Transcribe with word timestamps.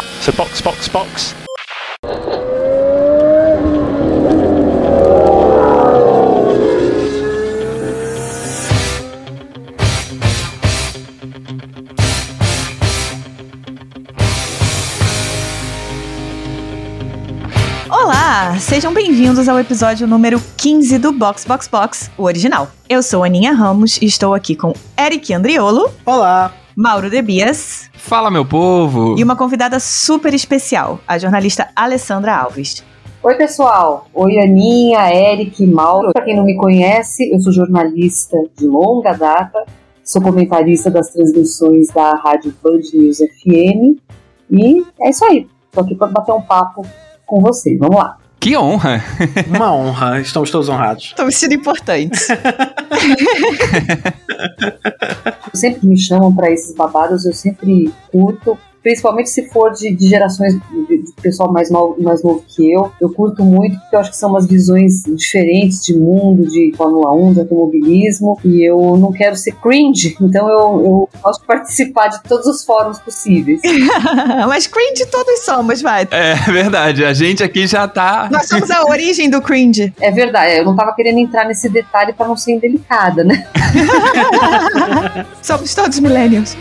So 0.00 0.32
box, 0.32 0.60
box, 0.62 0.88
box. 0.88 1.34
Olá, 17.90 18.58
sejam 18.58 18.94
bem-vindos 18.94 19.48
ao 19.48 19.58
episódio 19.58 20.06
número 20.06 20.42
15 20.56 20.98
do 20.98 21.12
Box 21.12 21.44
Box 21.44 21.68
Box, 21.68 22.10
o 22.16 22.24
original. 22.24 22.70
Eu 22.88 23.02
sou 23.02 23.22
Aninha 23.22 23.52
Ramos 23.52 23.98
e 24.00 24.06
estou 24.06 24.32
aqui 24.32 24.56
com 24.56 24.72
Eric 24.98 25.34
Andriolo, 25.34 25.92
Olá! 26.06 26.54
Mauro 26.74 27.10
Debias 27.10 27.89
Fala, 28.10 28.28
meu 28.28 28.44
povo! 28.44 29.14
e 29.16 29.22
uma 29.22 29.36
convidada 29.36 29.78
super 29.78 30.34
especial, 30.34 30.98
a 31.06 31.16
jornalista 31.16 31.68
Alessandra 31.76 32.36
Alves. 32.36 32.84
Oi, 33.22 33.36
pessoal. 33.36 34.08
Oi, 34.12 34.36
Aninha, 34.40 35.14
Eric, 35.14 35.64
Mauro. 35.64 36.12
Para 36.12 36.24
quem 36.24 36.34
não 36.34 36.42
me 36.42 36.56
conhece, 36.56 37.32
eu 37.32 37.38
sou 37.38 37.52
jornalista 37.52 38.36
de 38.58 38.66
longa 38.66 39.12
data, 39.12 39.64
sou 40.02 40.20
comentarista 40.20 40.90
das 40.90 41.12
transmissões 41.12 41.86
da 41.94 42.16
Rádio 42.16 42.52
Band 42.60 42.80
News 42.92 43.18
FM 43.18 44.00
e 44.50 44.84
é 45.02 45.10
isso 45.10 45.24
aí. 45.26 45.46
Tô 45.70 45.82
aqui 45.82 45.94
para 45.94 46.08
bater 46.08 46.32
um 46.32 46.42
papo 46.42 46.84
com 47.24 47.40
vocês. 47.40 47.78
Vamos 47.78 47.94
lá. 47.94 48.18
Que 48.40 48.56
honra! 48.56 49.04
Uma 49.46 49.70
honra, 49.74 50.18
estamos 50.18 50.50
todos 50.50 50.70
honrados. 50.70 51.08
Estou 51.08 51.26
me 51.26 51.32
sentindo 51.32 51.60
importante. 51.60 52.18
Sempre 55.52 55.86
me 55.86 55.98
chamam 55.98 56.34
para 56.34 56.50
esses 56.50 56.74
babados, 56.74 57.26
eu 57.26 57.34
sempre 57.34 57.92
curto. 58.10 58.56
Principalmente 58.82 59.30
se 59.30 59.48
for 59.48 59.72
de, 59.72 59.94
de 59.94 60.06
gerações 60.06 60.54
de, 60.54 61.02
de 61.02 61.12
pessoal 61.20 61.52
mais, 61.52 61.70
mal, 61.70 61.94
mais 61.98 62.22
novo 62.22 62.42
que 62.48 62.72
eu. 62.72 62.90
Eu 63.00 63.10
curto 63.10 63.44
muito, 63.44 63.78
porque 63.78 63.96
eu 63.96 64.00
acho 64.00 64.10
que 64.10 64.16
são 64.16 64.30
umas 64.30 64.46
visões 64.46 65.02
diferentes 65.14 65.84
de 65.84 65.96
mundo, 65.96 66.48
de 66.48 66.72
Fórmula 66.76 67.12
1, 67.12 67.34
de 67.34 67.40
automobilismo. 67.40 68.38
E 68.44 68.62
eu 68.62 68.96
não 68.96 69.12
quero 69.12 69.36
ser 69.36 69.52
cringe, 69.52 70.16
então 70.20 70.48
eu, 70.48 70.58
eu 70.58 71.08
gosto 71.22 71.40
de 71.40 71.46
participar 71.46 72.08
de 72.08 72.22
todos 72.22 72.46
os 72.46 72.64
fóruns 72.64 72.98
possíveis. 72.98 73.60
Mas 74.48 74.66
cringe 74.66 75.06
todos 75.10 75.40
somos, 75.40 75.82
vai. 75.82 76.08
É 76.10 76.34
verdade, 76.50 77.04
a 77.04 77.12
gente 77.12 77.42
aqui 77.42 77.66
já 77.66 77.86
tá. 77.86 78.28
Nós 78.30 78.48
somos 78.48 78.70
a 78.70 78.84
origem 78.86 79.28
do 79.28 79.40
cringe. 79.40 79.92
É 80.00 80.10
verdade, 80.10 80.58
eu 80.58 80.64
não 80.64 80.74
tava 80.74 80.94
querendo 80.94 81.18
entrar 81.18 81.46
nesse 81.46 81.68
detalhe 81.68 82.12
para 82.12 82.26
não 82.26 82.36
ser 82.36 82.52
indelicada, 82.52 83.22
né? 83.24 83.46
somos 85.42 85.74
todos 85.74 85.98
millennials. 85.98 86.56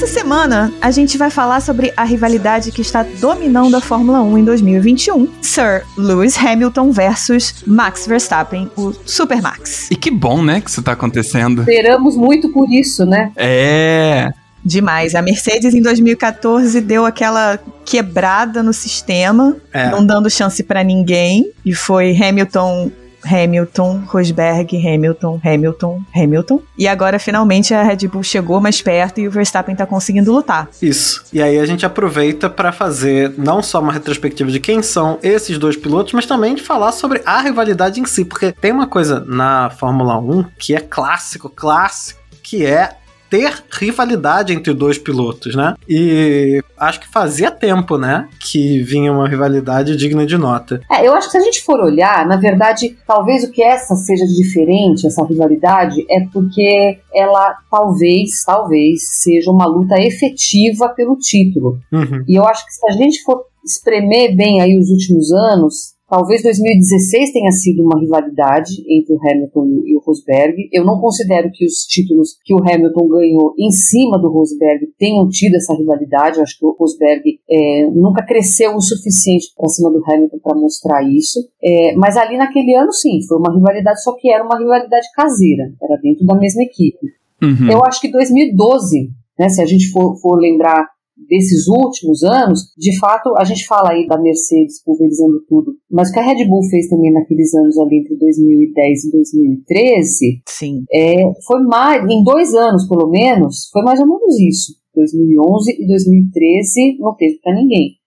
Essa 0.00 0.06
semana 0.06 0.72
a 0.80 0.92
gente 0.92 1.18
vai 1.18 1.28
falar 1.28 1.58
sobre 1.60 1.92
a 1.96 2.04
rivalidade 2.04 2.70
que 2.70 2.80
está 2.80 3.02
dominando 3.02 3.74
a 3.76 3.80
Fórmula 3.80 4.22
1 4.22 4.38
em 4.38 4.44
2021, 4.44 5.26
Sir 5.42 5.82
Lewis 5.96 6.38
Hamilton 6.38 6.92
versus 6.92 7.64
Max 7.66 8.06
Verstappen, 8.06 8.70
o 8.76 8.92
Super 9.04 9.42
Max. 9.42 9.90
E 9.90 9.96
que 9.96 10.08
bom, 10.08 10.40
né, 10.40 10.60
que 10.60 10.70
isso 10.70 10.84
tá 10.84 10.92
acontecendo. 10.92 11.62
Esperamos 11.62 12.16
muito 12.16 12.48
por 12.50 12.72
isso, 12.72 13.04
né? 13.04 13.32
É. 13.34 14.30
Demais. 14.64 15.16
A 15.16 15.22
Mercedes 15.22 15.74
em 15.74 15.82
2014 15.82 16.80
deu 16.80 17.04
aquela 17.04 17.58
quebrada 17.84 18.62
no 18.62 18.72
sistema, 18.72 19.56
É. 19.72 19.90
não 19.90 20.06
dando 20.06 20.30
chance 20.30 20.62
pra 20.62 20.84
ninguém, 20.84 21.50
e 21.66 21.74
foi 21.74 22.16
Hamilton 22.16 22.92
Hamilton, 23.24 24.02
Rosberg, 24.06 24.76
Hamilton, 24.76 25.40
Hamilton, 25.44 26.02
Hamilton. 26.14 26.62
E 26.76 26.86
agora 26.86 27.18
finalmente 27.18 27.74
a 27.74 27.82
Red 27.82 28.08
Bull 28.08 28.22
chegou 28.22 28.60
mais 28.60 28.80
perto 28.80 29.20
e 29.20 29.28
o 29.28 29.30
Verstappen 29.30 29.74
tá 29.74 29.86
conseguindo 29.86 30.32
lutar. 30.32 30.68
Isso. 30.80 31.24
E 31.32 31.42
aí 31.42 31.58
a 31.58 31.66
gente 31.66 31.84
aproveita 31.84 32.48
para 32.48 32.72
fazer 32.72 33.34
não 33.36 33.62
só 33.62 33.80
uma 33.80 33.92
retrospectiva 33.92 34.50
de 34.50 34.60
quem 34.60 34.82
são 34.82 35.18
esses 35.22 35.58
dois 35.58 35.76
pilotos, 35.76 36.12
mas 36.12 36.26
também 36.26 36.54
de 36.54 36.62
falar 36.62 36.92
sobre 36.92 37.22
a 37.24 37.40
rivalidade 37.40 38.00
em 38.00 38.06
si, 38.06 38.24
porque 38.24 38.52
tem 38.52 38.72
uma 38.72 38.86
coisa 38.86 39.24
na 39.26 39.70
Fórmula 39.70 40.18
1 40.18 40.44
que 40.58 40.74
é 40.74 40.80
clássico, 40.80 41.48
clássico, 41.48 42.20
que 42.42 42.64
é 42.64 42.97
ter 43.30 43.62
rivalidade 43.70 44.52
entre 44.52 44.72
dois 44.72 44.98
pilotos, 44.98 45.54
né? 45.54 45.74
E 45.88 46.62
acho 46.76 47.00
que 47.00 47.08
fazia 47.08 47.50
tempo, 47.50 47.98
né, 47.98 48.28
que 48.40 48.80
vinha 48.82 49.12
uma 49.12 49.28
rivalidade 49.28 49.96
digna 49.96 50.24
de 50.24 50.38
nota. 50.38 50.80
É, 50.90 51.06
eu 51.06 51.14
acho 51.14 51.26
que 51.26 51.32
se 51.32 51.38
a 51.38 51.42
gente 51.42 51.62
for 51.62 51.80
olhar, 51.80 52.26
na 52.26 52.36
verdade, 52.36 52.96
talvez 53.06 53.44
o 53.44 53.50
que 53.50 53.62
essa 53.62 53.94
seja 53.96 54.24
diferente, 54.26 55.06
essa 55.06 55.24
rivalidade, 55.24 56.04
é 56.10 56.26
porque 56.32 56.98
ela 57.14 57.56
talvez, 57.70 58.44
talvez, 58.44 59.22
seja 59.22 59.50
uma 59.50 59.66
luta 59.66 59.96
efetiva 59.98 60.88
pelo 60.90 61.16
título. 61.16 61.78
Uhum. 61.92 62.24
E 62.26 62.36
eu 62.36 62.44
acho 62.46 62.64
que 62.64 62.72
se 62.72 62.88
a 62.88 62.92
gente 62.92 63.22
for 63.22 63.44
espremer 63.64 64.34
bem 64.34 64.60
aí 64.60 64.78
os 64.78 64.88
últimos 64.88 65.32
anos, 65.32 65.97
talvez 66.08 66.42
2016 66.42 67.32
tenha 67.32 67.50
sido 67.52 67.84
uma 67.84 68.00
rivalidade 68.00 68.72
entre 68.88 69.14
o 69.14 69.18
Hamilton 69.20 69.82
e 69.84 69.96
o 69.96 70.00
Rosberg. 70.00 70.68
Eu 70.72 70.84
não 70.84 71.00
considero 71.00 71.50
que 71.52 71.66
os 71.66 71.84
títulos 71.84 72.36
que 72.44 72.54
o 72.54 72.58
Hamilton 72.58 73.08
ganhou 73.08 73.54
em 73.58 73.70
cima 73.70 74.18
do 74.18 74.30
Rosberg 74.30 74.88
tenham 74.98 75.28
tido 75.28 75.54
essa 75.56 75.74
rivalidade. 75.74 76.38
Eu 76.38 76.42
acho 76.42 76.58
que 76.58 76.64
o 76.64 76.74
Rosberg 76.78 77.22
é, 77.48 77.90
nunca 77.90 78.24
cresceu 78.24 78.74
o 78.74 78.80
suficiente 78.80 79.46
para 79.56 79.68
cima 79.68 79.90
do 79.90 80.02
Hamilton 80.04 80.38
para 80.42 80.58
mostrar 80.58 81.02
isso. 81.02 81.40
É, 81.62 81.94
mas 81.94 82.16
ali 82.16 82.36
naquele 82.36 82.74
ano, 82.74 82.92
sim, 82.92 83.20
foi 83.28 83.38
uma 83.38 83.54
rivalidade, 83.54 84.02
só 84.02 84.14
que 84.16 84.32
era 84.32 84.44
uma 84.44 84.58
rivalidade 84.58 85.06
caseira, 85.14 85.72
era 85.82 86.00
dentro 86.00 86.24
da 86.24 86.34
mesma 86.34 86.62
equipe. 86.62 87.06
Uhum. 87.42 87.70
Eu 87.70 87.84
acho 87.84 88.00
que 88.00 88.10
2012, 88.10 89.10
né, 89.38 89.48
se 89.48 89.60
a 89.62 89.66
gente 89.66 89.90
for, 89.90 90.16
for 90.20 90.36
lembrar 90.36 90.88
desses 91.28 91.66
últimos 91.68 92.22
anos, 92.22 92.72
de 92.76 92.98
fato, 92.98 93.34
a 93.36 93.44
gente 93.44 93.66
fala 93.66 93.90
aí 93.90 94.06
da 94.06 94.20
Mercedes 94.20 94.82
pulverizando 94.82 95.42
tudo, 95.48 95.74
mas 95.90 96.10
o 96.10 96.12
que 96.12 96.18
a 96.18 96.22
Red 96.22 96.46
Bull 96.46 96.62
fez 96.70 96.88
também 96.88 97.12
naqueles 97.12 97.54
anos 97.54 97.78
ali 97.78 97.98
entre 97.98 98.16
2010 98.16 99.04
e 99.04 99.10
2013 99.10 100.42
Sim. 100.46 100.84
é, 100.92 101.14
foi 101.46 101.62
mais, 101.62 102.02
em 102.10 102.22
dois 102.22 102.54
anos 102.54 102.88
pelo 102.88 103.08
menos, 103.08 103.68
foi 103.72 103.82
mais 103.82 104.00
ou 104.00 104.06
menos 104.06 104.38
isso. 104.40 104.78
2011 104.94 105.76
e 105.80 105.86
2013 105.86 106.98
não 106.98 107.14
teve 107.14 107.38
para 107.42 107.54
ninguém. 107.54 107.98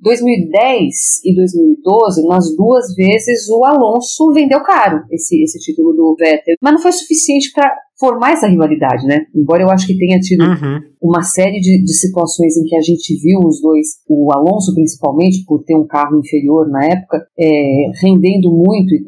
2010 0.00 1.24
e 1.24 1.34
2012, 1.34 2.26
nas 2.26 2.54
duas 2.56 2.94
vezes, 2.94 3.48
o 3.48 3.64
Alonso 3.64 4.32
vendeu 4.32 4.62
caro 4.62 5.02
esse, 5.10 5.42
esse 5.42 5.58
título 5.58 5.92
do 5.92 6.14
Vettel, 6.16 6.54
mas 6.62 6.72
não 6.72 6.80
foi 6.80 6.92
suficiente 6.92 7.50
para 7.52 7.76
formar 7.98 8.32
essa 8.32 8.46
rivalidade, 8.46 9.06
né? 9.06 9.26
Embora 9.34 9.62
eu 9.62 9.70
acho 9.70 9.86
que 9.86 9.96
tenha 9.98 10.18
tido 10.20 10.44
Uhum. 10.44 10.78
uma 11.02 11.22
série 11.22 11.58
de, 11.60 11.82
de 11.82 11.92
situações 11.94 12.56
em 12.56 12.64
que 12.64 12.76
a 12.76 12.80
gente 12.80 13.14
viu 13.20 13.40
os 13.44 13.60
dois, 13.60 13.86
o 14.08 14.32
Alonso 14.32 14.72
principalmente, 14.74 15.44
por 15.46 15.62
ter 15.64 15.74
um 15.76 15.86
carro 15.86 16.18
inferior 16.18 16.68
na 16.68 16.84
época, 16.84 17.24
é, 17.38 17.90
rendendo 18.00 18.50
muito, 18.52 18.94
e, 18.94 19.04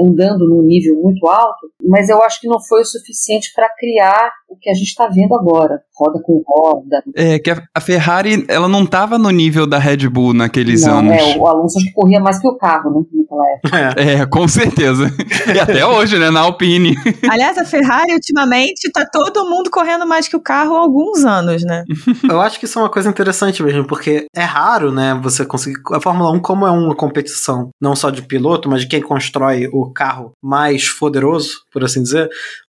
andando 0.00 0.48
num 0.48 0.62
nível 0.62 1.00
muito 1.02 1.26
alto, 1.26 1.68
mas 1.86 2.08
eu 2.08 2.22
acho 2.22 2.40
que 2.40 2.48
não 2.48 2.58
foi 2.60 2.80
o 2.80 2.84
suficiente 2.86 3.50
para 3.54 3.68
criar 3.78 4.30
o 4.48 4.56
que 4.60 4.70
a 4.70 4.74
gente 4.74 4.88
está 4.88 5.08
vendo 5.08 5.34
agora, 5.34 5.80
roda 5.94 6.20
com 6.22 6.42
roda. 6.46 7.02
É 7.14 7.38
que 7.38 7.50
a, 7.50 7.80
Ferrari, 7.80 8.44
ela 8.48 8.68
não 8.68 8.86
tava 8.86 9.18
no 9.18 9.30
nível 9.30 9.66
da 9.66 9.78
Red 9.78 10.08
Bull 10.08 10.32
naqueles 10.34 10.82
Não, 10.82 10.98
anos. 10.98 11.12
é, 11.12 11.38
o 11.38 11.46
Alonso 11.46 11.78
acho 11.78 11.86
que 11.86 11.92
corria 11.92 12.20
mais 12.20 12.38
que 12.38 12.48
o 12.48 12.56
carro, 12.56 12.90
né, 12.90 13.04
naquela 13.14 13.50
época. 13.52 14.00
É. 14.00 14.12
É, 14.22 14.26
com 14.26 14.46
certeza. 14.46 15.10
E 15.54 15.58
até 15.58 15.86
hoje, 15.86 16.18
né, 16.18 16.30
na 16.30 16.40
Alpine. 16.40 16.94
Aliás, 17.30 17.56
a 17.56 17.64
Ferrari 17.64 18.12
ultimamente 18.22 18.90
tá 18.92 19.04
todo 19.04 19.48
mundo 19.48 19.68
correndo 19.70 20.06
mais 20.06 20.28
que 20.28 20.36
o 20.36 20.40
carro 20.40 20.76
há 20.76 20.80
alguns 20.80 21.24
anos, 21.24 21.62
né? 21.62 21.84
Eu 22.28 22.40
acho 22.40 22.58
que 22.58 22.64
isso 22.64 22.78
é 22.78 22.82
uma 22.82 22.90
coisa 22.90 23.08
interessante 23.08 23.62
mesmo, 23.62 23.84
porque 23.86 24.26
é 24.34 24.44
raro, 24.44 24.92
né, 24.92 25.18
você 25.20 25.44
conseguir. 25.44 25.80
A 25.92 26.00
Fórmula 26.00 26.30
1, 26.30 26.40
como 26.40 26.66
é 26.66 26.70
uma 26.70 26.94
competição 26.94 27.70
não 27.80 27.96
só 27.96 28.10
de 28.10 28.22
piloto, 28.22 28.68
mas 28.68 28.82
de 28.82 28.86
quem 28.86 29.02
constrói 29.02 29.68
o 29.72 29.90
carro 29.92 30.32
mais 30.42 30.88
poderoso, 30.88 31.62
por 31.72 31.84
assim 31.84 32.02
dizer. 32.02 32.28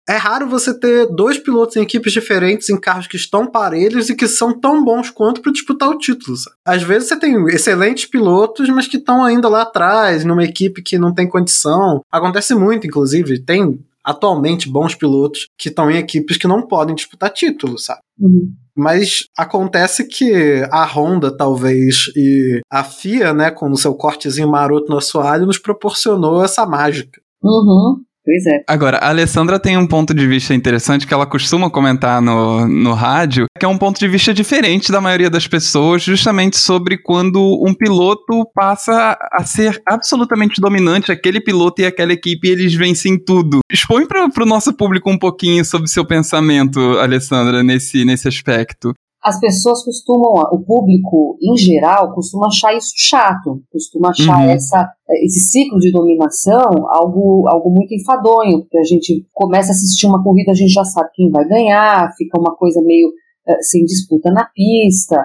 É 0.09 0.17
raro 0.17 0.47
você 0.47 0.77
ter 0.77 1.05
dois 1.07 1.37
pilotos 1.37 1.75
em 1.75 1.81
equipes 1.81 2.11
diferentes, 2.11 2.69
em 2.69 2.79
carros 2.79 3.07
que 3.07 3.15
estão 3.15 3.45
parelhos 3.45 4.09
e 4.09 4.15
que 4.15 4.27
são 4.27 4.51
tão 4.51 4.83
bons 4.83 5.09
quanto 5.09 5.41
para 5.41 5.51
disputar 5.51 5.89
o 5.89 5.97
título. 5.97 6.35
sabe? 6.35 6.55
Às 6.65 6.81
vezes 6.81 7.07
você 7.07 7.15
tem 7.17 7.35
excelentes 7.49 8.05
pilotos, 8.05 8.67
mas 8.69 8.87
que 8.87 8.97
estão 8.97 9.23
ainda 9.23 9.47
lá 9.47 9.61
atrás, 9.61 10.25
numa 10.25 10.43
equipe 10.43 10.81
que 10.81 10.97
não 10.97 11.13
tem 11.13 11.29
condição. 11.29 12.01
Acontece 12.11 12.55
muito, 12.55 12.87
inclusive. 12.87 13.39
Tem 13.39 13.79
atualmente 14.03 14.69
bons 14.69 14.95
pilotos 14.95 15.47
que 15.57 15.69
estão 15.69 15.89
em 15.89 15.97
equipes 15.97 16.37
que 16.37 16.47
não 16.47 16.67
podem 16.67 16.95
disputar 16.95 17.31
título, 17.31 17.77
sabe? 17.77 18.01
Uhum. 18.19 18.53
Mas 18.75 19.25
acontece 19.37 20.07
que 20.07 20.63
a 20.71 20.85
Honda, 20.85 21.35
talvez, 21.35 22.05
e 22.15 22.61
a 22.71 22.83
FIA, 22.83 23.33
né, 23.33 23.51
com 23.51 23.69
o 23.69 23.77
seu 23.77 23.93
cortezinho 23.93 24.49
maroto 24.49 24.89
no 24.89 24.97
assoalho, 24.97 25.45
nos 25.45 25.57
proporcionou 25.57 26.43
essa 26.43 26.65
mágica. 26.65 27.21
Uhum. 27.43 28.01
Pois 28.23 28.45
é. 28.45 28.63
Agora, 28.67 28.97
a 28.97 29.09
Alessandra 29.09 29.59
tem 29.59 29.77
um 29.77 29.87
ponto 29.87 30.13
de 30.13 30.27
vista 30.27 30.53
interessante 30.53 31.07
que 31.07 31.13
ela 31.13 31.25
costuma 31.25 31.71
comentar 31.71 32.21
no, 32.21 32.67
no 32.67 32.93
rádio, 32.93 33.45
que 33.57 33.65
é 33.65 33.67
um 33.67 33.77
ponto 33.77 33.99
de 33.99 34.07
vista 34.07 34.31
diferente 34.31 34.91
da 34.91 35.01
maioria 35.01 35.29
das 35.29 35.47
pessoas, 35.47 36.03
justamente 36.03 36.57
sobre 36.57 36.99
quando 36.99 37.59
um 37.65 37.73
piloto 37.73 38.45
passa 38.53 39.17
a 39.31 39.43
ser 39.43 39.81
absolutamente 39.87 40.61
dominante, 40.61 41.11
aquele 41.11 41.41
piloto 41.41 41.81
e 41.81 41.85
aquela 41.85 42.13
equipe, 42.13 42.47
eles 42.47 42.75
vencem 42.75 43.17
tudo. 43.17 43.59
Expõe 43.71 44.05
para 44.05 44.27
o 44.43 44.45
nosso 44.45 44.71
público 44.71 45.09
um 45.09 45.17
pouquinho 45.17 45.65
sobre 45.65 45.89
seu 45.89 46.05
pensamento, 46.05 46.79
Alessandra, 46.99 47.63
nesse, 47.63 48.05
nesse 48.05 48.27
aspecto 48.27 48.93
as 49.23 49.39
pessoas 49.39 49.83
costumam, 49.83 50.33
o 50.51 50.59
público 50.59 51.37
em 51.41 51.55
geral, 51.55 52.13
costuma 52.13 52.47
achar 52.47 52.75
isso 52.75 52.93
chato, 52.95 53.61
costuma 53.71 54.09
achar 54.09 54.39
uhum. 54.39 54.49
essa, 54.49 54.91
esse 55.23 55.39
ciclo 55.41 55.77
de 55.79 55.91
dominação 55.91 56.87
algo, 56.89 57.47
algo 57.47 57.69
muito 57.69 57.93
enfadonho, 57.93 58.61
porque 58.61 58.79
a 58.79 58.83
gente 58.83 59.27
começa 59.31 59.69
a 59.69 59.73
assistir 59.73 60.07
uma 60.07 60.23
corrida, 60.23 60.51
a 60.51 60.55
gente 60.55 60.73
já 60.73 60.83
sabe 60.83 61.09
quem 61.13 61.29
vai 61.29 61.47
ganhar, 61.47 62.11
fica 62.17 62.39
uma 62.39 62.55
coisa 62.55 62.81
meio 62.81 63.09
uh, 63.09 63.61
sem 63.61 63.85
disputa 63.85 64.31
na 64.31 64.45
pista. 64.45 65.23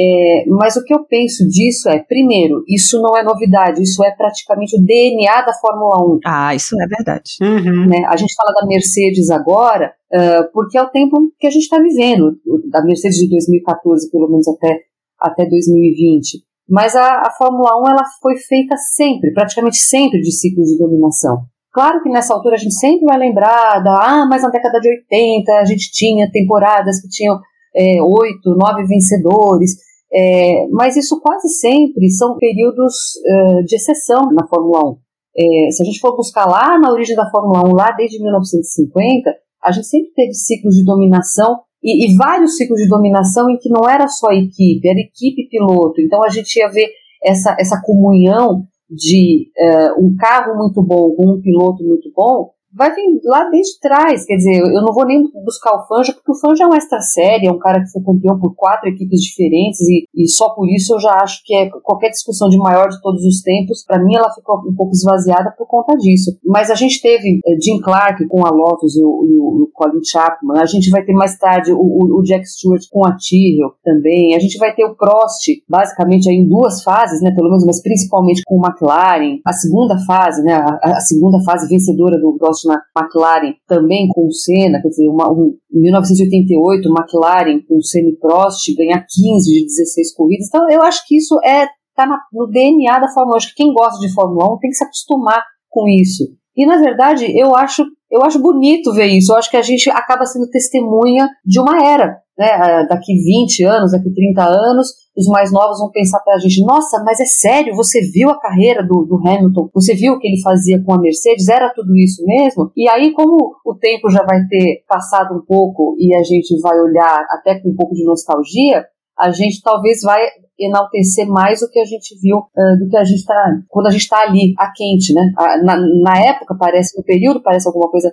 É, 0.00 0.44
mas 0.46 0.76
o 0.76 0.84
que 0.84 0.94
eu 0.94 1.04
penso 1.04 1.44
disso 1.48 1.88
é, 1.88 1.98
primeiro, 1.98 2.62
isso 2.68 3.02
não 3.02 3.16
é 3.16 3.24
novidade, 3.24 3.82
isso 3.82 4.04
é 4.04 4.12
praticamente 4.12 4.78
o 4.78 4.84
DNA 4.84 5.42
da 5.42 5.52
Fórmula 5.54 6.14
1. 6.14 6.20
Ah, 6.24 6.54
isso 6.54 6.80
é 6.80 6.86
verdade. 6.86 7.32
Uhum. 7.42 7.88
Né? 7.88 8.04
A 8.06 8.16
gente 8.16 8.32
fala 8.36 8.54
da 8.60 8.66
Mercedes 8.66 9.28
agora, 9.28 9.92
uh, 10.12 10.52
porque 10.52 10.78
é 10.78 10.82
o 10.82 10.90
tempo 10.90 11.16
que 11.40 11.48
a 11.48 11.50
gente 11.50 11.62
está 11.62 11.78
vivendo, 11.80 12.38
da 12.70 12.84
Mercedes 12.84 13.18
de 13.18 13.28
2014, 13.28 14.08
pelo 14.12 14.28
menos 14.30 14.46
até, 14.46 14.82
até 15.20 15.44
2020. 15.48 16.44
Mas 16.70 16.94
a, 16.94 17.22
a 17.26 17.32
Fórmula 17.36 17.82
1 17.82 17.90
ela 17.90 18.04
foi 18.22 18.36
feita 18.36 18.76
sempre, 18.76 19.32
praticamente 19.32 19.78
sempre, 19.78 20.20
de 20.20 20.30
ciclos 20.30 20.68
de 20.68 20.78
dominação. 20.78 21.38
Claro 21.72 22.00
que 22.02 22.10
nessa 22.10 22.34
altura 22.34 22.54
a 22.54 22.58
gente 22.58 22.74
sempre 22.74 23.04
vai 23.04 23.18
lembrar 23.18 23.80
da, 23.82 23.98
ah, 24.00 24.26
mas 24.30 24.42
na 24.42 24.50
década 24.50 24.78
de 24.78 24.88
80 24.88 25.52
a 25.54 25.64
gente 25.64 25.90
tinha 25.90 26.30
temporadas 26.30 27.00
que 27.00 27.08
tinham 27.08 27.40
é, 27.74 28.00
oito, 28.02 28.54
nove 28.56 28.84
vencedores. 28.86 29.87
É, 30.12 30.66
mas 30.70 30.96
isso 30.96 31.20
quase 31.20 31.48
sempre 31.48 32.08
são 32.10 32.38
períodos 32.38 32.94
uh, 33.26 33.64
de 33.64 33.76
exceção 33.76 34.22
na 34.32 34.46
Fórmula 34.48 34.92
1. 34.92 34.96
É, 35.36 35.70
se 35.70 35.82
a 35.82 35.86
gente 35.86 36.00
for 36.00 36.16
buscar 36.16 36.46
lá 36.46 36.78
na 36.78 36.90
origem 36.90 37.14
da 37.14 37.30
Fórmula 37.30 37.68
1, 37.68 37.74
lá 37.74 37.92
desde 37.92 38.20
1950, 38.20 39.30
a 39.62 39.70
gente 39.70 39.86
sempre 39.86 40.10
teve 40.14 40.32
ciclos 40.32 40.74
de 40.74 40.84
dominação 40.84 41.60
e, 41.82 42.06
e 42.06 42.16
vários 42.16 42.56
ciclos 42.56 42.80
de 42.80 42.88
dominação 42.88 43.48
em 43.50 43.58
que 43.58 43.68
não 43.68 43.88
era 43.88 44.08
só 44.08 44.30
equipe, 44.32 44.88
era 44.88 44.98
equipe 44.98 45.48
piloto. 45.48 46.00
Então 46.00 46.24
a 46.24 46.28
gente 46.28 46.56
ia 46.56 46.68
ver 46.68 46.88
essa, 47.24 47.56
essa 47.58 47.80
comunhão 47.84 48.64
de 48.88 49.50
uh, 49.58 50.04
um 50.04 50.16
carro 50.16 50.56
muito 50.56 50.82
bom 50.82 51.14
com 51.14 51.34
um 51.34 51.40
piloto 51.40 51.84
muito 51.84 52.10
bom 52.16 52.50
vai 52.72 52.94
vir 52.94 53.20
lá 53.24 53.48
desde 53.50 53.80
trás. 53.80 54.24
Quer 54.24 54.36
dizer, 54.36 54.60
eu 54.60 54.82
não 54.82 54.92
vou 54.92 55.06
nem 55.06 55.22
buscar 55.44 55.74
o 55.74 55.86
Fanja, 55.86 56.12
porque 56.12 56.32
o 56.32 56.38
Fanja 56.38 56.64
é 56.64 56.66
um 56.66 56.74
extra 56.74 57.00
série, 57.00 57.46
é 57.46 57.52
um 57.52 57.58
cara 57.58 57.80
que 57.80 57.90
foi 57.90 58.02
campeão 58.02 58.38
por 58.38 58.54
quatro 58.54 58.88
equipes 58.88 59.20
diferentes, 59.20 59.80
e, 59.80 60.06
e 60.14 60.28
só 60.28 60.50
por 60.50 60.68
isso 60.68 60.94
eu 60.94 61.00
já 61.00 61.18
acho 61.22 61.40
que 61.44 61.54
é 61.54 61.68
qualquer 61.82 62.10
discussão 62.10 62.48
de 62.48 62.58
maior 62.58 62.88
de 62.88 63.00
todos 63.00 63.24
os 63.24 63.42
tempos, 63.42 63.84
para 63.86 64.02
mim 64.02 64.14
ela 64.14 64.32
ficou 64.32 64.58
um 64.68 64.74
pouco 64.74 64.92
esvaziada 64.92 65.52
por 65.56 65.66
conta 65.66 65.96
disso. 65.96 66.36
Mas 66.44 66.70
a 66.70 66.74
gente 66.74 67.00
teve 67.00 67.40
é, 67.46 67.60
Jim 67.60 67.80
Clark 67.80 68.26
com 68.28 68.46
a 68.46 68.50
Lotus 68.50 68.96
e 68.96 69.02
o, 69.02 69.08
o, 69.08 69.62
o, 69.62 69.70
Colin 69.72 70.04
Chapman, 70.04 70.60
a 70.60 70.66
gente 70.66 70.90
vai 70.90 71.04
ter 71.04 71.12
mais 71.12 71.38
tarde 71.38 71.72
o, 71.72 71.78
o 71.78 72.22
Jack 72.22 72.44
Stewart 72.46 72.82
com 72.90 73.06
a 73.06 73.16
Tyrrell 73.16 73.72
também, 73.84 74.34
a 74.34 74.38
gente 74.38 74.58
vai 74.58 74.74
ter 74.74 74.84
o 74.84 74.94
Prost, 74.94 75.46
basicamente 75.68 76.26
em 76.26 76.46
duas 76.46 76.82
fases, 76.82 77.22
né, 77.22 77.30
pelo 77.34 77.48
menos, 77.48 77.64
mas 77.64 77.82
principalmente 77.82 78.42
com 78.44 78.56
o 78.56 78.66
McLaren, 78.66 79.38
a 79.44 79.52
segunda 79.52 79.96
fase, 80.06 80.42
né, 80.42 80.54
a, 80.54 80.96
a 80.96 81.00
segunda 81.00 81.38
fase 81.44 81.68
vencedora 81.68 82.18
do 82.18 82.36
Prost 82.38 82.57
na 82.66 82.80
McLaren 82.96 83.54
também 83.66 84.08
com 84.08 84.26
o 84.26 84.32
Senna, 84.32 84.80
quer 84.80 84.88
dizer, 84.88 85.08
uma, 85.08 85.30
um, 85.30 85.54
em 85.72 85.80
1988, 85.80 86.88
McLaren 86.88 87.60
com 87.68 87.76
o 87.76 87.82
Senna 87.82 88.08
e 88.08 88.16
Prost 88.16 88.74
ganhar 88.76 89.04
15 89.06 89.50
de 89.50 89.66
16 89.66 90.14
corridas. 90.14 90.46
Então, 90.48 90.68
eu 90.70 90.82
acho 90.82 91.06
que 91.06 91.16
isso 91.16 91.38
é 91.44 91.68
tá 91.98 92.06
na, 92.06 92.16
no 92.32 92.46
DNA 92.46 93.00
da 93.00 93.08
Fórmula 93.08 93.34
1. 93.34 93.36
Acho 93.38 93.48
que 93.48 93.62
quem 93.62 93.74
gosta 93.74 93.98
de 93.98 94.14
Fórmula 94.14 94.54
1 94.54 94.58
tem 94.58 94.70
que 94.70 94.76
se 94.76 94.84
acostumar 94.84 95.42
com 95.68 95.88
isso. 95.88 96.24
E 96.58 96.66
na 96.66 96.76
verdade, 96.76 97.24
eu 97.38 97.54
acho, 97.54 97.84
eu 98.10 98.22
acho 98.24 98.42
bonito 98.42 98.92
ver 98.92 99.06
isso. 99.06 99.32
Eu 99.32 99.36
acho 99.36 99.48
que 99.48 99.56
a 99.56 99.62
gente 99.62 99.88
acaba 99.90 100.26
sendo 100.26 100.50
testemunha 100.50 101.28
de 101.46 101.60
uma 101.60 101.86
era 101.86 102.18
né, 102.38 102.50
ah, 102.52 102.86
daqui 102.88 103.14
20 103.14 103.64
anos, 103.64 103.92
daqui 103.92 104.12
30 104.12 104.42
anos, 104.42 104.88
os 105.16 105.26
mais 105.26 105.50
novos 105.52 105.78
vão 105.80 105.90
pensar 105.90 106.20
para 106.20 106.34
a 106.34 106.38
gente: 106.38 106.64
nossa, 106.64 107.02
mas 107.04 107.18
é 107.18 107.24
sério, 107.24 107.74
você 107.74 108.00
viu 108.12 108.30
a 108.30 108.40
carreira 108.40 108.82
do, 108.82 109.04
do, 109.04 109.18
Hamilton, 109.26 109.68
você 109.74 109.94
viu 109.94 110.14
o 110.14 110.18
que 110.18 110.28
ele 110.28 110.40
fazia 110.40 110.82
com 110.84 110.94
a 110.94 111.00
Mercedes, 111.00 111.48
era 111.48 111.72
tudo 111.74 111.96
isso 111.96 112.24
mesmo? 112.24 112.70
E 112.76 112.88
aí, 112.88 113.12
como 113.12 113.54
o 113.64 113.74
tempo 113.74 114.08
já 114.08 114.24
vai 114.24 114.38
ter 114.48 114.84
passado 114.88 115.34
um 115.34 115.44
pouco 115.44 115.96
e 115.98 116.14
a 116.14 116.22
gente 116.22 116.60
vai 116.60 116.78
olhar 116.78 117.26
até 117.30 117.60
com 117.60 117.70
um 117.70 117.76
pouco 117.76 117.94
de 117.94 118.04
nostalgia, 118.04 118.84
a 119.18 119.30
gente 119.30 119.60
talvez 119.62 120.00
vai 120.02 120.20
enaltecer 120.58 121.26
mais 121.26 121.62
o 121.62 121.70
que 121.70 121.78
a 121.78 121.84
gente 121.84 122.18
viu 122.20 122.38
uh, 122.38 122.78
do 122.78 122.88
que 122.88 122.96
a 122.96 123.04
gente 123.04 123.18
está 123.18 123.58
quando 123.68 123.86
a 123.86 123.90
gente 123.90 124.02
está 124.02 124.22
ali, 124.22 124.54
a 124.58 124.72
quente, 124.72 125.12
né? 125.14 125.32
Na, 125.64 125.76
na 125.76 126.18
época 126.26 126.56
parece, 126.58 126.96
no 126.96 127.04
período 127.04 127.42
parece 127.42 127.66
alguma 127.68 127.90
coisa 127.90 128.12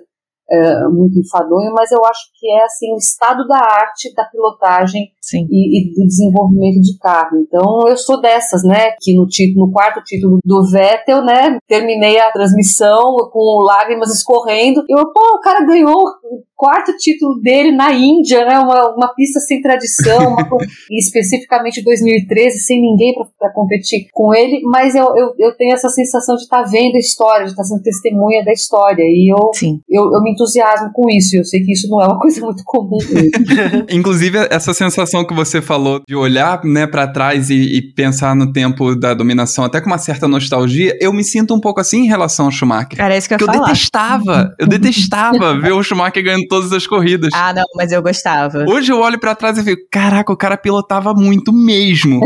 é, 0.50 0.88
muito 0.88 1.18
enfadonho, 1.18 1.72
mas 1.72 1.90
eu 1.90 2.04
acho 2.04 2.30
que 2.38 2.48
é 2.48 2.64
assim 2.64 2.92
o 2.92 2.96
estado 2.96 3.46
da 3.46 3.58
arte 3.58 4.14
da 4.14 4.24
pilotagem 4.24 5.10
e, 5.34 5.90
e, 5.90 5.94
do 5.94 6.06
desenvolvimento 6.06 6.80
de 6.80 6.96
carro. 6.98 7.38
Então 7.40 7.82
eu 7.88 7.96
sou 7.96 8.20
dessas, 8.20 8.62
né? 8.62 8.92
Que 9.00 9.14
no, 9.14 9.26
título, 9.26 9.66
no 9.66 9.72
quarto 9.72 10.02
título 10.04 10.38
do 10.44 10.70
Vettel, 10.70 11.24
né? 11.24 11.58
Terminei 11.66 12.18
a 12.20 12.30
transmissão 12.30 13.16
com 13.32 13.62
lágrimas 13.62 14.14
escorrendo. 14.14 14.84
Eu, 14.88 15.12
pô, 15.12 15.36
o 15.36 15.40
cara 15.40 15.64
ganhou 15.66 15.96
o 15.96 16.42
quarto 16.54 16.96
título 16.96 17.40
dele 17.40 17.72
na 17.72 17.92
Índia, 17.92 18.44
né? 18.44 18.58
Uma, 18.60 18.94
uma 18.94 19.14
pista 19.14 19.40
sem 19.40 19.60
tradição, 19.60 20.28
uma, 20.28 20.46
e 20.90 21.00
especificamente 21.00 21.82
2013, 21.82 22.60
sem 22.60 22.80
ninguém 22.80 23.14
para 23.38 23.52
competir 23.52 24.08
com 24.12 24.32
ele. 24.32 24.60
Mas 24.64 24.94
eu, 24.94 25.06
eu, 25.16 25.34
eu 25.38 25.56
tenho 25.56 25.74
essa 25.74 25.88
sensação 25.88 26.36
de 26.36 26.42
estar 26.42 26.62
tá 26.62 26.68
vendo 26.70 26.94
a 26.94 27.00
história, 27.00 27.44
de 27.44 27.50
estar 27.50 27.62
tá 27.62 27.68
sendo 27.68 27.82
testemunha 27.82 28.44
da 28.44 28.52
história. 28.52 29.02
E 29.02 29.32
eu, 29.32 29.50
eu, 29.88 30.12
eu 30.12 30.22
me 30.22 30.35
entusiasmo 30.36 30.90
com 30.92 31.08
isso. 31.10 31.36
Eu 31.36 31.44
sei 31.44 31.60
que 31.60 31.72
isso 31.72 31.88
não 31.88 32.00
é 32.00 32.06
uma 32.06 32.18
coisa 32.20 32.40
muito 32.40 32.62
comum. 32.64 32.98
Inclusive, 33.90 34.46
essa 34.50 34.72
sensação 34.74 35.26
que 35.26 35.34
você 35.34 35.60
falou 35.60 36.00
de 36.06 36.14
olhar 36.14 36.62
né, 36.64 36.86
para 36.86 37.06
trás 37.06 37.50
e, 37.50 37.54
e, 37.54 37.82
pensar 37.94 38.36
no 38.36 38.52
tempo 38.52 38.94
da 38.94 39.14
dominação, 39.14 39.64
até 39.64 39.80
com 39.80 39.86
uma 39.86 39.98
certa 39.98 40.28
nostalgia, 40.28 40.96
eu 41.00 41.12
me 41.12 41.24
sinto 41.24 41.54
um 41.54 41.60
pouco 41.60 41.80
assim 41.80 42.04
em 42.04 42.06
relação 42.06 42.46
ao 42.46 42.52
Schumacher. 42.52 43.00
Era 43.00 43.16
isso 43.16 43.28
que 43.28 43.34
eu, 43.34 43.38
eu 43.40 43.46
detestava. 43.46 44.54
Eu 44.58 44.66
detestava 44.66 45.58
ver 45.58 45.72
o 45.72 45.82
Schumacher 45.82 46.22
ganhando 46.22 46.46
todas 46.48 46.72
as 46.72 46.86
corridas. 46.86 47.30
Ah, 47.34 47.52
não, 47.52 47.64
mas 47.74 47.92
eu 47.92 48.02
gostava. 48.02 48.64
Hoje 48.68 48.92
eu 48.92 49.00
olho 49.00 49.18
para 49.18 49.34
trás 49.34 49.56
e 49.58 49.62
fico, 49.62 49.82
caraca, 49.90 50.32
o 50.32 50.36
cara 50.36 50.56
pilotava 50.56 51.14
muito 51.14 51.52
mesmo. 51.52 52.20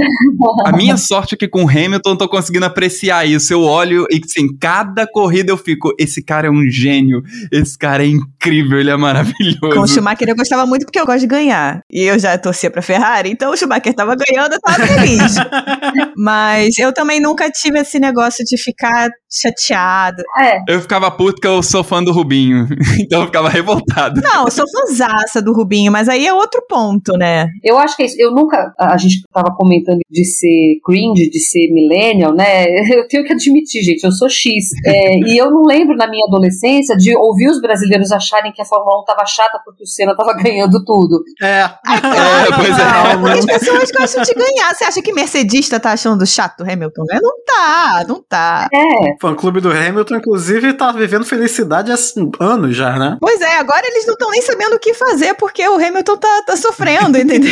A 0.64 0.72
minha 0.72 0.96
sorte 0.96 1.34
é 1.34 1.38
que 1.38 1.48
com 1.48 1.64
o 1.64 1.68
Hamilton 1.68 2.10
eu 2.10 2.18
tô 2.18 2.28
conseguindo 2.28 2.66
apreciar 2.66 3.26
isso. 3.26 3.52
Eu 3.52 3.62
olho 3.62 4.06
e, 4.10 4.20
assim, 4.24 4.48
cada 4.58 5.06
corrida 5.06 5.52
eu 5.52 5.56
fico, 5.56 5.94
esse 5.98 6.22
cara 6.22 6.48
é 6.48 6.50
um 6.50 6.68
gênio, 6.68 7.22
esse 7.52 7.78
cara 7.78 7.99
cara 8.00 8.04
é 8.04 8.06
incrível, 8.06 8.80
ele 8.80 8.90
é 8.90 8.96
maravilhoso. 8.96 9.58
Com 9.60 9.80
o 9.80 9.86
Schumacher 9.86 10.28
eu 10.28 10.36
gostava 10.36 10.66
muito 10.66 10.84
porque 10.84 10.98
eu 10.98 11.06
gosto 11.06 11.20
de 11.20 11.26
ganhar. 11.26 11.80
E 11.90 12.04
eu 12.04 12.18
já 12.18 12.36
torcia 12.38 12.70
pra 12.70 12.82
Ferrari, 12.82 13.30
então 13.30 13.52
o 13.52 13.56
Schumacher 13.56 13.94
tava 13.94 14.16
ganhando, 14.16 14.54
eu 14.54 14.60
tava 14.60 14.86
feliz. 14.86 15.34
Mas 16.16 16.78
eu 16.78 16.92
também 16.92 17.20
nunca 17.20 17.50
tive 17.50 17.78
esse 17.78 17.98
negócio 17.98 18.44
de 18.44 18.60
ficar 18.60 19.10
chateado. 19.30 20.22
É. 20.40 20.60
Eu 20.68 20.80
ficava 20.80 21.10
puto 21.10 21.34
porque 21.34 21.46
eu 21.46 21.62
sou 21.62 21.84
fã 21.84 22.02
do 22.02 22.12
Rubinho. 22.12 22.66
então 23.00 23.20
eu 23.20 23.26
ficava 23.26 23.48
revoltado. 23.48 24.20
Não, 24.20 24.44
eu 24.44 24.50
sou 24.50 24.64
fãzaça 24.68 25.40
do 25.40 25.52
Rubinho, 25.52 25.92
mas 25.92 26.08
aí 26.08 26.26
é 26.26 26.34
outro 26.34 26.62
ponto, 26.68 27.12
né? 27.16 27.48
Eu 27.62 27.78
acho 27.78 27.96
que 27.96 28.02
é 28.02 28.06
isso. 28.06 28.16
Eu 28.18 28.32
nunca. 28.32 28.72
A 28.78 28.96
gente 28.96 29.22
tava 29.32 29.54
comentando 29.54 30.00
de 30.10 30.24
ser 30.24 30.80
cringe, 30.84 31.30
de 31.30 31.38
ser 31.38 31.72
millennial, 31.72 32.34
né? 32.34 32.66
Eu 32.90 33.06
tenho 33.08 33.24
que 33.24 33.32
admitir, 33.32 33.82
gente, 33.82 34.04
eu 34.04 34.12
sou 34.12 34.28
X. 34.28 34.70
É, 34.84 35.16
e 35.26 35.38
eu 35.38 35.50
não 35.50 35.62
lembro 35.62 35.96
na 35.96 36.08
minha 36.08 36.24
adolescência 36.26 36.96
de 36.96 37.16
ouvir 37.16 37.48
os 37.48 37.60
brasileiros 37.60 38.12
acharem 38.12 38.52
que 38.52 38.60
a 38.60 38.64
Fórmula 38.64 39.00
1 39.02 39.04
tava 39.04 39.24
chata 39.24 39.60
porque 39.64 39.84
o 39.84 39.86
Senna 39.86 40.14
tava 40.16 40.34
ganhando 40.42 40.84
tudo. 40.84 41.22
É. 41.42 41.62
Ah, 41.62 41.96
é, 41.96 42.52
pois 42.54 42.78
é. 42.78 43.16
Não, 43.16 43.26
as 43.26 43.46
pessoas 43.46 43.90
gostam 43.90 44.22
de 44.22 44.34
ganhar. 44.34 44.74
Você 44.74 44.84
acha 44.84 45.02
que 45.02 45.12
Mercedista 45.12 45.80
tá 45.80 45.92
achando 45.92 46.26
chato 46.26 46.60
o 46.60 46.70
Hamilton? 46.70 47.04
Né? 47.08 47.18
Não 47.22 47.44
tá, 47.44 48.04
não 48.06 48.22
tá. 48.22 48.68
É. 48.72 49.16
O 49.20 49.28
fã-clube 49.28 49.60
do 49.60 49.70
Hamilton, 49.70 50.16
inclusive, 50.16 50.72
tá 50.72 50.90
vivendo 50.92 51.26
felicidade 51.26 51.92
há 51.92 51.96
anos 52.42 52.74
já, 52.74 52.98
né? 52.98 53.18
Pois 53.20 53.38
é, 53.42 53.58
agora 53.58 53.82
eles 53.86 54.06
não 54.06 54.14
estão 54.14 54.30
nem 54.30 54.40
sabendo 54.40 54.76
o 54.76 54.78
que 54.78 54.94
fazer 54.94 55.34
porque 55.34 55.66
o 55.68 55.74
Hamilton 55.74 56.16
tá, 56.16 56.42
tá 56.46 56.56
sofrendo, 56.56 57.18
entendeu? 57.20 57.50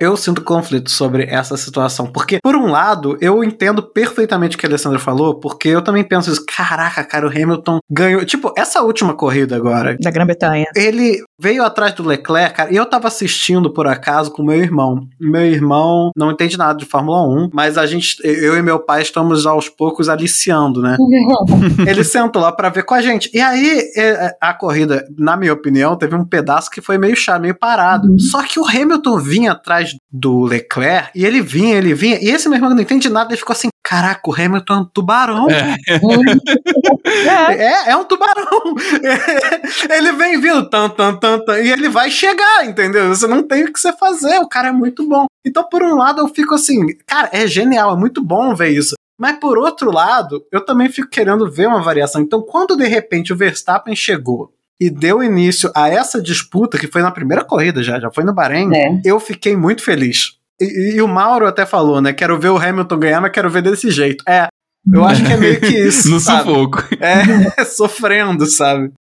Eu 0.00 0.16
sinto 0.16 0.42
conflito 0.42 0.90
sobre 0.90 1.24
essa 1.24 1.58
situação, 1.58 2.06
porque, 2.06 2.38
por 2.42 2.56
um 2.56 2.70
lado, 2.70 3.18
eu 3.20 3.44
entendo 3.44 3.82
perfeitamente 3.82 4.56
o 4.56 4.58
que 4.58 4.64
a 4.64 4.68
Alessandra 4.70 4.98
falou, 4.98 5.38
porque 5.38 5.68
eu 5.68 5.82
também 5.82 6.04
penso 6.04 6.32
isso, 6.32 6.42
caraca, 6.46 7.04
cara, 7.04 7.26
o 7.26 7.30
Hamilton 7.30 7.78
ganhou. 7.90 8.24
Tipo, 8.24 8.50
essa 8.56 8.80
última 8.80 9.14
corrida 9.14 9.54
agora. 9.54 9.94
Da 10.00 10.10
Grã-Bretanha. 10.10 10.68
Ele 10.74 11.22
veio 11.38 11.64
atrás 11.64 11.92
do 11.94 12.06
Leclerc, 12.06 12.54
cara, 12.56 12.72
e 12.72 12.76
eu 12.76 12.86
tava 12.86 13.08
assistindo 13.08 13.72
por 13.72 13.86
acaso 13.86 14.30
com 14.30 14.42
meu 14.42 14.56
irmão. 14.56 15.06
Meu 15.20 15.44
irmão 15.44 16.10
não 16.16 16.30
entende 16.30 16.56
nada 16.56 16.78
de 16.78 16.84
Fórmula 16.84 17.26
1, 17.26 17.50
mas 17.52 17.76
a 17.76 17.86
gente, 17.86 18.16
eu 18.24 18.56
e 18.56 18.62
meu 18.62 18.78
pai 18.78 19.02
estamos 19.02 19.46
aos 19.46 19.68
poucos 19.68 20.08
aliciando, 20.08 20.80
né? 20.80 20.96
Ele 21.86 22.04
sentou 22.04 22.40
lá 22.40 22.52
para 22.52 22.68
ver 22.68 22.84
com 22.84 22.94
a 22.94 23.02
gente. 23.02 23.30
E 23.34 23.40
aí, 23.40 23.80
é, 23.96 24.26
é, 24.26 24.36
a 24.40 24.54
corrida, 24.54 25.04
na 25.18 25.36
minha 25.36 25.52
opinião, 25.52 25.96
teve 25.96 26.14
um 26.14 26.24
pedaço 26.24 26.70
que 26.70 26.80
foi 26.80 26.98
meio 26.98 27.16
chato, 27.16 27.42
meio 27.42 27.58
parado. 27.58 28.08
Uhum. 28.08 28.18
Só 28.18 28.42
que 28.42 28.60
o 28.60 28.66
Hamilton 28.66 29.18
vinha 29.18 29.52
atrás 29.52 29.94
do 30.10 30.44
Leclerc, 30.44 31.10
e 31.14 31.24
ele 31.24 31.40
vinha, 31.40 31.76
ele 31.76 31.94
vinha, 31.94 32.18
e 32.20 32.28
esse 32.28 32.48
meu 32.48 32.56
irmão 32.56 32.70
não 32.70 32.80
entende 32.80 33.08
nada, 33.08 33.30
ele 33.30 33.38
ficou 33.38 33.54
assim, 33.54 33.68
caraca, 33.82 34.20
o 34.24 34.34
Hamilton 34.34 34.74
é 34.74 34.78
um 34.78 34.84
tubarão. 34.84 35.46
É, 35.50 35.76
é, 37.54 37.90
é 37.90 37.96
um 37.96 38.04
tubarão. 38.04 38.62
ele 39.90 40.12
vem 40.12 40.40
vindo, 40.40 40.68
tan, 40.68 40.88
tan, 40.88 41.16
tan, 41.16 41.40
tan, 41.40 41.58
e 41.58 41.70
ele 41.70 41.88
vai 41.88 42.10
chegar, 42.10 42.64
entendeu? 42.64 43.08
Você 43.08 43.26
não 43.26 43.42
tem 43.42 43.64
o 43.64 43.72
que 43.72 43.78
você 43.78 43.92
fazer, 43.92 44.38
o 44.38 44.48
cara 44.48 44.68
é 44.68 44.72
muito 44.72 45.06
bom. 45.06 45.26
Então, 45.44 45.64
por 45.68 45.82
um 45.82 45.96
lado, 45.96 46.20
eu 46.20 46.28
fico 46.28 46.54
assim, 46.54 46.86
cara, 47.06 47.28
é 47.32 47.46
genial, 47.46 47.94
é 47.94 47.96
muito 47.96 48.22
bom 48.22 48.54
ver 48.54 48.70
isso. 48.70 48.94
Mas 49.18 49.38
por 49.38 49.58
outro 49.58 49.92
lado, 49.92 50.44
eu 50.50 50.64
também 50.64 50.88
fico 50.88 51.08
querendo 51.08 51.50
ver 51.50 51.68
uma 51.68 51.82
variação. 51.82 52.20
Então, 52.20 52.42
quando 52.42 52.76
de 52.76 52.86
repente 52.86 53.32
o 53.32 53.36
Verstappen 53.36 53.94
chegou 53.94 54.52
e 54.80 54.90
deu 54.90 55.22
início 55.22 55.70
a 55.76 55.88
essa 55.88 56.20
disputa, 56.20 56.78
que 56.78 56.88
foi 56.88 57.02
na 57.02 57.10
primeira 57.10 57.44
corrida 57.44 57.82
já, 57.82 58.00
já 58.00 58.10
foi 58.10 58.24
no 58.24 58.34
Bahrein, 58.34 58.74
é. 58.74 59.00
eu 59.04 59.20
fiquei 59.20 59.56
muito 59.56 59.82
feliz. 59.82 60.38
E, 60.62 60.96
e, 60.96 61.02
o 61.02 61.08
Mauro 61.08 61.46
até 61.46 61.66
falou, 61.66 62.00
né? 62.00 62.12
Quero 62.12 62.38
ver 62.38 62.50
o 62.50 62.58
Hamilton 62.58 62.98
ganhar, 62.98 63.20
mas 63.20 63.32
quero 63.32 63.50
ver 63.50 63.62
desse 63.62 63.90
jeito. 63.90 64.22
É, 64.28 64.48
eu 64.92 65.04
acho 65.04 65.24
que 65.24 65.32
é 65.32 65.36
meio 65.36 65.60
que 65.60 65.66
isso. 65.78 66.10
no 66.10 66.20
sabe? 66.20 66.48
sufoco. 66.48 66.78
É, 67.00 67.64
sofrendo, 67.66 68.46
sabe? 68.46 68.92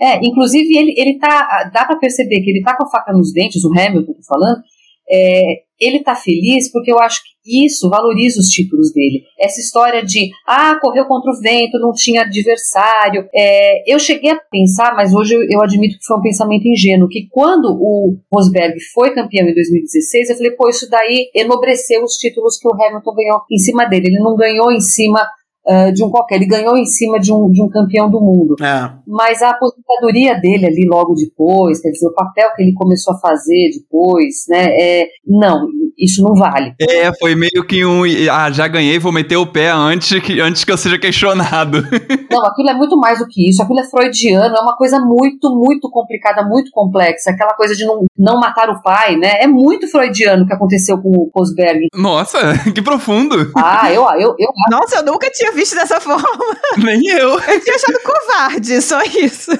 É, 0.00 0.18
inclusive 0.24 0.76
ele, 0.76 0.94
ele 0.96 1.18
tá. 1.18 1.70
Dá 1.72 1.84
para 1.84 1.98
perceber 1.98 2.40
que 2.40 2.50
ele 2.50 2.62
tá 2.62 2.76
com 2.76 2.84
a 2.84 2.90
faca 2.90 3.12
nos 3.12 3.32
dentes, 3.32 3.62
o 3.64 3.70
Hamilton, 3.70 4.14
tô 4.14 4.22
falando, 4.26 4.62
é, 5.10 5.42
ele 5.80 5.98
está 5.98 6.14
feliz 6.14 6.70
porque 6.70 6.92
eu 6.92 6.98
acho 6.98 7.20
que 7.22 7.64
isso 7.64 7.88
valoriza 7.88 8.38
os 8.38 8.48
títulos 8.48 8.92
dele. 8.92 9.22
Essa 9.38 9.60
história 9.60 10.04
de, 10.04 10.28
ah, 10.46 10.78
correu 10.80 11.06
contra 11.06 11.30
o 11.30 11.40
vento, 11.40 11.78
não 11.78 11.92
tinha 11.92 12.22
adversário. 12.22 13.26
É, 13.34 13.92
eu 13.92 13.98
cheguei 13.98 14.30
a 14.30 14.40
pensar, 14.50 14.94
mas 14.94 15.14
hoje 15.14 15.34
eu, 15.34 15.42
eu, 15.48 15.62
admito 15.62 15.98
que 15.98 16.04
foi 16.04 16.18
um 16.18 16.22
pensamento 16.22 16.66
ingênuo, 16.66 17.08
que 17.08 17.28
quando 17.30 17.66
o 17.66 18.16
Rosberg 18.32 18.78
foi 18.92 19.14
campeão 19.14 19.48
em 19.48 19.54
2016, 19.54 20.30
eu 20.30 20.36
falei, 20.36 20.52
pô, 20.52 20.68
isso 20.68 20.88
daí 20.90 21.30
enobreceu 21.34 22.02
os 22.02 22.14
títulos 22.14 22.58
que 22.58 22.68
o 22.68 22.74
Hamilton 22.74 23.14
ganhou 23.14 23.40
em 23.50 23.58
cima 23.58 23.86
dele. 23.86 24.08
Ele 24.08 24.20
não 24.20 24.36
ganhou 24.36 24.70
em 24.70 24.80
cima 24.80 25.26
uh, 25.70 25.92
de 25.92 26.02
um 26.04 26.10
qualquer. 26.10 26.36
Ele 26.36 26.46
ganhou 26.46 26.76
em 26.76 26.86
cima 26.86 27.18
de 27.20 27.32
um, 27.32 27.50
de 27.50 27.62
um 27.62 27.68
campeão 27.68 28.10
do 28.10 28.20
mundo. 28.20 28.56
É. 28.60 28.90
Mas 29.06 29.40
a 29.42 29.50
aposentadoria 29.50 30.34
dele 30.40 30.66
ali 30.66 30.88
logo 30.88 31.14
depois, 31.14 31.80
quer 31.80 31.90
dizer, 31.90 32.08
o 32.08 32.14
papel 32.14 32.50
que 32.56 32.62
ele 32.62 32.72
começou 32.74 33.14
a 33.14 33.18
fazer 33.18 33.70
depois, 33.74 34.44
né? 34.48 34.66
É, 34.78 35.06
não, 35.26 35.68
isso 36.00 36.22
não 36.22 36.34
vale. 36.34 36.74
É, 36.80 37.12
foi 37.18 37.34
meio 37.34 37.64
que 37.66 37.84
um. 37.84 38.02
Ah, 38.30 38.50
já 38.50 38.66
ganhei, 38.66 38.98
vou 38.98 39.12
meter 39.12 39.36
o 39.36 39.46
pé 39.46 39.70
antes 39.70 40.18
que, 40.20 40.40
antes 40.40 40.64
que 40.64 40.72
eu 40.72 40.78
seja 40.78 40.98
questionado. 40.98 41.82
Não, 42.30 42.46
aquilo 42.46 42.70
é 42.70 42.74
muito 42.74 42.96
mais 42.96 43.18
do 43.18 43.26
que 43.26 43.50
isso. 43.50 43.60
Aquilo 43.60 43.80
é 43.80 43.84
freudiano, 43.84 44.54
é 44.54 44.60
uma 44.60 44.76
coisa 44.76 45.00
muito, 45.00 45.50
muito 45.50 45.90
complicada, 45.90 46.46
muito 46.46 46.70
complexa. 46.70 47.30
Aquela 47.30 47.54
coisa 47.54 47.74
de 47.74 47.84
não, 47.84 48.04
não 48.16 48.38
matar 48.38 48.70
o 48.70 48.80
pai, 48.82 49.16
né? 49.16 49.40
É 49.40 49.48
muito 49.48 49.88
freudiano 49.88 50.44
o 50.44 50.46
que 50.46 50.52
aconteceu 50.52 50.96
com 51.02 51.08
o 51.08 51.30
Rosberg. 51.34 51.88
Nossa, 51.92 52.38
que 52.72 52.80
profundo. 52.80 53.50
Ah, 53.56 53.92
eu, 53.92 54.04
eu, 54.12 54.36
eu. 54.38 54.48
Nossa, 54.70 54.98
eu 54.98 55.04
nunca 55.04 55.28
tinha 55.30 55.50
visto 55.50 55.59
dessa 55.74 56.00
forma. 56.00 56.28
Nem 56.84 57.00
eu. 57.08 57.30
Eu 57.30 57.60
tinha 57.60 57.76
achado 57.76 58.00
covarde, 58.04 58.80
só 58.80 59.02
isso. 59.02 59.52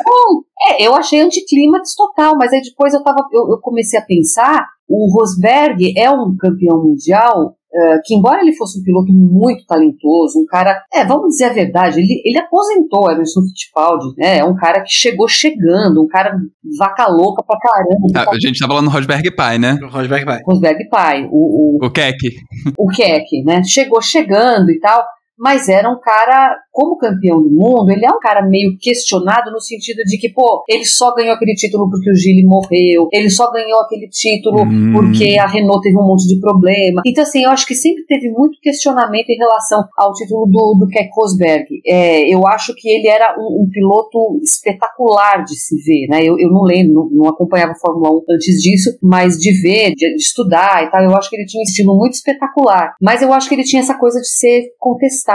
é, 0.68 0.86
eu 0.86 0.94
achei 0.94 1.20
anticlímax 1.20 1.94
total, 1.94 2.34
mas 2.36 2.52
aí 2.52 2.60
depois 2.60 2.94
eu, 2.94 3.02
tava, 3.02 3.18
eu, 3.32 3.50
eu 3.50 3.58
comecei 3.60 3.98
a 3.98 4.04
pensar 4.04 4.66
o 4.88 5.12
Rosberg 5.16 5.96
é 5.96 6.10
um 6.10 6.36
campeão 6.36 6.82
mundial 6.82 7.54
Uh, 7.72 8.02
que 8.04 8.16
embora 8.16 8.42
ele 8.42 8.52
fosse 8.56 8.80
um 8.80 8.82
piloto 8.82 9.12
muito 9.12 9.64
talentoso, 9.64 10.40
um 10.40 10.44
cara, 10.44 10.82
é, 10.92 11.04
vamos 11.04 11.28
dizer 11.28 11.44
a 11.44 11.52
verdade, 11.52 12.00
ele, 12.00 12.20
ele 12.24 12.36
aposentou 12.36 13.04
o 13.04 13.10
Emerson 13.12 13.42
Fittipaldi, 13.42 14.06
né, 14.18 14.38
é 14.38 14.44
um 14.44 14.56
cara 14.56 14.82
que 14.82 14.90
chegou 14.92 15.28
chegando, 15.28 16.02
um 16.02 16.08
cara 16.08 16.36
vaca 16.76 17.06
louca 17.06 17.44
pra 17.44 17.56
caramba. 17.60 18.08
Ah, 18.16 18.34
a 18.34 18.40
gente 18.40 18.58
tá 18.58 18.66
falando 18.66 18.86
do 18.86 18.90
Rosberg 18.90 19.30
pai, 19.36 19.60
né? 19.60 19.78
Rosberg 19.88 20.24
pai. 20.24 20.40
Rosberg 20.44 20.88
pai, 20.88 21.28
o... 21.30 21.78
O, 21.80 21.86
o 21.86 21.90
Keck. 21.92 22.18
O 22.76 22.88
Keck, 22.88 23.44
né, 23.44 23.62
chegou 23.62 24.02
chegando 24.02 24.68
e 24.72 24.80
tal, 24.80 25.04
mas 25.40 25.70
era 25.70 25.90
um 25.90 25.98
cara, 25.98 26.54
como 26.70 26.98
campeão 26.98 27.42
do 27.42 27.48
mundo, 27.48 27.90
ele 27.90 28.04
é 28.04 28.10
um 28.10 28.20
cara 28.20 28.46
meio 28.46 28.76
questionado 28.78 29.50
no 29.50 29.58
sentido 29.58 30.04
de 30.04 30.18
que, 30.18 30.28
pô, 30.28 30.62
ele 30.68 30.84
só 30.84 31.14
ganhou 31.14 31.34
aquele 31.34 31.54
título 31.54 31.88
porque 31.88 32.10
o 32.10 32.14
Gilles 32.14 32.44
morreu, 32.44 33.08
ele 33.10 33.30
só 33.30 33.50
ganhou 33.50 33.80
aquele 33.80 34.06
título 34.08 34.62
hum. 34.62 34.92
porque 34.92 35.38
a 35.38 35.46
Renault 35.46 35.80
teve 35.82 35.96
um 35.96 36.06
monte 36.06 36.28
de 36.28 36.38
problema. 36.38 37.00
Então, 37.06 37.24
assim, 37.24 37.44
eu 37.44 37.50
acho 37.50 37.66
que 37.66 37.74
sempre 37.74 38.04
teve 38.04 38.28
muito 38.28 38.60
questionamento 38.60 39.30
em 39.30 39.38
relação 39.38 39.82
ao 39.96 40.12
título 40.12 40.44
do, 40.44 40.78
do 40.78 40.86
Keck 40.88 41.08
Rosberg. 41.16 41.64
É, 41.86 42.28
eu 42.28 42.46
acho 42.46 42.74
que 42.76 42.90
ele 42.90 43.08
era 43.08 43.34
um, 43.38 43.62
um, 43.64 43.70
piloto 43.70 44.38
espetacular 44.42 45.42
de 45.44 45.58
se 45.58 45.74
ver, 45.82 46.06
né? 46.08 46.22
Eu, 46.22 46.38
eu 46.38 46.50
não 46.50 46.62
lembro, 46.64 46.92
não, 46.92 47.10
não, 47.10 47.30
acompanhava 47.30 47.72
a 47.72 47.78
Fórmula 47.78 48.10
1 48.10 48.34
antes 48.34 48.60
disso, 48.60 48.90
mas 49.02 49.38
de 49.38 49.52
ver, 49.62 49.94
de, 49.94 50.14
de 50.16 50.22
estudar 50.22 50.84
e 50.84 50.90
tal, 50.90 51.02
eu 51.02 51.16
acho 51.16 51.30
que 51.30 51.36
ele 51.36 51.46
tinha 51.46 51.60
um 51.60 51.64
estilo 51.64 51.96
muito 51.96 52.12
espetacular. 52.12 52.94
Mas 53.00 53.22
eu 53.22 53.32
acho 53.32 53.48
que 53.48 53.54
ele 53.54 53.64
tinha 53.64 53.80
essa 53.80 53.94
coisa 53.94 54.20
de 54.20 54.28
ser 54.28 54.64
contestado 54.78 55.29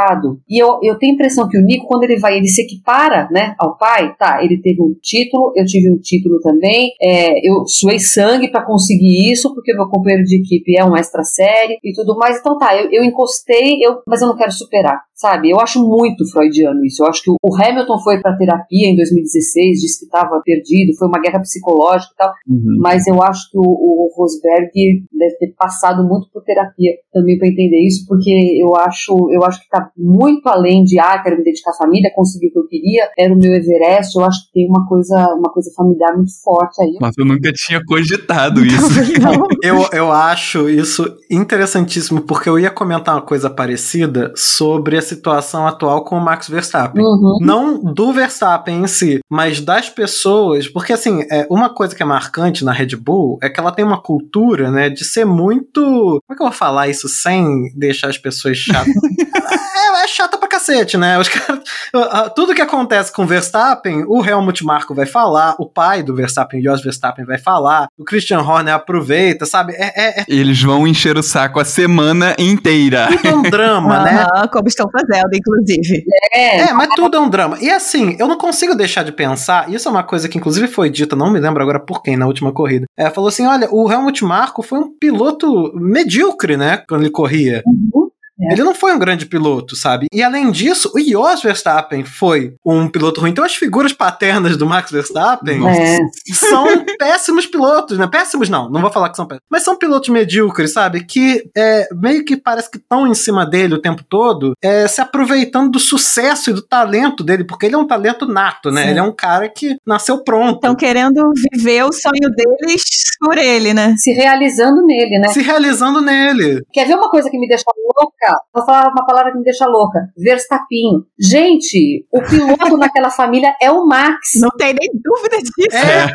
e 0.49 0.61
eu, 0.61 0.79
eu 0.83 0.97
tenho 0.97 1.13
a 1.13 1.15
impressão 1.15 1.47
que 1.47 1.57
o 1.57 1.61
Nico, 1.61 1.87
quando 1.87 2.03
ele 2.03 2.19
vai, 2.19 2.37
ele 2.37 2.47
se 2.47 2.61
equipara 2.61 3.27
né, 3.31 3.55
ao 3.57 3.77
pai, 3.77 4.15
tá, 4.17 4.43
ele 4.43 4.61
teve 4.61 4.81
um 4.81 4.93
título, 5.01 5.53
eu 5.55 5.65
tive 5.65 5.91
um 5.91 5.97
título 5.97 6.39
também, 6.39 6.91
é, 7.01 7.39
eu 7.47 7.65
suei 7.65 7.99
sangue 7.99 8.49
para 8.49 8.65
conseguir 8.65 9.31
isso, 9.31 9.53
porque 9.53 9.73
meu 9.73 9.87
companheiro 9.87 10.23
de 10.23 10.39
equipe 10.39 10.77
é 10.77 10.83
um 10.83 10.95
extra 10.95 11.23
série 11.23 11.77
e 11.83 11.93
tudo 11.93 12.17
mais. 12.17 12.39
Então 12.39 12.57
tá, 12.57 12.75
eu, 12.75 12.89
eu 12.91 13.03
encostei, 13.03 13.79
eu, 13.81 13.99
mas 14.07 14.21
eu 14.21 14.27
não 14.27 14.35
quero 14.35 14.51
superar, 14.51 15.01
sabe? 15.15 15.49
Eu 15.49 15.59
acho 15.59 15.79
muito 15.79 16.29
freudiano 16.29 16.83
isso. 16.83 17.01
Eu 17.01 17.07
acho 17.07 17.23
que 17.23 17.31
o 17.31 17.55
Hamilton 17.55 17.97
foi 18.03 18.19
para 18.19 18.35
terapia 18.35 18.89
em 18.89 18.95
2016, 18.95 19.79
disse 19.79 19.99
que 19.99 20.05
estava 20.05 20.41
perdido, 20.43 20.95
foi 20.97 21.07
uma 21.07 21.21
guerra 21.21 21.39
psicológica 21.39 22.11
e 22.13 22.17
tal, 22.17 22.33
uhum. 22.47 22.77
mas 22.79 23.07
eu 23.07 23.23
acho 23.23 23.49
que 23.49 23.57
o, 23.57 23.61
o 23.61 24.11
Rosberg 24.15 24.69
deve 25.11 25.37
ter 25.37 25.53
passado 25.57 26.03
muito 26.07 26.27
por 26.31 26.43
terapia 26.43 26.91
também 27.13 27.37
para 27.37 27.47
entender 27.47 27.79
isso, 27.87 28.05
porque 28.07 28.29
eu 28.61 28.75
acho, 28.75 29.13
eu 29.31 29.43
acho 29.43 29.61
que 29.61 29.69
tá 29.69 29.89
muito 29.97 30.47
além 30.47 30.83
de, 30.83 30.99
ah, 30.99 31.21
quero 31.23 31.37
me 31.37 31.43
dedicar 31.43 31.71
à 31.71 31.77
família, 31.77 32.11
consegui 32.13 32.47
o 32.47 32.51
que 32.51 32.59
eu 32.59 32.67
queria, 32.67 33.09
era 33.17 33.33
o 33.33 33.37
meu 33.37 33.53
Everest, 33.53 34.17
eu 34.17 34.25
acho 34.25 34.45
que 34.47 34.53
tem 34.53 34.67
uma 34.67 34.85
coisa, 34.85 35.33
uma 35.37 35.51
coisa 35.51 35.71
familiar 35.75 36.13
muito 36.13 36.31
forte 36.43 36.81
aí. 36.83 36.97
Mas 36.99 37.17
eu 37.17 37.25
nunca 37.25 37.51
tinha 37.53 37.81
cogitado 37.85 38.65
isso. 38.65 38.75
eu, 39.63 39.87
eu 39.93 40.11
acho 40.11 40.69
isso 40.69 41.05
interessantíssimo, 41.31 42.21
porque 42.21 42.49
eu 42.49 42.59
ia 42.59 42.69
comentar 42.69 43.15
uma 43.15 43.21
coisa 43.21 43.49
parecida 43.49 44.33
sobre 44.35 44.97
a 44.97 45.04
situação 45.05 45.67
atual 45.67 46.03
com 46.03 46.17
o 46.17 46.21
Max 46.21 46.47
Verstappen. 46.47 47.01
Uhum. 47.01 47.37
Não 47.41 47.79
do 47.81 48.11
Verstappen 48.11 48.83
em 48.83 48.87
si, 48.87 49.19
mas 49.29 49.61
das 49.61 49.89
pessoas, 49.89 50.67
porque 50.67 50.93
assim, 50.93 51.21
é, 51.31 51.47
uma 51.49 51.69
coisa 51.69 51.95
que 51.95 52.03
é 52.03 52.05
marcante 52.05 52.65
na 52.65 52.71
Red 52.71 52.95
Bull 52.95 53.37
é 53.41 53.49
que 53.49 53.59
ela 53.59 53.71
tem 53.71 53.85
uma 53.85 54.01
cultura, 54.01 54.71
né, 54.71 54.89
de 54.89 55.05
ser 55.05 55.25
muito. 55.25 55.81
Como 55.81 56.21
é 56.31 56.35
que 56.35 56.41
eu 56.41 56.47
vou 56.47 56.51
falar 56.51 56.87
isso 56.87 57.07
sem 57.07 57.71
deixar 57.75 58.09
as 58.09 58.17
pessoas 58.17 58.57
chatas? 58.57 58.93
é, 59.55 60.03
é 60.03 60.07
chata 60.07 60.37
pra 60.37 60.47
cacete, 60.47 60.97
né? 60.97 61.17
Os 61.17 61.27
cara, 61.29 62.29
tudo 62.29 62.53
que 62.53 62.61
acontece 62.61 63.11
com 63.11 63.23
o 63.23 63.27
Verstappen, 63.27 64.03
o 64.07 64.23
Helmut 64.23 64.63
Marko 64.63 64.93
vai 64.93 65.05
falar, 65.05 65.55
o 65.59 65.67
pai 65.67 66.03
do 66.03 66.15
Verstappen, 66.15 66.61
Jos 66.61 66.83
Verstappen, 66.83 67.25
vai 67.25 67.37
falar, 67.37 67.87
o 67.97 68.03
Christian 68.03 68.41
Horner 68.41 68.73
aproveita, 68.73 69.45
sabe? 69.45 69.73
É, 69.73 69.93
é, 69.95 70.21
é... 70.21 70.25
Eles 70.27 70.61
vão 70.61 70.87
encher 70.87 71.17
o 71.17 71.23
saco 71.23 71.59
a 71.59 71.65
semana 71.65 72.35
inteira. 72.37 73.07
Tudo 73.07 73.27
é 73.27 73.35
um 73.35 73.41
drama, 73.43 74.03
né? 74.03 74.25
Como 74.51 74.67
estão 74.67 74.89
fazendo, 74.89 75.29
inclusive. 75.33 76.03
É. 76.33 76.61
é, 76.61 76.73
mas 76.73 76.89
tudo 76.95 77.17
é 77.17 77.19
um 77.19 77.29
drama. 77.29 77.57
E 77.61 77.69
assim, 77.69 78.15
eu 78.19 78.27
não 78.27 78.37
consigo 78.37 78.75
deixar 78.75 79.03
de 79.03 79.11
pensar, 79.11 79.69
isso 79.69 79.87
é 79.87 79.91
uma 79.91 80.03
coisa 80.03 80.27
que 80.29 80.37
inclusive 80.37 80.67
foi 80.67 80.89
dita, 80.89 81.15
não 81.15 81.31
me 81.31 81.39
lembro 81.39 81.61
agora 81.61 81.79
por 81.79 82.01
quem, 82.01 82.17
na 82.17 82.27
última 82.27 82.51
corrida. 82.51 82.85
É, 82.97 83.09
falou 83.09 83.29
assim: 83.29 83.45
olha, 83.45 83.67
o 83.71 83.91
Helmut 83.91 84.23
Marko 84.23 84.61
foi 84.61 84.79
um 84.79 84.91
piloto 84.97 85.71
medíocre, 85.75 86.57
né? 86.57 86.83
Quando 86.87 87.01
ele 87.01 87.11
corria. 87.11 87.63
Uhum. 87.65 88.04
É. 88.39 88.53
Ele 88.53 88.63
não 88.63 88.75
foi 88.75 88.93
um 88.93 88.99
grande 88.99 89.25
piloto, 89.25 89.75
sabe? 89.75 90.07
E 90.11 90.21
além 90.21 90.51
disso, 90.51 90.91
o 90.93 90.99
Jos 90.99 91.41
Verstappen 91.41 92.03
foi 92.03 92.55
um 92.65 92.87
piloto 92.87 93.21
ruim. 93.21 93.31
Então 93.31 93.45
as 93.45 93.55
figuras 93.55 93.93
paternas 93.93 94.57
do 94.57 94.65
Max 94.65 94.91
Verstappen 94.91 95.61
é. 95.67 95.97
são 96.33 96.65
péssimos 96.99 97.45
pilotos, 97.45 97.97
né? 97.97 98.07
Péssimos 98.07 98.49
não, 98.49 98.69
não 98.69 98.81
vou 98.81 98.91
falar 98.91 99.09
que 99.09 99.15
são 99.15 99.25
péssimos. 99.25 99.45
Mas 99.49 99.63
são 99.63 99.77
pilotos 99.77 100.09
medíocres, 100.09 100.73
sabe? 100.73 101.05
Que 101.05 101.49
é, 101.55 101.87
meio 101.93 102.25
que 102.25 102.35
parece 102.35 102.69
que 102.69 102.77
estão 102.77 103.07
em 103.07 103.15
cima 103.15 103.45
dele 103.45 103.75
o 103.75 103.81
tempo 103.81 104.03
todo, 104.03 104.53
é, 104.61 104.87
se 104.87 105.01
aproveitando 105.01 105.71
do 105.71 105.79
sucesso 105.79 106.49
e 106.49 106.53
do 106.53 106.61
talento 106.61 107.23
dele, 107.23 107.43
porque 107.43 107.65
ele 107.65 107.75
é 107.75 107.77
um 107.77 107.87
talento 107.87 108.25
nato, 108.25 108.69
né? 108.69 108.83
Sim. 108.83 108.89
Ele 108.89 108.99
é 108.99 109.03
um 109.03 109.15
cara 109.15 109.47
que 109.47 109.77
nasceu 109.85 110.23
pronto. 110.23 110.55
Estão 110.55 110.75
querendo 110.75 111.21
viver 111.53 111.83
o 111.83 111.91
sonho 111.91 112.29
deles 112.35 112.83
por 113.19 113.37
ele, 113.37 113.73
né? 113.73 113.95
Se 113.97 114.11
realizando 114.11 114.85
nele, 114.85 115.19
né? 115.19 115.29
Se 115.29 115.41
realizando 115.41 116.01
nele. 116.01 116.61
Quer 116.73 116.85
ver 116.85 116.95
uma 116.95 117.09
coisa 117.09 117.29
que 117.29 117.37
me 117.37 117.47
deixa 117.47 117.63
louca? 117.95 118.34
Vou 118.53 118.65
falar 118.65 118.91
uma 118.91 119.05
palavra 119.05 119.31
que 119.31 119.37
me 119.37 119.43
deixa 119.43 119.65
louca. 119.65 119.99
Verstappinho. 120.17 121.05
Gente, 121.19 122.05
o 122.11 122.21
piloto 122.21 122.77
naquela 122.77 123.09
família 123.09 123.55
é 123.61 123.71
o 123.71 123.85
Max. 123.85 124.31
Não 124.41 124.49
tem 124.57 124.73
nem 124.73 124.89
dúvida 124.93 125.37
disso. 125.37 125.75
É. 125.75 126.07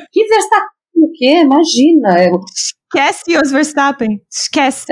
Que 0.12 0.24
Verstappinho 0.26 0.76
o 0.96 1.12
quê? 1.12 1.42
Imagina. 1.42 2.40
Esquece 2.54 3.38
os 3.38 3.50
Verstappen. 3.50 4.20
Esquece. 4.30 4.86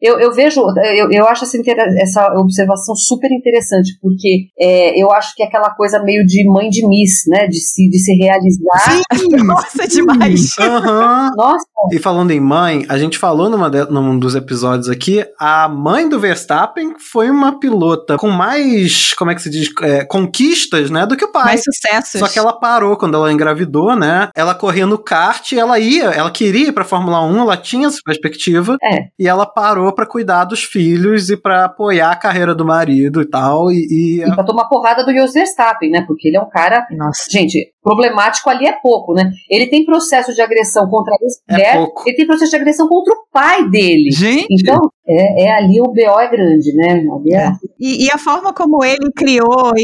Eu, 0.00 0.18
eu 0.18 0.32
vejo, 0.32 0.60
eu, 0.94 1.10
eu 1.10 1.26
acho 1.26 1.44
essa, 1.44 1.56
essa 1.98 2.34
observação 2.38 2.94
super 2.94 3.30
interessante, 3.30 3.92
porque 4.00 4.46
é, 4.58 5.00
eu 5.00 5.10
acho 5.12 5.34
que 5.34 5.42
é 5.42 5.46
aquela 5.46 5.70
coisa 5.74 6.02
meio 6.02 6.24
de 6.24 6.48
mãe 6.50 6.68
de 6.68 6.86
Miss, 6.86 7.22
né? 7.28 7.46
De 7.46 7.58
se, 7.60 7.88
de 7.88 7.98
se 7.98 8.12
realizar. 8.14 9.00
Nossa, 9.44 9.86
demais. 9.86 10.56
Aham. 10.58 11.30
Nossa, 11.36 11.64
E 11.92 11.98
falando 11.98 12.30
em 12.30 12.40
mãe, 12.40 12.84
a 12.88 12.98
gente 12.98 13.18
falou 13.18 13.48
numa 13.48 13.70
de- 13.70 13.90
num 13.90 14.18
dos 14.18 14.34
episódios 14.34 14.88
aqui, 14.88 15.24
a 15.38 15.68
mãe 15.68 16.08
do 16.08 16.18
Verstappen 16.18 16.94
foi 16.98 17.30
uma 17.30 17.58
pilota 17.58 18.16
com 18.16 18.28
mais, 18.28 19.12
como 19.14 19.30
é 19.30 19.34
que 19.34 19.42
se 19.42 19.50
diz, 19.50 19.68
é, 19.82 20.04
conquistas, 20.04 20.90
né, 20.90 21.06
do 21.06 21.16
que 21.16 21.24
o 21.24 21.32
pai. 21.32 21.44
Mais 21.44 21.62
sucessos. 21.62 22.20
Só 22.20 22.28
que 22.28 22.38
ela 22.38 22.58
parou 22.58 22.96
quando 22.96 23.14
ela 23.16 23.32
engravidou, 23.32 23.94
né? 23.96 24.28
Ela 24.34 24.54
corria 24.54 24.86
no 24.86 24.98
kart, 24.98 25.52
ela 25.52 25.78
ia, 25.78 26.04
ela 26.06 26.30
queria 26.30 26.68
ir 26.68 26.72
pra 26.72 26.84
Fórmula 26.84 27.22
1, 27.24 27.40
ela 27.40 27.56
tinha 27.56 27.88
essa 27.88 27.98
perspectiva. 28.04 28.76
É. 28.82 29.04
E 29.18 29.26
ela 29.28 29.46
parou 29.46 29.89
pra 29.92 30.06
cuidar 30.06 30.44
dos 30.44 30.62
filhos 30.62 31.30
e 31.30 31.36
pra 31.36 31.64
apoiar 31.66 32.10
a 32.12 32.16
carreira 32.16 32.54
do 32.54 32.64
marido 32.64 33.20
e 33.22 33.26
tal. 33.28 33.70
E, 33.70 33.86
e 33.90 34.22
e 34.22 34.34
pra 34.34 34.44
tomar 34.44 34.66
porrada 34.66 35.04
do 35.04 35.12
Jos 35.14 35.32
Verstappen, 35.32 35.90
né? 35.90 36.04
Porque 36.06 36.28
ele 36.28 36.36
é 36.36 36.40
um 36.40 36.48
cara. 36.48 36.86
Nossa. 36.90 37.24
Gente, 37.30 37.72
problemático 37.82 38.48
ali 38.50 38.66
é 38.66 38.72
pouco, 38.82 39.14
né? 39.14 39.30
Ele 39.50 39.66
tem 39.68 39.84
processo 39.84 40.34
de 40.34 40.40
agressão 40.40 40.86
contra 40.88 41.12
a 41.14 41.16
É 41.16 41.24
ex-mulher, 41.24 41.76
pouco. 41.76 42.02
ele 42.06 42.16
tem 42.16 42.26
processo 42.26 42.50
de 42.50 42.56
agressão 42.56 42.88
contra 42.88 43.12
o 43.14 43.16
pai 43.32 43.68
dele. 43.70 44.10
Gente, 44.12 44.46
Então, 44.50 44.78
é, 45.08 45.44
é 45.44 45.50
ali 45.52 45.80
o 45.80 45.84
BO 45.84 46.20
é 46.20 46.28
grande, 46.30 46.72
né? 46.74 46.92
Ali 46.92 47.34
é- 47.34 47.52
E, 47.80 48.04
e 48.06 48.10
a 48.10 48.18
forma 48.18 48.52
como 48.52 48.84
ele 48.84 49.10
criou 49.16 49.72
e, 49.76 49.82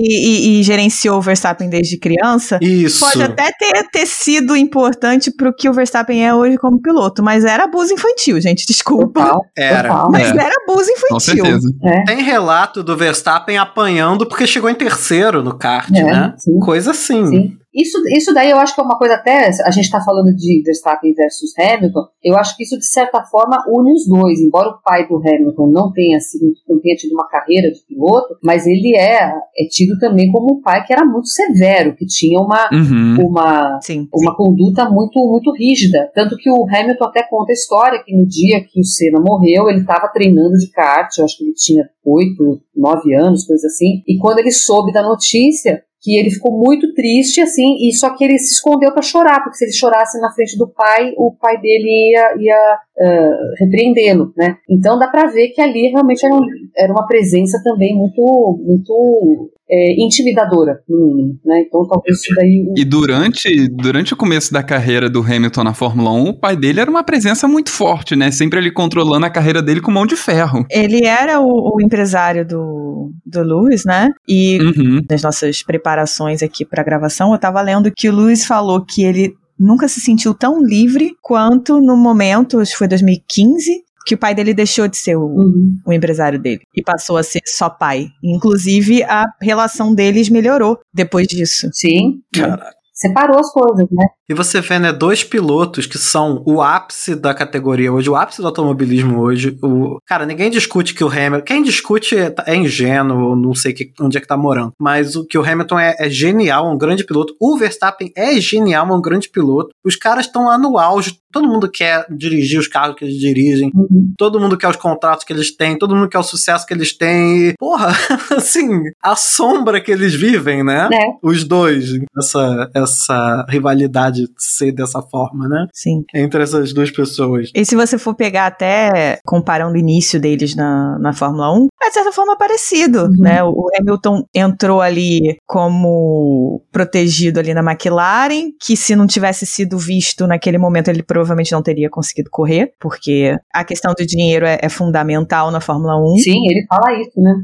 e- 0.56 0.60
e 0.60 0.62
gerenciou 0.62 1.18
o 1.18 1.22
Verstappen 1.22 1.68
desde 1.70 1.98
criança 1.98 2.58
isso. 2.60 3.00
pode 3.04 3.22
até 3.22 3.50
ter, 3.58 3.88
ter 3.90 4.06
sido 4.06 4.54
importante 4.56 5.30
pro 5.34 5.54
que 5.54 5.68
o 5.68 5.72
Verstappen 5.72 6.24
é 6.26 6.34
hoje 6.34 6.58
como 6.58 6.80
piloto, 6.80 7.22
mas 7.22 7.44
era 7.44 7.64
abuso 7.64 7.94
infantil, 7.94 8.38
gente. 8.40 8.66
Desculpa. 8.66 9.20
Total, 9.24 9.40
Era. 9.56 9.88
Total. 9.96 10.10
Mas 10.10 10.22
É. 10.28 10.38
era 10.38 10.54
abuso 10.62 10.90
com 10.90 11.16
infantil. 11.16 11.44
certeza. 11.44 11.68
É, 11.84 12.04
Tem 12.04 12.22
relato 12.22 12.82
do 12.82 12.96
Verstappen 12.96 13.58
apanhando 13.58 14.26
porque 14.26 14.46
chegou 14.46 14.68
em 14.70 14.74
terceiro 14.74 15.42
no 15.42 15.54
kart, 15.56 15.90
É, 15.94 16.02
né? 16.02 16.34
sim. 16.38 16.58
Coisa 16.60 16.90
assim. 16.92 17.26
Sim. 17.26 17.56
Isso, 17.76 17.98
isso 18.16 18.32
daí 18.32 18.50
eu 18.50 18.58
acho 18.58 18.74
que 18.74 18.80
é 18.80 18.84
uma 18.84 18.96
coisa 18.96 19.14
até. 19.14 19.48
A 19.64 19.70
gente 19.70 19.84
está 19.84 20.00
falando 20.00 20.34
de 20.34 20.62
Verstappen 20.64 21.12
versus 21.12 21.50
Hamilton. 21.58 22.00
Eu 22.24 22.36
acho 22.36 22.56
que 22.56 22.62
isso, 22.62 22.78
de 22.78 22.86
certa 22.86 23.22
forma, 23.24 23.62
une 23.68 23.92
os 23.92 24.08
dois. 24.08 24.40
Embora 24.40 24.70
o 24.70 24.80
pai 24.82 25.06
do 25.06 25.16
Hamilton 25.16 25.66
não 25.70 25.92
tenha, 25.92 26.18
sido, 26.20 26.46
não 26.68 26.80
tenha 26.80 26.96
tido 26.96 27.12
uma 27.12 27.28
carreira 27.28 27.70
de 27.70 27.80
piloto, 27.86 28.36
mas 28.42 28.66
ele 28.66 28.96
é, 28.96 29.26
é 29.26 29.66
tido 29.70 29.98
também 29.98 30.30
como 30.32 30.54
um 30.58 30.62
pai 30.62 30.84
que 30.86 30.92
era 30.92 31.04
muito 31.04 31.28
severo, 31.28 31.94
que 31.94 32.06
tinha 32.06 32.40
uma, 32.40 32.68
Uhum. 32.72 33.28
uma, 33.28 33.78
Sim. 33.82 34.08
uma 34.12 34.34
conduta 34.36 34.88
muito, 34.88 35.18
muito 35.28 35.52
rígida. 35.52 36.10
Tanto 36.14 36.36
que 36.36 36.50
o 36.50 36.66
Hamilton 36.68 37.04
até 37.04 37.22
conta 37.28 37.52
a 37.52 37.54
história 37.54 38.02
que 38.04 38.16
no 38.16 38.26
dia 38.26 38.64
que 38.66 38.80
o 38.80 38.84
Senna 38.84 39.20
morreu, 39.20 39.68
ele 39.68 39.80
estava 39.80 40.08
treinando 40.08 40.54
de 40.54 40.70
kart, 40.70 41.10
eu 41.18 41.24
acho 41.24 41.36
que 41.36 41.44
ele 41.44 41.52
tinha 41.54 41.84
oito, 42.04 42.60
nove 42.74 43.14
anos, 43.14 43.44
coisa 43.44 43.66
assim. 43.66 44.02
E 44.06 44.18
quando 44.18 44.38
ele 44.38 44.52
soube 44.52 44.92
da 44.92 45.02
notícia, 45.02 45.82
que 46.06 46.16
ele 46.16 46.30
ficou 46.30 46.56
muito 46.56 46.94
triste, 46.94 47.40
assim, 47.40 47.74
e 47.80 47.92
só 47.92 48.16
que 48.16 48.22
ele 48.22 48.38
se 48.38 48.54
escondeu 48.54 48.92
para 48.92 49.02
chorar, 49.02 49.42
porque 49.42 49.56
se 49.56 49.64
ele 49.64 49.72
chorasse 49.72 50.20
na 50.20 50.32
frente 50.32 50.56
do 50.56 50.68
pai, 50.68 51.12
o 51.16 51.34
pai 51.34 51.60
dele 51.60 52.12
ia, 52.12 52.36
ia 52.38 52.78
ah, 53.00 53.30
repreendê-lo, 53.60 54.32
né? 54.36 54.56
Então 54.68 54.98
dá 54.98 55.08
para 55.08 55.26
ver 55.30 55.48
que 55.48 55.60
ali 55.60 55.88
realmente 55.90 56.24
era, 56.24 56.34
um- 56.34 56.40
era 56.76 56.92
uma 56.92 57.06
presença 57.06 57.60
também 57.64 57.94
muito, 57.94 58.60
muito 58.64 59.50
é, 59.68 60.00
intimidadora, 60.00 60.78
no 60.88 61.06
mínimo, 61.14 61.38
né? 61.44 61.64
Então 61.66 61.82
talvez 61.88 62.18
isso 62.20 62.32
daí 62.36 62.72
E 62.76 62.84
durante, 62.84 63.68
durante 63.68 64.14
o 64.14 64.16
começo 64.16 64.52
da 64.52 64.62
carreira 64.62 65.10
do 65.10 65.20
Hamilton 65.20 65.64
na 65.64 65.74
Fórmula 65.74 66.12
1, 66.12 66.28
o 66.28 66.38
pai 66.40 66.56
dele 66.56 66.78
era 66.80 66.88
uma 66.90 67.02
presença 67.02 67.48
muito 67.48 67.70
forte, 67.70 68.14
né? 68.14 68.30
Sempre 68.30 68.60
ele 68.60 68.70
controlando 68.70 69.26
a 69.26 69.30
carreira 69.30 69.60
dele 69.60 69.80
com 69.80 69.90
mão 69.90 70.06
de 70.06 70.14
ferro. 70.14 70.64
Ele 70.70 71.04
era 71.04 71.40
o, 71.40 71.74
o 71.76 71.80
empresário 71.82 72.46
do, 72.46 73.10
do 73.26 73.42
Lewis, 73.42 73.84
né? 73.84 74.08
E 74.28 74.58
Uhum. 74.60 75.00
nas 75.10 75.22
nossas 75.22 75.62
preparações 75.64 76.42
aqui 76.44 76.64
para 76.64 76.84
gravação, 76.84 77.32
eu 77.32 77.38
tava 77.38 77.60
lendo 77.60 77.90
que 77.94 78.08
o 78.08 78.14
Lewis 78.16 78.46
falou 78.46 78.84
que 78.84 79.02
ele 79.04 79.34
nunca 79.58 79.88
se 79.88 80.00
sentiu 80.00 80.34
tão 80.34 80.62
livre 80.62 81.12
quanto 81.22 81.80
no 81.80 81.96
momento, 81.96 82.58
acho 82.60 82.72
que 82.72 82.78
foi 82.78 82.88
2015, 82.88 83.84
que 84.06 84.14
o 84.14 84.18
pai 84.18 84.34
dele 84.34 84.54
deixou 84.54 84.86
de 84.86 84.96
ser 84.96 85.16
o, 85.16 85.24
Uhum. 85.26 85.78
o 85.86 85.92
empresário 85.92 86.38
dele 86.40 86.60
e 86.74 86.82
passou 86.82 87.16
a 87.16 87.22
ser 87.22 87.40
só 87.44 87.68
pai. 87.68 88.06
Inclusive, 88.22 89.02
a 89.02 89.24
relação 89.42 89.94
deles 89.94 90.28
melhorou 90.28 90.78
depois 90.94 91.26
disso. 91.26 91.68
Sim. 91.72 92.20
Caraca. 92.32 92.74
Separou 92.94 93.38
as 93.38 93.50
coisas, 93.52 93.86
né? 93.90 94.06
E 94.28 94.34
você 94.34 94.60
vê, 94.60 94.78
né, 94.78 94.92
dois 94.92 95.22
pilotos 95.22 95.86
que 95.86 95.98
são 95.98 96.42
o 96.44 96.60
ápice 96.60 97.14
da 97.14 97.32
categoria 97.32 97.92
hoje, 97.92 98.10
o 98.10 98.16
ápice 98.16 98.40
do 98.40 98.46
automobilismo 98.48 99.20
hoje. 99.20 99.56
O... 99.62 99.98
Cara, 100.04 100.26
ninguém 100.26 100.50
discute 100.50 100.94
que 100.94 101.04
o 101.04 101.08
Hamilton. 101.08 101.44
Quem 101.44 101.62
discute 101.62 102.16
é, 102.16 102.34
é 102.46 102.56
ingênuo, 102.56 103.36
não 103.36 103.54
sei 103.54 103.72
que, 103.72 103.92
onde 104.00 104.18
é 104.18 104.20
que 104.20 104.26
tá 104.26 104.36
morando. 104.36 104.72
Mas 104.80 105.14
o 105.14 105.24
que 105.24 105.38
o 105.38 105.44
Hamilton 105.44 105.78
é, 105.78 105.96
é 105.98 106.10
genial, 106.10 106.66
é 106.66 106.70
um 106.72 106.78
grande 106.78 107.04
piloto. 107.04 107.34
O 107.40 107.56
Verstappen 107.56 108.12
é 108.16 108.40
genial, 108.40 108.88
é 108.88 108.92
um 108.92 109.00
grande 109.00 109.28
piloto. 109.28 109.70
Os 109.84 109.94
caras 109.94 110.26
estão 110.26 110.46
lá 110.46 110.58
no 110.58 110.76
auge. 110.76 111.18
Todo 111.32 111.48
mundo 111.48 111.70
quer 111.70 112.06
dirigir 112.10 112.58
os 112.58 112.66
carros 112.66 112.96
que 112.96 113.04
eles 113.04 113.18
dirigem. 113.18 113.70
Uhum. 113.74 114.14
Todo 114.16 114.40
mundo 114.40 114.56
quer 114.56 114.68
os 114.68 114.76
contratos 114.76 115.24
que 115.24 115.32
eles 115.32 115.54
têm. 115.54 115.78
Todo 115.78 115.94
mundo 115.94 116.08
quer 116.08 116.18
o 116.18 116.22
sucesso 116.22 116.66
que 116.66 116.72
eles 116.72 116.96
têm. 116.96 117.48
E, 117.48 117.54
porra, 117.58 117.88
assim, 118.34 118.68
a 119.02 119.14
sombra 119.14 119.80
que 119.80 119.92
eles 119.92 120.14
vivem, 120.14 120.64
né? 120.64 120.88
É. 120.92 120.98
Os 121.22 121.44
dois. 121.44 121.90
Essa, 122.16 122.70
essa 122.74 123.46
rivalidade 123.48 124.15
ser 124.36 124.72
dessa 124.72 125.02
forma, 125.02 125.48
né? 125.48 125.66
Sim. 125.72 126.04
Entre 126.14 126.42
essas 126.42 126.72
duas 126.72 126.90
pessoas. 126.90 127.50
E 127.54 127.64
se 127.64 127.74
você 127.76 127.98
for 127.98 128.14
pegar 128.14 128.46
até 128.46 129.18
comparando 129.24 129.74
o 129.74 129.78
início 129.78 130.20
deles 130.20 130.54
na, 130.54 130.98
na 130.98 131.12
Fórmula 131.12 131.52
1, 131.52 131.68
é 131.82 131.88
de 131.88 131.94
certa 131.94 132.12
forma 132.12 132.36
parecido, 132.36 133.04
Uhum. 133.04 133.12
né? 133.20 133.42
O 133.44 133.68
Hamilton 133.78 134.24
entrou 134.34 134.80
ali 134.80 135.36
como 135.46 136.62
protegido 136.72 137.40
ali 137.40 137.52
na 137.54 137.62
McLaren, 137.62 138.50
que 138.60 138.76
se 138.76 138.94
não 138.96 139.06
tivesse 139.06 139.46
sido 139.46 139.78
visto 139.78 140.26
naquele 140.26 140.58
momento, 140.58 140.88
ele 140.88 141.02
provavelmente 141.02 141.52
não 141.52 141.62
teria 141.62 141.88
conseguido 141.90 142.30
correr, 142.30 142.72
porque 142.80 143.36
a 143.52 143.64
questão 143.64 143.92
do 143.96 144.06
dinheiro 144.06 144.44
é, 144.46 144.58
é 144.62 144.68
fundamental 144.68 145.50
na 145.50 145.60
Fórmula 145.60 145.96
1. 145.96 146.16
Sim, 146.18 146.46
ele 146.48 146.64
fala 146.68 146.92
isso, 147.00 147.20
né? 147.20 147.34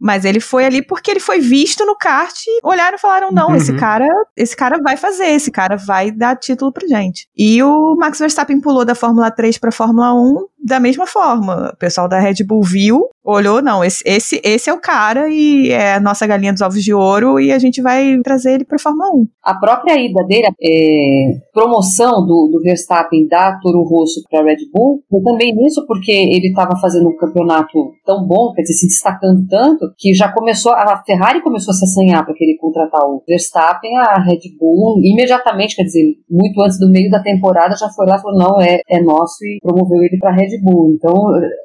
Mas 0.00 0.24
ele 0.24 0.40
foi 0.40 0.64
ali 0.64 0.80
porque 0.80 1.10
ele 1.10 1.20
foi 1.20 1.40
visto 1.40 1.84
no 1.84 1.96
kart, 1.96 2.34
olharam 2.62 2.96
e 2.96 3.00
falaram: 3.00 3.30
não, 3.32 3.48
Uhum. 3.48 3.56
esse 3.56 3.72
cara, 3.76 4.06
esse 4.36 4.56
cara 4.56 4.78
vai 4.82 4.96
fazer, 4.96 5.26
esse 5.26 5.50
cara 5.50 5.76
vai 5.76 6.10
dar 6.10 6.36
título 6.36 6.72
pra 6.72 6.86
gente. 6.86 7.28
E 7.36 7.62
o 7.62 7.96
Max 7.96 8.18
Verstappen 8.18 8.60
pulou 8.60 8.84
da 8.84 8.94
Fórmula 8.94 9.30
3 9.30 9.58
pra 9.58 9.72
Fórmula 9.72 10.14
1 10.14 10.46
da 10.64 10.80
mesma 10.80 11.06
forma. 11.06 11.70
O 11.72 11.76
pessoal 11.76 12.08
da 12.08 12.18
Red 12.18 12.44
Bull 12.46 12.62
viu, 12.62 13.08
olhou, 13.24 13.60
não, 13.60 13.84
esse, 13.84 14.02
esse, 14.06 14.40
esse 14.42 14.70
é 14.70 14.72
o 14.72 14.80
cara 14.80 15.28
e 15.28 15.70
é 15.70 15.94
a 15.94 16.00
nossa 16.00 16.26
galinha 16.26 16.52
dos 16.52 16.62
ovos 16.62 16.82
de 16.82 16.94
ouro 16.94 17.38
e 17.38 17.52
a 17.52 17.58
gente 17.58 17.82
vai 17.82 18.18
trazer 18.24 18.54
ele 18.54 18.64
pra 18.64 18.78
Fórmula 18.78 19.10
1. 19.14 19.26
A 19.44 19.54
própria 19.54 20.00
ida 20.00 20.24
dele, 20.24 20.48
é, 20.62 21.38
promoção 21.52 22.24
do, 22.26 22.50
do 22.52 22.60
Verstappen 22.62 23.26
da 23.28 23.58
Toro 23.60 23.82
Rosso 23.82 24.22
para 24.30 24.44
Red 24.44 24.56
Bull, 24.72 25.02
foi 25.10 25.22
também 25.22 25.54
nisso 25.54 25.84
porque 25.86 26.12
ele 26.12 26.48
estava 26.48 26.78
fazendo 26.80 27.08
um 27.08 27.16
campeonato 27.16 27.92
tão 28.04 28.26
bom, 28.26 28.52
quer 28.54 28.62
dizer, 28.62 28.74
se 28.74 28.86
destacando 28.88 29.46
tanto, 29.48 29.92
que 29.98 30.14
já 30.14 30.32
começou, 30.32 30.72
a 30.72 31.02
Ferrari 31.04 31.42
começou 31.42 31.72
a 31.72 31.74
se 31.74 31.84
assanhar 31.84 32.24
para 32.24 32.34
querer 32.34 32.56
contratar 32.56 33.02
o 33.02 33.22
Verstappen, 33.26 33.96
a 33.98 34.22
Red 34.22 34.40
Bull 34.58 35.00
imediatamente, 35.02 35.76
quer 35.76 35.84
dizer, 35.84 36.14
muito 36.30 36.60
antes 36.62 36.78
do 36.78 36.90
meio 36.90 37.10
da 37.10 37.22
temporada, 37.22 37.76
já 37.76 37.88
foi 37.90 38.06
lá 38.06 38.16
e 38.16 38.22
falou, 38.22 38.38
não, 38.38 38.60
é, 38.60 38.80
é 38.88 39.02
nosso 39.02 39.44
e 39.44 39.58
promoveu 39.62 40.02
ele 40.02 40.18
para 40.18 40.32
Red 40.32 40.47
Bull. 40.62 40.94
Então, 40.94 41.14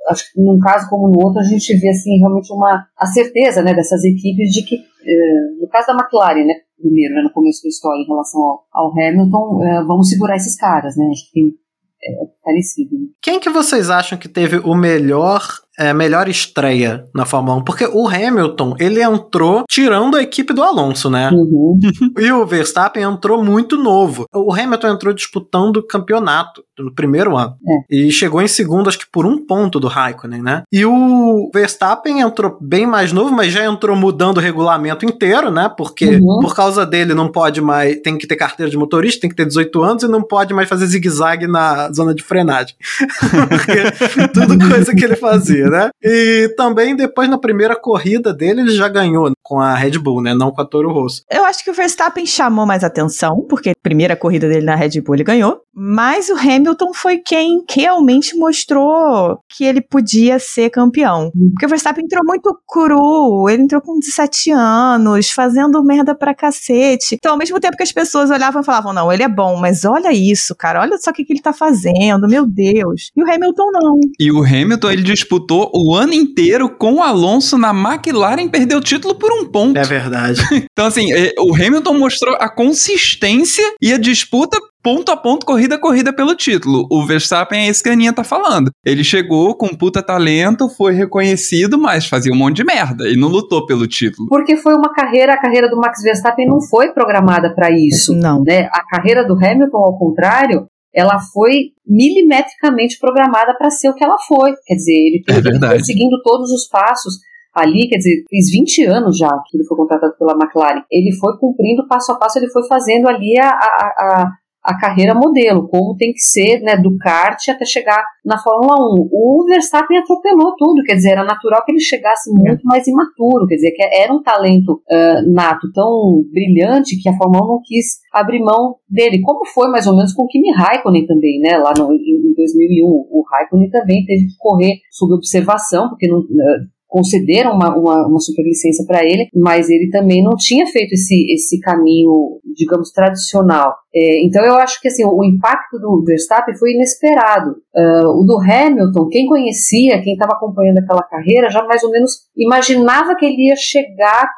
acho 0.10 0.32
que 0.32 0.42
num 0.42 0.60
caso 0.60 0.90
como 0.90 1.08
no 1.08 1.24
outro, 1.24 1.40
a 1.40 1.44
gente 1.44 1.74
vê 1.76 1.90
assim 1.90 2.18
realmente 2.20 2.52
uma 2.52 2.86
a 2.98 3.06
certeza 3.06 3.62
né, 3.62 3.74
dessas 3.74 4.04
equipes 4.04 4.52
de 4.52 4.64
que, 4.64 4.76
eh, 4.76 5.62
no 5.62 5.68
caso 5.70 5.88
da 5.88 5.94
McLaren, 5.94 6.46
né, 6.46 6.56
primeiro, 6.78 7.16
né, 7.16 7.22
no 7.22 7.32
começo 7.32 7.64
da 7.64 7.70
história 7.70 8.02
em 8.02 8.08
relação 8.08 8.42
ao, 8.42 8.66
ao 8.72 8.92
Hamilton, 8.92 9.64
eh, 9.64 9.84
vamos 9.86 10.10
segurar 10.10 10.36
esses 10.36 10.58
caras, 10.58 10.96
né? 10.98 11.06
Acho 11.12 11.26
que 11.28 11.34
tem 11.34 11.64
é, 12.06 12.26
parecido. 12.44 12.90
Quem 13.22 13.40
que 13.40 13.50
vocês 13.50 13.90
acham 13.90 14.18
que 14.18 14.28
teve 14.28 14.58
o 14.58 14.76
melhor 14.76 15.42
é, 15.80 15.92
melhor 15.92 16.28
estreia 16.28 17.06
na 17.16 17.26
Fórmula 17.26 17.58
1? 17.58 17.64
Porque 17.64 17.86
o 17.86 18.08
Hamilton, 18.08 18.76
ele 18.78 19.02
entrou 19.02 19.64
tirando 19.70 20.18
a 20.18 20.22
equipe 20.22 20.54
do 20.54 20.62
Alonso, 20.62 21.10
né? 21.10 21.30
Uhum. 21.32 21.80
E 22.20 22.32
o 22.32 22.46
Verstappen 22.46 23.04
entrou 23.04 23.44
muito 23.44 23.78
novo. 23.78 24.26
O 24.34 24.54
Hamilton 24.54 24.90
entrou 24.90 25.14
disputando 25.14 25.78
o 25.78 25.88
campeonato. 25.88 26.64
No 26.80 26.94
primeiro 26.94 27.38
ano. 27.38 27.56
É. 27.90 27.96
E 27.96 28.12
chegou 28.12 28.42
em 28.42 28.48
segundo, 28.48 28.88
acho 28.88 29.00
que 29.00 29.06
por 29.12 29.26
um 29.26 29.38
ponto 29.46 29.80
do 29.80 29.88
Raikkonen, 29.88 30.42
né? 30.42 30.64
E 30.72 30.86
o 30.86 31.50
Verstappen 31.54 32.20
entrou 32.22 32.58
bem 32.60 32.86
mais 32.88 33.12
novo, 33.12 33.32
mas 33.32 33.52
já 33.52 33.66
entrou 33.66 33.96
mudando 33.96 34.38
o 34.38 34.40
regulamento 34.42 35.06
inteiro, 35.06 35.52
né? 35.52 35.70
Porque 35.78 36.14
Uhum. 36.16 36.40
por 36.42 36.56
causa 36.56 36.86
dele 36.86 37.14
não 37.14 37.28
pode 37.32 37.62
mais, 37.62 37.98
tem 38.02 38.18
que 38.18 38.28
ter 38.28 38.36
carteira 38.36 38.70
de 38.70 38.78
motorista, 38.78 39.22
tem 39.22 39.30
que 39.30 39.36
ter 39.36 39.46
18 39.46 39.82
anos 39.84 40.04
e 40.04 40.08
não 40.08 40.22
pode 40.22 40.54
mais 40.54 40.68
fazer 40.70 40.86
zigue-zague 40.86 41.48
na 41.48 41.92
zona 41.92 42.14
de 42.14 42.24
frenagem. 42.24 42.76
Porque 43.50 44.28
tudo 44.34 44.58
coisa 44.70 44.94
que 44.96 45.04
ele 45.04 45.16
fazia, 45.16 45.68
né? 45.70 45.90
E 46.04 46.54
também 46.58 46.96
depois 46.96 47.30
na 47.30 47.38
primeira 47.38 47.76
corrida 47.76 48.34
dele 48.34 48.62
ele 48.62 48.76
já 48.76 48.88
ganhou 48.88 49.32
com 49.42 49.60
a 49.60 49.76
Red 49.76 49.98
Bull, 50.00 50.22
né? 50.22 50.34
Não 50.34 50.52
com 50.52 50.62
a 50.62 50.66
Toro 50.66 50.92
Rosso. 50.92 51.24
Eu 51.32 51.46
acho 51.46 51.64
que 51.64 51.72
o 51.72 51.74
Verstappen 51.74 52.26
chamou 52.26 52.66
mais 52.66 52.84
atenção, 52.84 53.46
porque 53.50 53.70
a 53.72 53.74
primeira 53.82 54.16
corrida 54.16 54.48
dele 54.48 54.66
na 54.66 54.76
Red 54.76 55.02
Bull 55.02 55.16
ele 55.16 55.24
ganhou. 55.24 55.62
Mas 55.76 56.30
o 56.30 56.38
Hamilton 56.38 56.63
foi 56.94 57.18
quem 57.18 57.64
realmente 57.70 58.36
mostrou 58.36 59.40
que 59.50 59.64
ele 59.64 59.82
podia 59.82 60.40
ser 60.40 60.70
campeão. 60.70 61.32
Porque 61.54 61.66
o 61.66 61.70
Verstappen 61.70 62.06
entrou 62.06 62.24
muito 62.26 62.58
cru, 62.68 63.50
ele 63.50 63.64
entrou 63.64 63.82
com 63.82 64.00
17 64.00 64.52
anos, 64.52 65.32
fazendo 65.32 65.84
merda 65.84 66.16
pra 66.16 66.34
cacete. 66.34 67.16
Então, 67.16 67.34
ao 67.34 67.38
mesmo 67.38 67.60
tempo 67.60 67.76
que 67.76 67.84
as 67.84 67.92
pessoas 67.92 68.30
olhavam 68.30 68.62
e 68.62 68.66
falavam, 68.66 68.94
não, 68.94 69.12
ele 69.12 69.24
é 69.24 69.28
bom, 69.28 69.58
mas 69.58 69.84
olha 69.86 70.14
isso, 70.14 70.56
cara, 70.56 70.82
olha 70.82 70.98
só 70.98 71.12
o 71.12 71.14
que, 71.14 71.26
que 71.26 71.34
ele 71.34 71.42
tá 71.42 71.54
fazendo, 71.54 72.28
meu 72.28 72.46
Deus. 72.46 73.12
E 73.16 73.24
o 73.24 73.30
Hamilton 73.30 73.72
não. 73.72 74.00
E 74.20 74.32
o 74.32 74.44
Hamilton, 74.44 74.92
ele 74.92 75.04
disputou 75.04 75.72
o 75.74 75.94
ano 75.96 76.14
inteiro 76.14 76.70
com 76.70 76.96
o 76.96 77.04
Alonso 77.04 77.58
na 77.58 77.72
McLaren 77.72 78.44
e 78.44 78.50
perdeu 78.50 78.78
o 78.78 78.82
título 78.82 79.16
por 79.16 79.32
um 79.32 79.46
ponto. 79.46 79.78
É 79.78 79.84
verdade. 79.84 80.42
Então, 80.74 80.88
assim, 80.88 81.12
eh, 81.14 81.34
o 81.38 81.54
Hamilton 81.54 81.94
mostrou 82.00 82.36
a 82.40 82.50
consistência 82.50 83.64
e 83.82 83.94
a 83.94 83.98
disputa 83.98 84.58
ponto 84.84 85.12
a 85.12 85.18
ponto, 85.18 85.46
corrida 85.46 85.76
a 85.76 85.80
corrida 85.80 86.14
pelo 86.14 86.36
título. 86.36 86.86
O 86.92 87.06
Verstappen 87.06 87.66
é 87.66 87.70
esse 87.70 87.82
que 87.82 87.90
a 87.90 87.94
Aninha 87.94 88.14
tá 88.14 88.24
falando. 88.24 88.70
Ele 88.86 89.04
chegou 89.04 89.56
com 89.56 89.70
puta 89.70 90.04
talento, 90.04 90.70
foi 90.70 90.94
reconhecido, 90.94 91.80
mas 91.80 92.06
fazia 92.06 92.34
um 92.34 92.38
monte 92.38 92.58
de 92.58 92.66
merda 92.66 93.08
e 93.08 93.16
não 93.16 93.30
lutou 93.30 93.66
pelo 93.66 93.88
título. 93.88 94.28
Porque 94.28 94.58
foi 94.58 94.74
uma 94.74 94.94
carreira, 94.94 95.34
a 95.34 95.42
carreira 95.42 95.70
do 95.70 95.78
Max 95.78 96.02
Verstappen 96.04 96.46
não 96.46 96.62
foi 96.62 96.92
programada 96.92 97.56
para 97.56 97.72
isso. 97.72 98.14
Não. 98.14 98.44
Né? 98.44 98.68
A 98.72 98.84
carreira 98.86 99.26
do 99.26 99.34
Hamilton, 99.34 99.78
ao 99.78 99.98
contrário, 99.98 100.68
ela 100.94 101.20
foi 101.34 101.72
milimetricamente 101.88 103.00
programada 103.00 103.56
para 103.58 103.70
ser 103.70 103.90
o 103.90 103.96
que 103.96 104.04
ela 104.04 104.18
foi. 104.28 104.54
Quer 104.66 104.76
dizer, 104.76 104.94
ele, 104.94 105.24
É 105.30 105.38
ele 105.38 105.60
foi 105.60 105.84
seguindo 105.84 106.22
todos 106.22 106.52
os 106.52 106.68
passos 106.68 107.16
ali, 107.54 107.88
quer 107.88 107.98
dizer, 107.98 108.24
fez 108.30 108.50
20 108.52 108.86
anos 108.86 109.18
já 109.18 109.30
que 109.48 109.58
ele 109.58 109.66
foi 109.66 109.78
contratado 109.78 110.14
pela 110.18 110.34
McLaren. 110.34 110.84
Ele 110.92 111.16
foi 111.18 111.38
cumprindo 111.38 111.88
passo 111.88 112.12
a 112.12 112.18
passo, 112.18 112.40
ele 112.40 112.50
foi 112.50 112.68
fazendo 112.68 113.08
ali 113.08 113.38
a, 113.40 113.50
a, 113.50 113.52
a, 113.52 114.32
a 114.64 114.78
carreira 114.80 115.14
modelo, 115.14 115.68
como 115.68 115.96
tem 115.98 116.14
que 116.14 116.22
ser, 116.22 116.62
né, 116.62 116.78
do 116.78 116.96
kart 116.98 117.38
até 117.50 117.66
chegar 117.66 118.02
na 118.24 118.38
Fórmula 118.38 118.76
1. 118.96 119.10
O 119.12 119.46
Verstappen 119.48 119.98
atropelou 119.98 120.56
tudo, 120.58 120.84
quer 120.86 120.96
dizer, 120.96 121.12
era 121.12 121.24
natural 121.24 121.64
que 121.66 121.72
ele 121.72 121.82
chegasse 121.82 122.32
muito 122.32 122.64
mais 122.64 122.88
imaturo, 122.88 123.46
quer 123.46 123.56
dizer, 123.56 123.72
que 123.72 123.84
era 123.84 124.14
um 124.14 124.24
talento 124.24 124.82
ah, 124.90 125.22
nato 125.28 125.72
tão 125.74 126.24
brilhante 126.32 127.02
que 127.02 127.10
a 127.10 127.18
Fórmula 127.18 127.44
1 127.44 127.48
não 127.48 127.62
quis 127.64 127.98
abrir 128.14 128.40
mão 128.40 128.76
dele, 128.90 129.22
como 129.22 129.46
foi 129.46 129.70
mais 129.70 129.86
ou 129.86 129.96
menos 129.96 130.14
com 130.14 130.24
o 130.24 130.28
Kimi 130.28 130.52
Raikkonen 130.52 131.06
também, 131.06 131.40
né, 131.40 131.58
lá 131.58 131.74
no, 131.78 131.92
em, 131.92 131.98
em 131.98 132.34
2001. 132.34 132.88
O 132.88 133.24
Raikkonen 133.30 133.70
também 133.70 134.06
teve 134.06 134.28
que 134.28 134.38
correr 134.40 134.76
sob 134.92 135.14
observação, 135.14 135.90
porque 135.90 136.08
não... 136.08 136.20
ah, 136.20 136.73
concederam 136.94 137.56
uma, 137.56 137.76
uma, 137.76 138.08
uma 138.08 138.20
superlicença 138.20 138.86
para 138.86 139.04
ele, 139.04 139.28
mas 139.34 139.68
ele 139.68 139.90
também 139.90 140.24
não 140.24 140.36
tinha 140.38 140.68
feito 140.68 140.94
esse, 140.94 141.26
esse 141.34 141.60
caminho, 141.60 142.40
digamos, 142.56 142.92
tradicional. 142.92 143.74
É, 143.96 144.24
então 144.24 144.46
eu 144.46 144.54
acho 144.58 144.80
que 144.80 144.88
assim, 144.88 145.04
o, 145.04 145.24
impacto 145.24 145.80
do 145.80 146.04
Verstappen 146.06 146.56
foi 146.56 146.74
inesperado. 146.74 147.56
Ah, 147.76 148.04
o 148.10 148.24
do 148.24 148.38
Hamilton, 148.38 149.08
quem 149.10 149.26
conhecia, 149.26 150.04
quem 150.04 150.14
estava 150.14 150.34
acompanhando 150.34 150.78
aquela 150.78 151.02
carreira, 151.02 151.50
já 151.50 151.64
mais 151.66 151.84
ou 151.84 151.90
menos 151.90 152.12
imaginava 152.38 153.16
que 153.16 153.26
ele 153.26 153.48
ia 153.48 153.56
chegar 153.56 154.30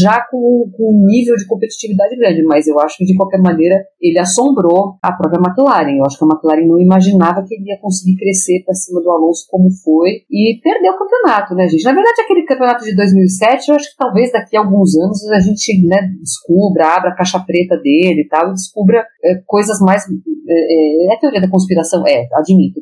já 0.00 0.24
com, 0.30 0.70
com 0.74 0.94
um 0.94 1.06
nível 1.06 1.36
de 1.36 1.46
competitividade 1.46 2.16
grande, 2.16 2.42
mas 2.42 2.66
eu 2.66 2.78
acho 2.80 2.96
que 2.96 3.04
de 3.04 3.14
qualquer 3.14 3.40
maneira 3.40 3.76
ele 4.00 4.18
assombrou 4.18 4.96
a 5.02 5.12
própria 5.12 5.40
McLaren. 5.40 5.96
Eu 5.96 6.04
acho 6.06 6.18
que 6.18 6.24
a 6.24 6.28
McLaren 6.28 6.66
não 6.66 6.80
imaginava 6.80 7.44
que 7.46 7.54
ele 7.54 7.68
ia 7.68 7.78
conseguir 7.80 8.16
crescer 8.16 8.62
para 8.64 8.74
cima 8.74 9.00
do 9.02 9.10
Alonso 9.10 9.46
como 9.50 9.70
foi 9.84 10.24
e 10.30 10.60
perdeu 10.62 10.92
o 10.92 10.98
campeonato, 10.98 11.54
né, 11.54 11.68
gente? 11.68 11.84
Na 11.84 11.92
verdade, 11.92 12.22
aquele 12.22 12.44
campeonato 12.44 12.84
de 12.84 12.96
2007, 12.96 13.68
eu 13.68 13.74
acho 13.76 13.90
que 13.90 13.96
talvez 13.96 14.32
daqui 14.32 14.56
a 14.56 14.60
alguns 14.60 14.96
anos 14.96 15.22
a 15.30 15.40
gente 15.40 15.86
né, 15.86 16.08
descubra, 16.20 16.96
abra 16.96 17.10
a 17.10 17.16
caixa 17.16 17.38
preta 17.40 17.76
dele 17.76 18.22
e 18.22 18.28
tal, 18.28 18.50
e 18.50 18.54
descubra 18.54 19.04
é, 19.24 19.42
coisas 19.46 19.78
mais. 19.80 20.04
É, 20.04 21.10
é, 21.10 21.14
é 21.14 21.18
teoria 21.18 21.40
da 21.40 21.50
conspiração? 21.50 22.02
É, 22.06 22.26
admito. 22.32 22.80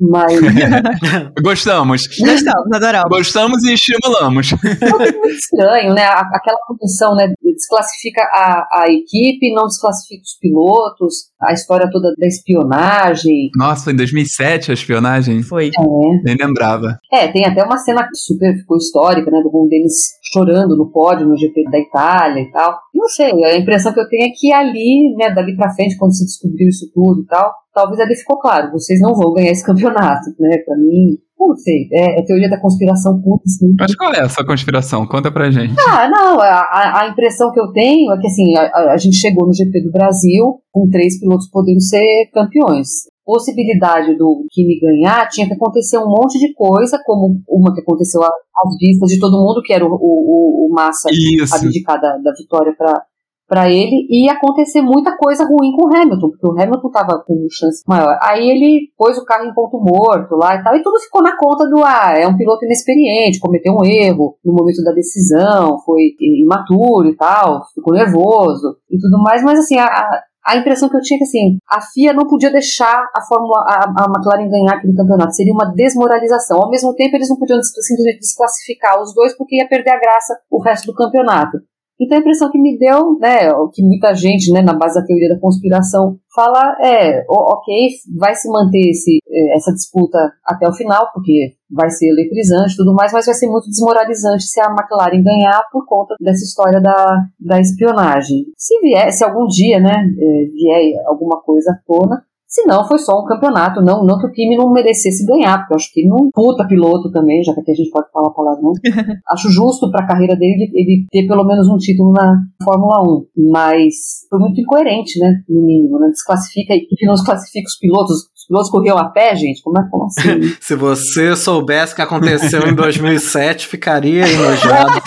Mas 0.00 0.38
Gostamos. 1.42 2.06
Gostamos, 2.06 2.72
adoramos. 2.72 3.08
Gostamos 3.08 3.64
e 3.64 3.74
estimulamos. 3.74 4.52
é 4.52 5.12
muito 5.12 5.28
estranho, 5.28 5.92
né? 5.92 6.04
Aquela 6.04 6.58
condição, 6.66 7.14
né? 7.16 7.32
Desclassifica 7.42 8.22
a, 8.22 8.82
a 8.82 8.84
equipe, 8.88 9.52
não 9.52 9.66
desclassifica 9.66 10.22
os 10.22 10.38
pilotos, 10.40 11.14
a 11.40 11.52
história 11.52 11.90
toda 11.90 12.12
da 12.16 12.26
espionagem. 12.26 13.50
Nossa, 13.56 13.90
em 13.90 13.96
2007 13.96 14.70
a 14.70 14.74
espionagem? 14.74 15.42
Foi. 15.42 15.66
É. 15.68 16.22
Nem 16.24 16.36
lembrava. 16.36 16.96
É, 17.12 17.26
tem 17.28 17.44
até 17.44 17.64
uma 17.64 17.78
cena 17.78 18.06
que 18.06 18.16
super 18.16 18.56
ficou 18.56 18.76
histórica, 18.76 19.28
né? 19.30 19.40
Do 19.42 19.48
Ron 19.48 19.66
Dennis 19.68 20.18
chorando 20.32 20.76
no 20.76 20.90
pódio 20.92 21.26
no 21.26 21.36
GP 21.36 21.64
da 21.70 21.78
Itália 21.78 22.42
e 22.42 22.50
tal. 22.50 22.78
Não 22.94 23.08
sei, 23.08 23.32
a 23.44 23.56
impressão 23.56 23.92
que 23.92 24.00
eu 24.00 24.08
tenho 24.08 24.26
é 24.26 24.32
que 24.34 24.52
ali, 24.52 25.14
né, 25.16 25.32
dali 25.34 25.56
pra 25.56 25.72
frente, 25.72 25.96
quando 25.96 26.14
se 26.14 26.24
descobriu 26.24 26.68
isso 26.68 26.90
tudo 26.92 27.22
e 27.22 27.26
tal, 27.26 27.52
talvez 27.78 28.00
ali 28.00 28.14
ficou 28.16 28.38
claro, 28.40 28.72
vocês 28.72 29.00
não 29.00 29.14
vão 29.14 29.32
ganhar 29.32 29.52
esse 29.52 29.64
campeonato, 29.64 30.30
né? 30.40 30.58
Pra 30.66 30.76
mim, 30.76 31.16
não 31.38 31.54
sei, 31.56 31.88
é, 31.92 32.20
é 32.20 32.24
teoria 32.24 32.50
da 32.50 32.60
conspiração 32.60 33.20
pura, 33.22 33.40
assim. 33.46 33.72
Mas 33.78 33.94
qual 33.94 34.12
é 34.12 34.18
essa 34.20 34.44
conspiração? 34.44 35.06
Conta 35.06 35.30
pra 35.30 35.50
gente. 35.50 35.74
Ah, 35.88 36.08
não, 36.08 36.40
a, 36.40 37.00
a- 37.02 37.08
impressão 37.08 37.52
que 37.52 37.60
eu 37.60 37.70
tenho 37.72 38.12
é 38.12 38.18
que 38.18 38.26
assim, 38.26 38.56
a, 38.56 38.92
a- 38.92 38.96
gente 38.96 39.16
chegou 39.16 39.46
no 39.46 39.54
GP 39.54 39.82
do 39.84 39.92
Brasil 39.92 40.60
com 40.72 40.88
três 40.90 41.20
pilotos 41.20 41.48
podendo 41.50 41.80
ser 41.80 42.28
campeões. 42.34 42.88
Possibilidade 43.24 44.16
do 44.16 44.44
Kimi 44.50 44.80
ganhar 44.80 45.28
tinha 45.28 45.46
que 45.46 45.52
acontecer 45.54 45.98
um 45.98 46.08
monte 46.08 46.38
de 46.38 46.52
coisa, 46.54 46.98
como 47.04 47.40
uma 47.48 47.72
que 47.74 47.80
aconteceu 47.82 48.20
às 48.22 48.76
vistas 48.80 49.10
de 49.10 49.18
todo 49.20 49.38
mundo, 49.38 49.62
que 49.62 49.72
era 49.72 49.84
o, 49.84 49.88
o, 49.88 49.92
o- 49.92 50.66
o 50.66 50.74
Massa 50.74 51.08
Isso. 51.12 51.54
abdicar 51.54 52.00
da, 52.00 52.16
da 52.16 52.32
vitória 52.32 52.74
para 52.76 53.02
para 53.48 53.70
ele 53.70 54.06
e 54.10 54.28
acontecer 54.28 54.82
muita 54.82 55.16
coisa 55.16 55.42
ruim 55.44 55.72
com 55.74 55.88
o 55.88 55.96
Hamilton, 55.96 56.30
porque 56.30 56.46
o 56.46 56.50
Hamilton 56.52 56.88
estava 56.88 57.24
com 57.26 57.46
chance 57.50 57.82
maior. 57.88 58.18
Aí 58.22 58.46
ele 58.48 58.90
pôs 58.96 59.16
o 59.16 59.24
carro 59.24 59.46
em 59.46 59.54
ponto 59.54 59.78
morto 59.80 60.36
lá 60.36 60.54
e 60.54 60.62
tal, 60.62 60.76
e 60.76 60.82
tudo 60.82 61.00
ficou 61.00 61.22
na 61.22 61.36
conta 61.36 61.66
do 61.68 61.82
ah, 61.82 62.12
é 62.16 62.26
um 62.28 62.36
piloto 62.36 62.64
inexperiente, 62.66 63.40
cometeu 63.40 63.72
um 63.74 63.84
erro 63.84 64.36
no 64.44 64.52
momento 64.52 64.82
da 64.84 64.92
decisão, 64.92 65.78
foi 65.84 66.02
imaturo 66.20 67.08
e 67.08 67.16
tal, 67.16 67.62
ficou 67.74 67.94
nervoso 67.94 68.76
e 68.90 68.98
tudo 68.98 69.22
mais, 69.22 69.42
mas 69.42 69.58
assim, 69.60 69.78
a, 69.78 69.86
a- 69.86 70.22
a 70.46 70.56
impressão 70.56 70.88
que 70.88 70.96
eu 70.96 71.00
tinha 71.02 71.16
é 71.16 71.18
que 71.18 71.24
assim, 71.24 71.58
a 71.70 71.78
FIA 71.78 72.14
não 72.14 72.26
podia 72.26 72.50
deixar 72.50 73.04
a 73.14 73.20
Fórmula 73.28 73.58
a, 73.68 73.84
a 73.84 74.06
McLaren 74.08 74.48
ganhar 74.48 74.76
aquele 74.76 74.94
campeonato, 74.94 75.34
seria 75.34 75.52
uma 75.52 75.70
desmoralização. 75.74 76.58
Ao 76.62 76.70
mesmo 76.70 76.94
tempo, 76.94 77.16
eles 77.16 77.28
não 77.28 77.36
podiam 77.36 77.62
simplesmente 77.62 78.20
desclassificar 78.20 78.98
os 79.02 79.12
dois 79.14 79.36
porque 79.36 79.56
ia 79.56 79.68
perder 79.68 79.90
a 79.90 80.00
graça 80.00 80.38
o 80.50 80.62
resto 80.62 80.86
do 80.86 80.94
campeonato. 80.94 81.58
Então 82.00 82.16
a 82.16 82.20
impressão 82.20 82.50
que 82.50 82.58
me 82.58 82.78
deu, 82.78 83.18
né, 83.18 83.50
o 83.52 83.68
que 83.68 83.82
muita 83.82 84.14
gente, 84.14 84.52
né, 84.52 84.62
na 84.62 84.72
base 84.72 85.00
da 85.00 85.04
teoria 85.04 85.28
da 85.28 85.40
conspiração, 85.40 86.16
fala 86.32 86.76
é, 86.80 87.24
ok, 87.28 87.88
vai 88.16 88.34
se 88.34 88.48
manter 88.48 88.90
esse, 88.90 89.18
eh, 89.28 89.56
essa 89.56 89.72
disputa 89.72 90.18
até 90.44 90.68
o 90.68 90.72
final, 90.72 91.10
porque 91.12 91.54
vai 91.70 91.90
ser 91.90 92.08
eletrizante 92.08 92.74
e 92.74 92.76
tudo 92.76 92.94
mais, 92.94 93.12
mas 93.12 93.26
vai 93.26 93.34
ser 93.34 93.48
muito 93.48 93.68
desmoralizante 93.68 94.44
se 94.44 94.60
a 94.60 94.70
McLaren 94.70 95.22
ganhar 95.22 95.60
por 95.72 95.84
conta 95.86 96.14
dessa 96.20 96.44
história 96.44 96.80
da, 96.80 97.24
da 97.40 97.60
espionagem. 97.60 98.44
Se 98.56 98.78
vier, 98.80 99.12
se 99.12 99.24
algum 99.24 99.46
dia, 99.46 99.80
né, 99.80 99.90
eh, 99.90 100.44
vier 100.52 101.02
alguma 101.06 101.42
coisa 101.42 101.72
à 101.72 101.78
tona, 101.84 102.22
se 102.48 102.64
não, 102.64 102.88
foi 102.88 102.98
só 102.98 103.20
um 103.20 103.26
campeonato. 103.26 103.82
Não, 103.82 104.02
não 104.04 104.18
que 104.18 104.26
o 104.26 104.32
Kimi 104.32 104.56
não 104.56 104.72
merecesse 104.72 105.26
ganhar, 105.26 105.58
porque 105.58 105.74
eu 105.74 105.76
acho 105.76 105.92
que 105.92 106.00
ele 106.00 106.08
não 106.08 106.16
é 106.16 106.22
um 106.22 106.30
puta 106.32 106.66
piloto 106.66 107.10
também, 107.12 107.42
já 107.44 107.52
que 107.52 107.60
aqui 107.60 107.72
a 107.72 107.74
gente 107.74 107.90
pode 107.90 108.10
falar 108.10 108.30
palavrão. 108.30 108.72
acho 109.28 109.50
justo 109.50 109.90
para 109.90 110.04
a 110.04 110.08
carreira 110.08 110.34
dele 110.34 110.70
ele, 110.72 111.06
ter 111.10 111.26
pelo 111.26 111.44
menos 111.44 111.68
um 111.68 111.76
título 111.76 112.10
na 112.12 112.40
Fórmula 112.64 113.02
1. 113.36 113.50
Mas 113.52 113.94
foi 114.30 114.38
muito 114.38 114.60
incoerente, 114.62 115.20
né? 115.20 115.42
No 115.46 115.60
mínimo, 115.60 115.98
né? 115.98 116.08
Desclassifica 116.08 116.72
a 116.72 116.76
equipe, 116.76 117.04
não 117.04 117.14
desclassifica 117.14 117.66
os 117.66 117.78
pilotos. 117.78 118.16
Os 118.48 118.50
pilotos 118.50 118.70
corriam 118.70 118.96
a 118.96 119.10
pé, 119.10 119.36
gente? 119.36 119.62
Como 119.62 119.78
é 119.78 119.86
como 119.90 120.06
assim? 120.08 120.56
Se 120.58 120.74
você 120.74 121.36
soubesse 121.36 121.92
o 121.92 121.96
que 121.96 122.02
aconteceu 122.02 122.66
em 122.66 122.74
2007, 122.74 123.66
ficaria 123.66 124.26
enojado. 124.26 125.02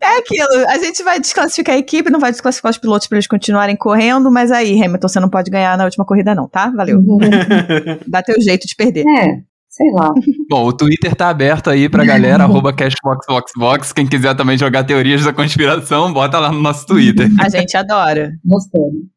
É 0.00 0.18
aquilo, 0.18 0.68
a 0.68 0.78
gente 0.78 1.02
vai 1.02 1.18
desclassificar 1.18 1.74
a 1.74 1.78
equipe, 1.78 2.10
não 2.10 2.20
vai 2.20 2.30
desclassificar 2.30 2.70
os 2.70 2.78
pilotos 2.78 3.08
pra 3.08 3.16
eles 3.16 3.26
continuarem 3.26 3.74
correndo, 3.76 4.30
mas 4.30 4.52
aí, 4.52 4.80
Hamilton, 4.82 5.08
você 5.08 5.18
não 5.18 5.28
pode 5.28 5.50
ganhar 5.50 5.76
na 5.76 5.84
última 5.84 6.04
corrida 6.04 6.34
não, 6.34 6.48
tá? 6.48 6.70
Valeu. 6.70 7.00
Dá 8.06 8.22
teu 8.22 8.40
jeito 8.40 8.66
de 8.66 8.76
perder. 8.76 9.04
é, 9.18 9.38
sei 9.68 9.90
lá. 9.92 10.12
Bom, 10.48 10.64
o 10.66 10.72
Twitter 10.72 11.14
tá 11.16 11.28
aberto 11.28 11.70
aí 11.70 11.88
pra 11.88 12.04
galera, 12.04 12.44
arroba 12.44 12.72
cashboxboxbox. 12.72 13.92
Quem 13.92 14.06
quiser 14.06 14.36
também 14.36 14.56
jogar 14.56 14.84
teorias 14.84 15.24
da 15.24 15.32
conspiração, 15.32 16.12
bota 16.12 16.38
lá 16.38 16.52
no 16.52 16.60
nosso 16.60 16.86
Twitter. 16.86 17.28
A 17.40 17.48
gente 17.48 17.76
adora. 17.76 18.30
Gostando. 18.44 19.08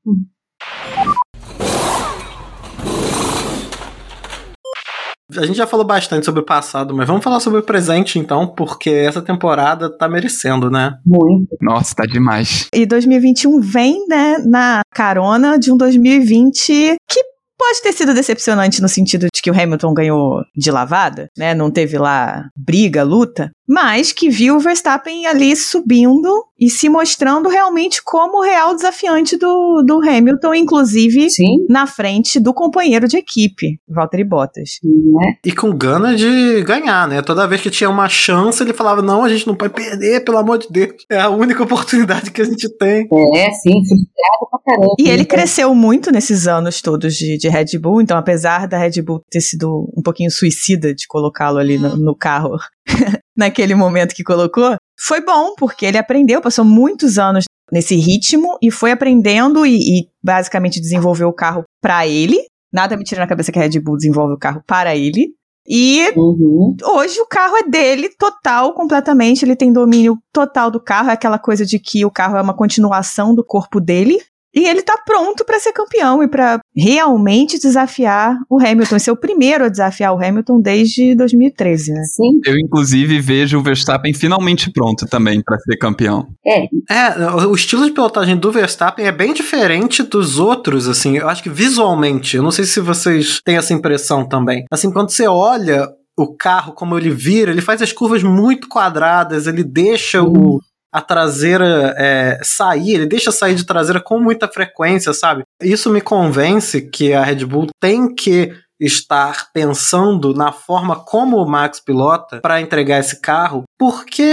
A 5.35 5.45
gente 5.45 5.57
já 5.57 5.67
falou 5.67 5.85
bastante 5.85 6.25
sobre 6.25 6.39
o 6.39 6.45
passado, 6.45 6.95
mas 6.95 7.05
vamos 7.05 7.23
falar 7.23 7.41
sobre 7.41 7.59
o 7.59 7.63
presente 7.63 8.17
então, 8.17 8.47
porque 8.47 8.89
essa 8.89 9.21
temporada 9.21 9.89
tá 9.89 10.07
merecendo, 10.07 10.71
né? 10.71 10.97
Muito. 11.05 11.57
Nossa, 11.61 11.95
tá 11.95 12.05
demais. 12.05 12.69
E 12.73 12.85
2021 12.85 13.59
vem, 13.59 14.07
né, 14.07 14.37
na 14.45 14.81
carona 14.93 15.59
de 15.59 15.71
um 15.71 15.75
2020 15.75 16.95
que 17.09 17.23
pode 17.57 17.81
ter 17.81 17.91
sido 17.91 18.13
decepcionante 18.13 18.81
no 18.81 18.87
sentido 18.87 19.27
de 19.33 19.41
que 19.41 19.51
o 19.51 19.53
Hamilton 19.53 19.93
ganhou 19.93 20.43
de 20.55 20.71
lavada, 20.71 21.29
né? 21.37 21.53
Não 21.53 21.69
teve 21.71 21.97
lá 21.97 22.45
briga, 22.55 23.03
luta, 23.03 23.51
mas 23.67 24.13
que 24.13 24.29
viu 24.29 24.55
o 24.55 24.59
Verstappen 24.59 25.25
ali 25.25 25.55
subindo 25.55 26.45
e 26.59 26.69
se 26.69 26.87
mostrando 26.89 27.49
realmente 27.49 28.01
como 28.03 28.39
o 28.39 28.41
real 28.41 28.73
desafiante 28.73 29.37
do, 29.37 29.83
do 29.85 30.01
Hamilton, 30.01 30.53
inclusive 30.55 31.29
Sim. 31.29 31.65
na 31.69 31.85
frente 31.85 32.39
do 32.39 32.53
companheiro 32.53 33.07
de 33.07 33.17
equipe, 33.17 33.79
Valtteri 33.87 34.23
Bottas. 34.23 34.79
Né? 34.83 35.33
E 35.45 35.51
com 35.51 35.75
gana 35.75 36.15
de 36.15 36.63
ganhar, 36.63 37.07
né? 37.07 37.21
Toda 37.21 37.47
vez 37.47 37.61
que 37.61 37.69
tinha 37.69 37.89
uma 37.89 38.07
chance, 38.07 38.63
ele 38.63 38.73
falava: 38.73 39.01
não, 39.01 39.23
a 39.23 39.29
gente 39.29 39.45
não 39.45 39.55
pode 39.55 39.73
perder, 39.73 40.23
pelo 40.23 40.37
amor 40.37 40.57
de 40.57 40.67
Deus. 40.69 40.93
É 41.11 41.19
a 41.19 41.29
única 41.29 41.61
oportunidade 41.63 42.31
que 42.31 42.41
a 42.41 42.45
gente 42.45 42.69
tem. 42.77 43.07
É, 43.35 43.51
sim, 43.51 43.73
frustrado 43.85 44.49
pra 44.49 44.59
caramba. 44.65 44.95
E 44.97 45.09
ele 45.09 45.25
cresceu 45.25 45.75
muito 45.75 46.11
nesses 46.11 46.47
anos 46.47 46.81
todos 46.81 47.13
de, 47.15 47.37
de 47.37 47.49
Red 47.49 47.77
Bull, 47.79 48.01
então 48.01 48.17
apesar 48.17 48.67
da 48.67 48.77
Red 48.77 49.01
Bull 49.01 49.21
ter 49.29 49.41
sido 49.41 49.91
um 49.95 50.01
pouquinho 50.01 50.31
suicida 50.31 50.93
de 50.93 51.05
colocá-lo 51.07 51.57
ali 51.57 51.77
no, 51.77 51.97
no 51.97 52.15
carro 52.15 52.57
naquele 53.35 53.75
momento 53.75 54.15
que 54.15 54.23
colocou, 54.23 54.75
foi 54.99 55.21
bom, 55.21 55.53
porque 55.55 55.85
ele 55.85 55.97
aprendeu, 55.97 56.41
passou 56.41 56.65
muitos 56.65 57.17
anos 57.17 57.45
nesse 57.71 57.95
ritmo 57.95 58.57
e 58.61 58.71
foi 58.71 58.91
aprendendo 58.91 59.65
e, 59.65 59.77
e 59.77 60.07
basicamente 60.23 60.81
desenvolveu 60.81 61.27
o 61.27 61.33
carro 61.33 61.63
para 61.81 62.07
ele. 62.07 62.37
Nada 62.73 62.97
me 62.97 63.03
tira 63.03 63.21
na 63.21 63.27
cabeça 63.27 63.51
que 63.51 63.59
a 63.59 63.61
Red 63.61 63.79
Bull 63.79 63.97
desenvolve 63.97 64.33
o 64.33 64.39
carro 64.39 64.61
para 64.65 64.95
ele. 64.95 65.33
E 65.67 66.11
Uhum. 66.15 66.75
hoje 66.81 67.19
o 67.19 67.27
carro 67.27 67.57
é 67.57 67.63
dele 67.63 68.09
total, 68.17 68.73
completamente. 68.73 69.43
Ele 69.43 69.55
tem 69.55 69.71
domínio 69.71 70.17
total 70.31 70.71
do 70.71 70.79
carro. 70.79 71.09
É 71.09 71.13
aquela 71.13 71.37
coisa 71.37 71.65
de 71.65 71.77
que 71.77 72.05
o 72.05 72.11
carro 72.11 72.37
é 72.37 72.41
uma 72.41 72.55
continuação 72.55 73.35
do 73.35 73.43
corpo 73.43 73.81
dele. 73.81 74.17
E 74.57 74.67
ele 74.67 74.81
tá 74.81 74.97
pronto 75.05 75.45
para 75.45 75.59
ser 75.59 75.71
campeão 75.71 76.23
e 76.23 76.27
para 76.27 76.59
realmente 76.75 77.59
desafiar 77.59 78.35
o 78.49 78.59
Hamilton. 78.59 78.97
Ser 78.97 79.11
o 79.11 79.15
primeiro 79.15 79.65
a 79.65 79.69
desafiar 79.69 80.15
o 80.15 80.23
Hamilton 80.23 80.59
desde 80.59 81.15
2013, 81.15 81.91
né? 81.91 82.01
Sim, 82.03 82.39
Eu, 82.43 82.57
inclusive, 82.57 83.19
vejo 83.19 83.59
o 83.59 83.61
Verstappen 83.61 84.15
finalmente 84.15 84.71
pronto 84.71 85.05
também 85.05 85.43
pra 85.43 85.59
ser 85.59 85.77
campeão. 85.77 86.25
é. 86.43 86.65
É, 86.89 87.45
o 87.45 87.53
estilo 87.53 87.85
de 87.85 87.91
pilotagem 87.91 88.35
do 88.35 88.51
Verstappen 88.51 89.05
é 89.05 89.11
bem 89.11 89.31
diferente 89.31 90.01
dos 90.01 90.39
outros, 90.39 90.87
assim. 90.87 91.17
Eu 91.17 91.29
acho 91.29 91.43
que 91.43 91.49
visualmente, 91.49 92.37
eu 92.37 92.41
não 92.41 92.49
sei 92.49 92.65
se 92.65 92.79
vocês 92.79 93.39
têm 93.45 93.57
essa 93.57 93.73
impressão 93.73 94.27
também. 94.27 94.65
Assim, 94.71 94.91
quando 94.91 95.11
você 95.11 95.27
olha 95.27 95.87
o 96.17 96.35
carro, 96.35 96.73
como 96.73 96.97
ele 96.97 97.11
vira, 97.11 97.51
ele 97.51 97.61
faz 97.61 97.79
as 97.81 97.93
curvas 97.93 98.23
muito 98.23 98.67
quadradas, 98.67 99.45
ele 99.45 99.63
deixa 99.63 100.23
o, 100.23 100.59
a 100.91 101.01
traseira 101.01 101.95
é, 101.97 102.39
sair, 102.43 102.93
ele 102.93 103.05
deixa 103.05 103.31
sair 103.31 103.55
de 103.55 103.65
traseira 103.65 103.99
com 103.99 104.19
muita 104.19 104.47
frequência, 104.47 105.13
sabe? 105.13 105.43
Isso 105.61 105.89
me 105.89 106.01
convence 106.01 106.81
que 106.89 107.13
a 107.13 107.23
Red 107.23 107.45
Bull 107.45 107.67
tem 107.79 108.13
que 108.13 108.53
estar 108.79 109.51
pensando 109.51 110.33
na 110.33 110.51
forma 110.51 110.95
como 110.95 111.37
o 111.37 111.49
Max 111.49 111.79
pilota 111.79 112.39
para 112.41 112.61
entregar 112.61 112.99
esse 112.99 113.19
carro, 113.19 113.63
porque, 113.77 114.31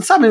sabe, 0.00 0.28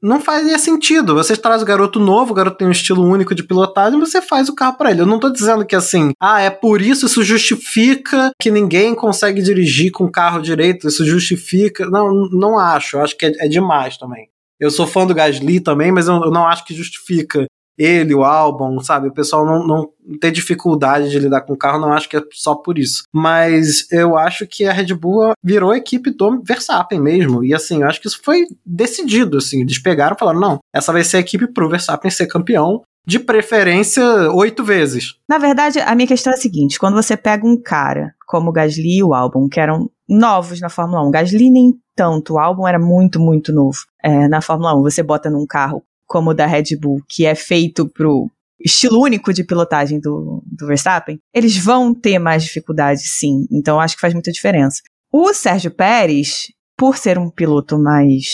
não 0.00 0.20
fazia 0.20 0.58
sentido. 0.58 1.14
Você 1.14 1.36
traz 1.36 1.62
o 1.62 1.64
garoto 1.64 1.98
novo, 1.98 2.32
o 2.32 2.34
garoto 2.34 2.58
tem 2.58 2.68
um 2.68 2.72
estilo 2.72 3.02
único 3.04 3.34
de 3.34 3.42
pilotagem, 3.42 3.98
você 3.98 4.20
faz 4.20 4.48
o 4.48 4.54
carro 4.54 4.76
para 4.76 4.90
ele. 4.90 5.00
Eu 5.00 5.06
não 5.06 5.18
tô 5.18 5.30
dizendo 5.30 5.64
que 5.66 5.74
assim, 5.74 6.12
ah, 6.20 6.40
é 6.40 6.50
por 6.50 6.80
isso 6.80 7.06
isso 7.06 7.22
justifica 7.22 8.30
que 8.40 8.50
ninguém 8.50 8.94
consegue 8.94 9.42
dirigir 9.42 9.90
com 9.90 10.04
o 10.04 10.12
carro 10.12 10.40
direito, 10.40 10.86
isso 10.86 11.04
justifica. 11.04 11.86
Não, 11.86 12.28
não 12.30 12.58
acho. 12.58 12.96
Eu 12.96 13.02
acho 13.02 13.16
que 13.16 13.26
é, 13.26 13.46
é 13.46 13.48
demais 13.48 13.96
também. 13.96 14.28
Eu 14.60 14.70
sou 14.70 14.86
fã 14.86 15.06
do 15.06 15.14
Gasly 15.14 15.60
também, 15.60 15.90
mas 15.92 16.08
eu, 16.08 16.14
eu 16.14 16.30
não 16.30 16.46
acho 16.46 16.64
que 16.64 16.74
justifica 16.74 17.46
ele, 17.76 18.14
o 18.14 18.22
álbum, 18.22 18.80
sabe? 18.80 19.08
O 19.08 19.12
pessoal 19.12 19.44
não, 19.44 19.66
não 19.66 20.18
tem 20.20 20.32
dificuldade 20.32 21.10
de 21.10 21.18
lidar 21.18 21.42
com 21.42 21.54
o 21.54 21.58
carro, 21.58 21.80
não 21.80 21.92
acho 21.92 22.08
que 22.08 22.16
é 22.16 22.22
só 22.32 22.54
por 22.54 22.78
isso. 22.78 23.02
Mas 23.12 23.90
eu 23.90 24.16
acho 24.16 24.46
que 24.46 24.64
a 24.64 24.72
Red 24.72 24.94
Bull 24.94 25.32
virou 25.42 25.72
a 25.72 25.76
equipe 25.76 26.10
do 26.10 26.42
Verstappen 26.42 27.00
mesmo. 27.00 27.44
E 27.44 27.52
assim, 27.52 27.82
eu 27.82 27.88
acho 27.88 28.00
que 28.00 28.06
isso 28.06 28.20
foi 28.22 28.44
decidido, 28.64 29.38
assim. 29.38 29.62
Eles 29.62 29.80
pegaram 29.80 30.14
e 30.14 30.18
falaram, 30.18 30.40
não, 30.40 30.58
essa 30.72 30.92
vai 30.92 31.02
ser 31.02 31.18
a 31.18 31.20
equipe 31.20 31.46
pro 31.46 31.68
Verstappen 31.68 32.10
ser 32.10 32.26
campeão. 32.26 32.82
De 33.06 33.18
preferência, 33.18 34.02
oito 34.32 34.64
vezes. 34.64 35.16
Na 35.28 35.36
verdade, 35.36 35.78
a 35.78 35.94
minha 35.94 36.08
questão 36.08 36.32
é 36.32 36.36
a 36.36 36.38
seguinte: 36.38 36.78
quando 36.78 36.94
você 36.94 37.14
pega 37.14 37.46
um 37.46 37.60
cara 37.60 38.14
como 38.26 38.48
o 38.48 38.52
Gasly 38.52 38.96
e 38.96 39.04
o 39.04 39.12
Albon, 39.12 39.46
que 39.46 39.60
eram 39.60 39.90
novos 40.08 40.60
na 40.60 40.68
Fórmula 40.68 41.06
1, 41.06 41.10
Gasly 41.10 41.50
nem 41.50 41.72
tanto, 41.96 42.34
o 42.34 42.38
Albon 42.38 42.66
era 42.66 42.78
muito, 42.78 43.20
muito 43.20 43.52
novo 43.52 43.78
é, 44.02 44.28
na 44.28 44.40
Fórmula 44.40 44.76
1. 44.78 44.82
Você 44.82 45.02
bota 45.02 45.30
num 45.30 45.46
carro 45.46 45.82
como 46.06 46.30
o 46.30 46.34
da 46.34 46.46
Red 46.46 46.76
Bull, 46.80 47.00
que 47.08 47.24
é 47.24 47.34
feito 47.34 47.88
pro 47.88 48.30
estilo 48.60 49.00
único 49.00 49.32
de 49.32 49.44
pilotagem 49.44 50.00
do, 50.00 50.42
do 50.46 50.66
Verstappen, 50.66 51.18
eles 51.34 51.56
vão 51.56 51.94
ter 51.94 52.18
mais 52.18 52.42
dificuldade, 52.44 53.00
sim. 53.02 53.46
Então, 53.50 53.80
acho 53.80 53.94
que 53.94 54.00
faz 54.00 54.14
muita 54.14 54.32
diferença. 54.32 54.80
O 55.12 55.32
Sérgio 55.34 55.70
Pérez, 55.70 56.46
por 56.76 56.96
ser 56.96 57.18
um 57.18 57.30
piloto 57.30 57.78
mais, 57.78 58.26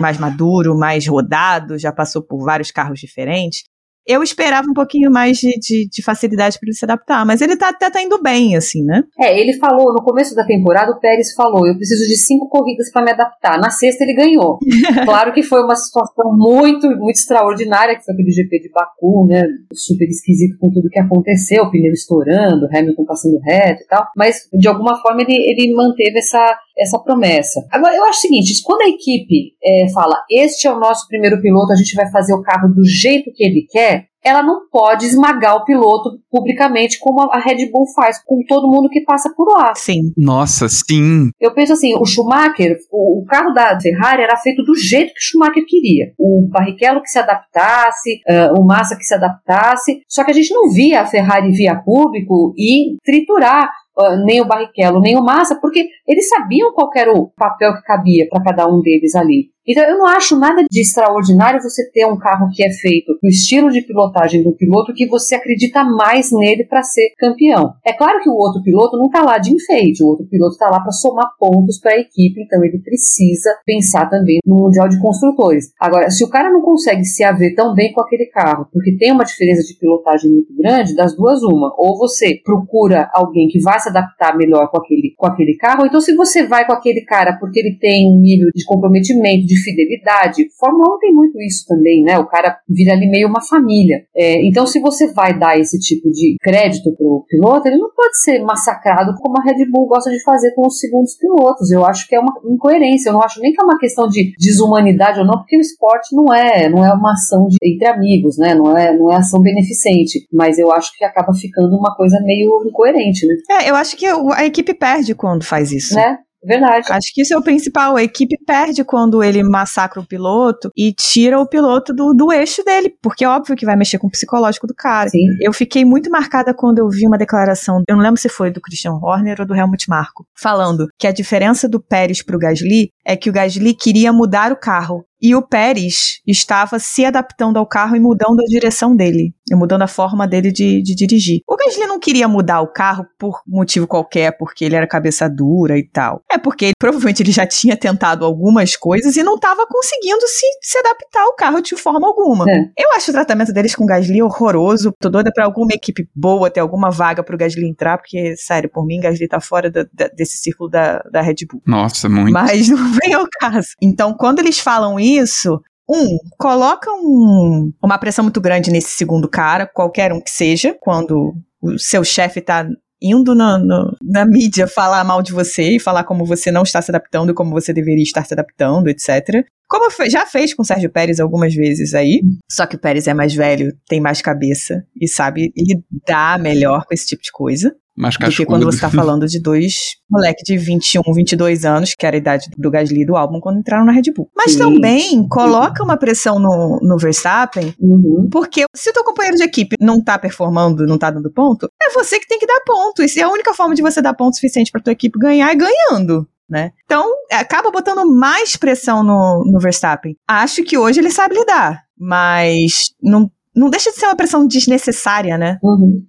mais 0.00 0.18
maduro, 0.18 0.76
mais 0.76 1.06
rodado, 1.06 1.78
já 1.78 1.92
passou 1.92 2.22
por 2.22 2.44
vários 2.44 2.70
carros 2.70 2.98
diferentes, 2.98 3.64
eu 4.06 4.22
esperava 4.22 4.66
um 4.68 4.74
pouquinho 4.74 5.10
mais 5.10 5.38
de, 5.38 5.58
de, 5.58 5.88
de 5.88 6.02
facilidade 6.02 6.58
para 6.58 6.66
ele 6.66 6.76
se 6.76 6.84
adaptar, 6.84 7.24
mas 7.24 7.40
ele 7.40 7.56
tá, 7.56 7.70
até 7.70 7.90
tá 7.90 8.02
indo 8.02 8.20
bem, 8.22 8.56
assim, 8.56 8.84
né? 8.84 9.02
É, 9.18 9.38
ele 9.38 9.54
falou, 9.54 9.92
no 9.92 10.02
começo 10.02 10.34
da 10.34 10.44
temporada, 10.44 10.92
o 10.92 11.00
Pérez 11.00 11.32
falou: 11.34 11.66
eu 11.66 11.74
preciso 11.74 12.06
de 12.06 12.16
cinco 12.16 12.48
corridas 12.48 12.90
para 12.92 13.04
me 13.04 13.12
adaptar. 13.12 13.58
Na 13.58 13.70
sexta 13.70 14.04
ele 14.04 14.14
ganhou. 14.14 14.58
claro 15.04 15.32
que 15.32 15.42
foi 15.42 15.62
uma 15.62 15.76
situação 15.76 16.36
muito, 16.36 16.86
muito 16.88 17.16
extraordinária, 17.16 17.96
que 17.96 18.04
foi 18.04 18.14
aquele 18.14 18.30
GP 18.30 18.60
de 18.60 18.70
Baku, 18.70 19.26
né? 19.26 19.42
Super 19.72 20.08
esquisito 20.08 20.58
com 20.58 20.70
tudo 20.70 20.90
que 20.90 21.00
aconteceu, 21.00 21.64
o 21.64 21.70
pneu 21.70 21.92
estourando, 21.92 22.68
Hamilton 22.72 23.04
passando 23.04 23.38
reto 23.40 23.82
e 23.82 23.86
tal. 23.86 24.06
Mas, 24.16 24.48
de 24.52 24.68
alguma 24.68 25.00
forma, 25.00 25.22
ele, 25.22 25.34
ele 25.34 25.74
manteve 25.74 26.18
essa, 26.18 26.56
essa 26.78 26.98
promessa. 26.98 27.64
Agora, 27.70 27.94
eu 27.94 28.04
acho 28.04 28.18
o 28.18 28.22
seguinte: 28.22 28.62
quando 28.62 28.82
a 28.82 28.88
equipe 28.88 29.54
é, 29.62 29.88
fala, 29.92 30.14
este 30.30 30.66
é 30.66 30.72
o 30.72 30.78
nosso 30.78 31.06
primeiro 31.08 31.40
piloto, 31.40 31.72
a 31.72 31.76
gente 31.76 31.94
vai 31.94 32.10
fazer 32.10 32.34
o 32.34 32.42
carro 32.42 32.68
do 32.68 32.84
jeito 32.84 33.32
que 33.34 33.44
ele 33.44 33.66
quer, 33.70 34.06
ela 34.24 34.42
não 34.42 34.66
pode 34.70 35.04
esmagar 35.04 35.54
o 35.54 35.64
piloto 35.64 36.18
publicamente 36.30 36.98
como 36.98 37.30
a 37.30 37.38
Red 37.38 37.70
Bull 37.70 37.84
faz 37.94 38.18
com 38.24 38.42
todo 38.48 38.70
mundo 38.70 38.88
que 38.88 39.02
passa 39.02 39.30
por 39.36 39.46
lá. 39.52 39.74
Sim. 39.76 40.12
Nossa, 40.16 40.66
sim. 40.66 41.28
Eu 41.38 41.52
penso 41.52 41.74
assim, 41.74 41.94
o 41.94 42.06
Schumacher, 42.06 42.74
o, 42.90 43.20
o 43.20 43.24
carro 43.26 43.52
da 43.52 43.78
Ferrari 43.78 44.22
era 44.22 44.36
feito 44.38 44.64
do 44.64 44.74
jeito 44.74 45.12
que 45.12 45.18
o 45.18 45.22
Schumacher 45.22 45.64
queria. 45.66 46.06
O 46.18 46.48
Barrichello 46.50 47.02
que 47.02 47.10
se 47.10 47.18
adaptasse, 47.18 48.22
uh, 48.26 48.58
o 48.58 48.64
Massa 48.64 48.96
que 48.96 49.04
se 49.04 49.14
adaptasse. 49.14 50.00
Só 50.08 50.24
que 50.24 50.30
a 50.30 50.34
gente 50.34 50.52
não 50.54 50.70
via 50.72 51.02
a 51.02 51.06
Ferrari 51.06 51.50
via 51.50 51.76
público 51.76 52.54
e 52.56 52.96
triturar 53.04 53.70
uh, 53.98 54.16
nem 54.24 54.40
o 54.40 54.46
Barrichello, 54.46 55.00
nem 55.00 55.16
o 55.16 55.22
Massa, 55.22 55.58
porque 55.60 55.88
eles 56.06 56.28
sabiam 56.28 56.72
qual 56.72 56.90
era 56.94 57.12
o 57.12 57.30
papel 57.36 57.74
que 57.74 57.82
cabia 57.82 58.26
para 58.28 58.42
cada 58.42 58.66
um 58.66 58.80
deles 58.80 59.14
ali. 59.14 59.53
Então 59.66 59.82
eu 59.84 59.98
não 59.98 60.06
acho 60.06 60.38
nada 60.38 60.62
de 60.70 60.80
extraordinário 60.80 61.60
você 61.60 61.90
ter 61.90 62.06
um 62.06 62.18
carro 62.18 62.48
que 62.52 62.62
é 62.62 62.70
feito 62.70 63.12
no 63.22 63.28
estilo 63.28 63.70
de 63.70 63.80
pilotagem 63.80 64.42
do 64.42 64.52
piloto 64.52 64.92
que 64.92 65.06
você 65.06 65.34
acredita 65.34 65.82
mais 65.84 66.30
nele 66.32 66.64
para 66.64 66.82
ser 66.82 67.12
campeão. 67.18 67.74
É 67.86 67.92
claro 67.92 68.20
que 68.20 68.28
o 68.28 68.34
outro 68.34 68.62
piloto 68.62 68.98
não 68.98 69.06
está 69.06 69.22
lá 69.22 69.38
de 69.38 69.54
enfeite, 69.54 70.02
o 70.02 70.08
outro 70.08 70.26
piloto 70.26 70.52
está 70.52 70.66
lá 70.66 70.80
para 70.80 70.92
somar 70.92 71.30
pontos 71.38 71.78
para 71.80 71.94
a 71.94 71.98
equipe, 71.98 72.42
então 72.42 72.62
ele 72.64 72.78
precisa 72.78 73.50
pensar 73.64 74.08
também 74.10 74.38
no 74.44 74.56
Mundial 74.56 74.88
de 74.88 75.00
Construtores. 75.00 75.72
Agora, 75.80 76.10
se 76.10 76.22
o 76.24 76.28
cara 76.28 76.50
não 76.50 76.60
consegue 76.60 77.04
se 77.04 77.24
haver 77.24 77.54
tão 77.54 77.74
bem 77.74 77.92
com 77.92 78.02
aquele 78.02 78.26
carro, 78.26 78.66
porque 78.72 78.96
tem 78.96 79.12
uma 79.12 79.24
diferença 79.24 79.62
de 79.62 79.78
pilotagem 79.78 80.30
muito 80.30 80.54
grande, 80.56 80.94
das 80.94 81.16
duas 81.16 81.42
uma, 81.42 81.72
ou 81.78 81.96
você 81.98 82.40
procura 82.44 83.08
alguém 83.14 83.48
que 83.48 83.60
vai 83.60 83.78
se 83.80 83.88
adaptar 83.88 84.36
melhor 84.36 84.70
com 84.70 84.78
aquele, 84.78 85.14
com 85.16 85.26
aquele 85.26 85.56
carro, 85.56 85.80
ou 85.80 85.86
então 85.86 86.00
se 86.00 86.14
você 86.14 86.46
vai 86.46 86.66
com 86.66 86.72
aquele 86.72 87.02
cara 87.04 87.38
porque 87.38 87.60
ele 87.60 87.78
tem 87.78 88.10
um 88.10 88.20
nível 88.20 88.48
de 88.54 88.64
comprometimento, 88.64 89.46
de 89.46 89.53
fidelidade. 89.56 90.46
Fórmula 90.58 90.96
1 90.96 90.98
tem 90.98 91.12
muito 91.12 91.40
isso 91.40 91.64
também, 91.66 92.02
né? 92.02 92.18
O 92.18 92.26
cara 92.26 92.58
vira 92.68 92.92
ali 92.92 93.08
meio 93.08 93.28
uma 93.28 93.40
família. 93.40 94.04
É, 94.16 94.46
então, 94.46 94.66
se 94.66 94.80
você 94.80 95.12
vai 95.12 95.38
dar 95.38 95.58
esse 95.58 95.78
tipo 95.78 96.10
de 96.10 96.36
crédito 96.40 96.94
pro 96.96 97.24
piloto, 97.28 97.68
ele 97.68 97.78
não 97.78 97.90
pode 97.94 98.20
ser 98.22 98.40
massacrado 98.40 99.14
como 99.20 99.38
a 99.38 99.42
Red 99.42 99.64
Bull 99.70 99.86
gosta 99.86 100.10
de 100.10 100.22
fazer 100.22 100.52
com 100.54 100.66
os 100.66 100.78
segundos 100.78 101.16
pilotos. 101.16 101.70
Eu 101.70 101.84
acho 101.84 102.06
que 102.08 102.14
é 102.14 102.20
uma 102.20 102.32
incoerência. 102.48 103.08
Eu 103.08 103.14
não 103.14 103.22
acho 103.22 103.40
nem 103.40 103.52
que 103.52 103.60
é 103.60 103.64
uma 103.64 103.78
questão 103.78 104.08
de 104.08 104.32
desumanidade 104.38 105.20
ou 105.20 105.26
não, 105.26 105.38
porque 105.38 105.56
o 105.56 105.60
esporte 105.60 106.14
não 106.14 106.32
é, 106.32 106.68
não 106.68 106.84
é 106.84 106.92
uma 106.92 107.12
ação 107.12 107.46
de, 107.48 107.56
entre 107.62 107.88
amigos, 107.88 108.38
né? 108.38 108.54
Não 108.54 108.76
é, 108.76 108.96
não 108.96 109.10
é 109.10 109.16
ação 109.16 109.40
beneficente. 109.40 110.26
Mas 110.32 110.58
eu 110.58 110.72
acho 110.72 110.96
que 110.96 111.04
acaba 111.04 111.32
ficando 111.34 111.76
uma 111.76 111.94
coisa 111.94 112.20
meio 112.22 112.64
incoerente, 112.66 113.26
né? 113.26 113.34
É, 113.50 113.70
eu 113.70 113.74
acho 113.74 113.96
que 113.96 114.06
a 114.06 114.44
equipe 114.44 114.74
perde 114.74 115.14
quando 115.14 115.44
faz 115.44 115.72
isso. 115.72 115.94
Né? 115.94 116.18
Verdade. 116.44 116.86
Acho 116.90 117.12
que 117.12 117.22
isso 117.22 117.34
é 117.34 117.38
o 117.38 117.42
principal. 117.42 117.96
A 117.96 118.02
equipe 118.02 118.36
perde 118.46 118.84
quando 118.84 119.22
ele 119.22 119.42
massacra 119.42 120.00
o 120.00 120.06
piloto 120.06 120.70
e 120.76 120.92
tira 120.92 121.40
o 121.40 121.48
piloto 121.48 121.92
do, 121.94 122.12
do 122.12 122.32
eixo 122.32 122.62
dele, 122.64 122.94
porque 123.02 123.24
é 123.24 123.28
óbvio 123.28 123.56
que 123.56 123.66
vai 123.66 123.76
mexer 123.76 123.98
com 123.98 124.06
o 124.06 124.10
psicológico 124.10 124.66
do 124.66 124.74
cara. 124.74 125.08
Sim. 125.08 125.24
Eu 125.40 125.52
fiquei 125.52 125.84
muito 125.84 126.10
marcada 126.10 126.54
quando 126.54 126.78
eu 126.78 126.88
vi 126.88 127.06
uma 127.06 127.18
declaração, 127.18 127.82
eu 127.88 127.96
não 127.96 128.02
lembro 128.02 128.20
se 128.20 128.28
foi 128.28 128.50
do 128.50 128.60
Christian 128.60 128.92
Horner 128.92 129.40
ou 129.40 129.46
do 129.46 129.54
Helmut 129.54 129.88
Marko, 129.88 130.26
falando 130.34 130.86
que 130.98 131.06
a 131.06 131.12
diferença 131.12 131.68
do 131.68 131.80
Pérez 131.80 132.22
pro 132.22 132.38
Gasly 132.38 132.90
é 133.06 133.16
que 133.16 133.28
o 133.28 133.32
Gasly 133.32 133.74
queria 133.74 134.12
mudar 134.12 134.52
o 134.52 134.56
carro 134.56 135.04
e 135.22 135.34
o 135.34 135.40
Pérez 135.40 136.20
estava 136.26 136.78
se 136.78 137.02
adaptando 137.02 137.56
ao 137.56 137.66
carro 137.66 137.96
e 137.96 138.00
mudando 138.00 138.40
a 138.40 138.44
direção 138.44 138.94
dele, 138.94 139.32
e 139.50 139.54
mudando 139.54 139.80
a 139.80 139.86
forma 139.86 140.28
dele 140.28 140.52
de, 140.52 140.82
de 140.82 140.94
dirigir. 140.94 141.40
O 141.48 141.56
Gasly 141.56 141.86
não 141.86 141.98
queria 141.98 142.28
mudar 142.28 142.60
o 142.60 142.70
carro 142.70 143.06
por 143.18 143.40
motivo 143.46 143.86
qualquer, 143.86 144.36
porque 144.36 144.66
ele 144.66 144.76
era 144.76 144.86
cabeça 144.86 145.26
dura 145.26 145.78
e 145.78 145.82
tal. 145.88 146.22
É 146.30 146.36
porque 146.36 146.72
provavelmente 146.78 147.22
ele 147.22 147.32
já 147.32 147.46
tinha 147.46 147.74
tentado 147.74 148.22
algumas 148.24 148.76
coisas 148.76 149.16
e 149.16 149.22
não 149.22 149.36
estava 149.36 149.66
conseguindo 149.66 150.20
se, 150.26 150.46
se 150.60 150.76
adaptar 150.78 151.22
ao 151.22 151.34
carro 151.34 151.60
de 151.62 151.74
forma 151.74 152.06
alguma. 152.06 152.44
É. 152.46 152.58
Eu 152.84 152.92
acho 152.94 153.10
o 153.10 153.14
tratamento 153.14 153.50
deles 153.52 153.74
com 153.74 153.84
o 153.84 153.86
Gasly 153.86 154.22
horroroso. 154.22 154.92
Tô 155.00 155.08
doida 155.08 155.30
pra 155.34 155.46
alguma 155.46 155.72
equipe 155.72 156.06
boa 156.14 156.50
ter 156.50 156.60
alguma 156.60 156.90
vaga 156.90 157.22
pro 157.22 157.38
Gasly 157.38 157.66
entrar, 157.66 157.96
porque, 157.96 158.36
sério, 158.36 158.68
por 158.70 158.84
mim, 158.84 159.00
Gasly 159.00 159.26
tá 159.26 159.40
fora 159.40 159.70
da- 159.70 159.86
da- 159.90 160.08
desse 160.08 160.36
círculo 160.36 160.68
da, 160.68 160.98
da 161.10 161.22
Red 161.22 161.36
Bull. 161.50 161.62
Nossa, 161.66 162.10
muito. 162.10 162.30
Mas 162.32 162.68
não 162.68 162.93
vem 163.02 163.14
ao 163.14 163.26
caso. 163.40 163.68
Então, 163.82 164.14
quando 164.14 164.38
eles 164.40 164.58
falam 164.58 164.98
isso, 164.98 165.60
um, 165.88 166.16
coloca 166.38 166.90
um- 166.92 167.72
uma 167.82 167.98
pressão 167.98 168.24
muito 168.24 168.40
grande 168.40 168.70
nesse 168.70 168.90
segundo 168.96 169.28
cara, 169.28 169.66
qualquer 169.66 170.12
um 170.12 170.20
que 170.20 170.30
seja, 170.30 170.76
quando 170.80 171.34
o 171.62 171.78
seu 171.78 172.02
chefe 172.04 172.40
tá 172.40 172.66
indo 173.02 173.34
na, 173.34 173.58
no- 173.58 173.94
na 174.02 174.24
mídia 174.24 174.66
falar 174.66 175.04
mal 175.04 175.20
de 175.22 175.32
você 175.32 175.76
e 175.76 175.80
falar 175.80 176.04
como 176.04 176.24
você 176.24 176.50
não 176.50 176.62
está 176.62 176.80
se 176.80 176.90
adaptando 176.90 177.34
como 177.34 177.50
você 177.50 177.72
deveria 177.72 178.02
estar 178.02 178.24
se 178.24 178.32
adaptando, 178.32 178.88
etc. 178.88 179.44
Como 179.68 179.90
já 180.08 180.24
fez 180.24 180.54
com 180.54 180.62
o 180.62 180.64
Sérgio 180.64 180.90
Pérez 180.90 181.20
algumas 181.20 181.54
vezes 181.54 181.92
aí, 181.94 182.22
só 182.50 182.64
que 182.66 182.76
o 182.76 182.78
Pérez 182.78 183.06
é 183.06 183.12
mais 183.12 183.34
velho, 183.34 183.74
tem 183.88 184.00
mais 184.00 184.22
cabeça 184.22 184.84
e 184.98 185.06
sabe 185.08 185.52
lidar 185.56 186.38
melhor 186.38 186.84
com 186.86 186.94
esse 186.94 187.06
tipo 187.06 187.22
de 187.22 187.32
coisa 187.32 187.74
Mais 187.96 188.14
do 188.14 188.18
que 188.18 188.24
cascudo. 188.24 188.46
quando 188.48 188.64
você 188.64 188.80
tá 188.80 188.90
falando 188.90 189.26
de 189.26 189.40
dois 189.40 189.74
moleque 190.10 190.42
de 190.44 190.56
21, 190.56 191.02
22 191.14 191.64
anos, 191.64 191.94
que 191.94 192.04
era 192.06 192.16
a 192.16 192.18
idade 192.18 192.48
do 192.56 192.70
Gasly 192.70 193.04
do 193.06 193.16
álbum 193.16 193.40
quando 193.40 193.58
entraram 193.60 193.84
na 193.84 193.92
Red 193.92 194.12
Bull. 194.14 194.28
Mas 194.36 194.52
Sim. 194.52 194.58
também 194.58 195.28
coloca 195.28 195.82
uma 195.82 195.96
pressão 195.96 196.38
no, 196.38 196.78
no 196.82 196.98
Verstappen, 196.98 197.74
Uhum. 197.80 198.28
porque 198.30 198.64
se 198.74 198.90
o 198.90 198.92
teu 198.92 199.04
companheiro 199.04 199.36
de 199.36 199.44
equipe 199.44 199.76
não 199.80 200.02
tá 200.02 200.18
performando, 200.18 200.86
não 200.86 200.98
tá 200.98 201.10
dando 201.10 201.30
ponto, 201.32 201.68
é 201.82 201.92
você 201.92 202.18
que 202.18 202.26
tem 202.26 202.38
que 202.38 202.46
dar 202.46 202.60
ponto. 202.66 203.02
E 203.02 203.08
se 203.08 203.20
a 203.22 203.28
única 203.28 203.54
forma 203.54 203.74
de 203.74 203.82
você 203.82 204.00
dar 204.02 204.14
ponto 204.14 204.34
suficiente 204.34 204.70
pra 204.70 204.80
tua 204.80 204.92
equipe 204.92 205.18
ganhar 205.18 205.50
é 205.50 205.54
ganhando. 205.54 206.28
Né? 206.48 206.72
Então, 206.84 207.10
acaba 207.32 207.70
botando 207.70 208.06
mais 208.06 208.54
pressão 208.54 209.02
no, 209.02 209.44
no 209.50 209.58
Verstappen. 209.58 210.14
Acho 210.28 210.62
que 210.62 210.76
hoje 210.76 211.00
ele 211.00 211.10
sabe 211.10 211.34
lidar, 211.34 211.82
mas 211.98 212.90
não, 213.02 213.30
não 213.56 213.70
deixa 213.70 213.90
de 213.90 213.96
ser 213.96 214.04
uma 214.06 214.14
pressão 214.16 214.46
desnecessária, 214.46 215.38
né? 215.38 215.58
Uhum. 215.62 216.04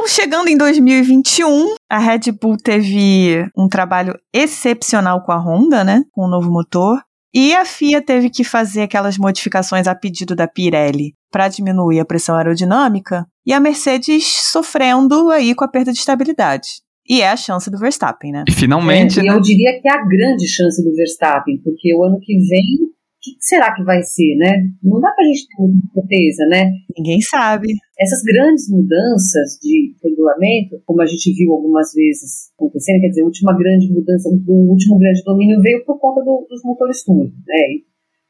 Então, 0.00 0.08
chegando 0.08 0.48
em 0.48 0.56
2021, 0.56 1.74
a 1.86 1.98
Red 1.98 2.32
Bull 2.40 2.56
teve 2.56 3.46
um 3.54 3.68
trabalho 3.68 4.18
excepcional 4.32 5.22
com 5.22 5.30
a 5.30 5.36
Honda, 5.36 5.84
né? 5.84 6.02
Com 6.12 6.22
o 6.24 6.26
novo 6.26 6.50
motor. 6.50 6.98
E 7.34 7.54
a 7.54 7.66
FIA 7.66 8.00
teve 8.00 8.30
que 8.30 8.42
fazer 8.42 8.80
aquelas 8.80 9.18
modificações 9.18 9.86
a 9.86 9.94
pedido 9.94 10.34
da 10.34 10.48
Pirelli 10.48 11.12
para 11.30 11.48
diminuir 11.48 12.00
a 12.00 12.04
pressão 12.06 12.34
aerodinâmica. 12.34 13.26
E 13.44 13.52
a 13.52 13.60
Mercedes 13.60 14.24
sofrendo 14.50 15.28
aí 15.30 15.54
com 15.54 15.64
a 15.64 15.68
perda 15.68 15.92
de 15.92 15.98
estabilidade. 15.98 16.68
E 17.06 17.20
é 17.20 17.28
a 17.28 17.36
chance 17.36 17.70
do 17.70 17.76
Verstappen, 17.76 18.32
né? 18.32 18.44
E 18.48 18.52
finalmente, 18.52 19.20
É, 19.20 19.22
e 19.22 19.26
né? 19.26 19.34
eu 19.34 19.40
diria 19.42 19.78
que 19.82 19.86
é 19.86 19.92
a 19.92 20.02
grande 20.02 20.48
chance 20.48 20.82
do 20.82 20.96
Verstappen, 20.96 21.60
porque 21.62 21.94
o 21.94 22.04
ano 22.04 22.18
que 22.22 22.38
vem, 22.38 22.64
que 23.22 23.36
será 23.40 23.74
que 23.74 23.82
vai 23.84 24.02
ser, 24.02 24.34
né? 24.36 24.64
Não 24.82 24.98
dá 25.00 25.10
pra 25.12 25.24
gente 25.24 25.46
ter 25.46 25.62
muita 25.62 25.88
certeza, 25.92 26.46
né? 26.46 26.72
Ninguém 26.96 27.20
sabe. 27.20 27.68
Essas 27.98 28.22
grandes 28.22 28.68
mudanças 28.70 29.58
de 29.60 29.94
regulamento, 30.02 30.80
como 30.86 31.02
a 31.02 31.06
gente 31.06 31.32
viu 31.34 31.52
algumas 31.52 31.92
vezes 31.94 32.50
acontecendo, 32.56 33.00
quer 33.02 33.08
dizer, 33.08 33.22
a 33.22 33.26
última 33.26 33.56
grande 33.56 33.92
mudança, 33.92 34.28
o 34.28 34.70
último 34.72 34.98
grande 34.98 35.22
domínio 35.24 35.60
veio 35.60 35.84
por 35.84 35.98
conta 35.98 36.22
do- 36.24 36.46
dos 36.48 36.62
motores 36.64 37.04
turbo, 37.04 37.24
né? 37.46 37.60
E, 37.76 37.84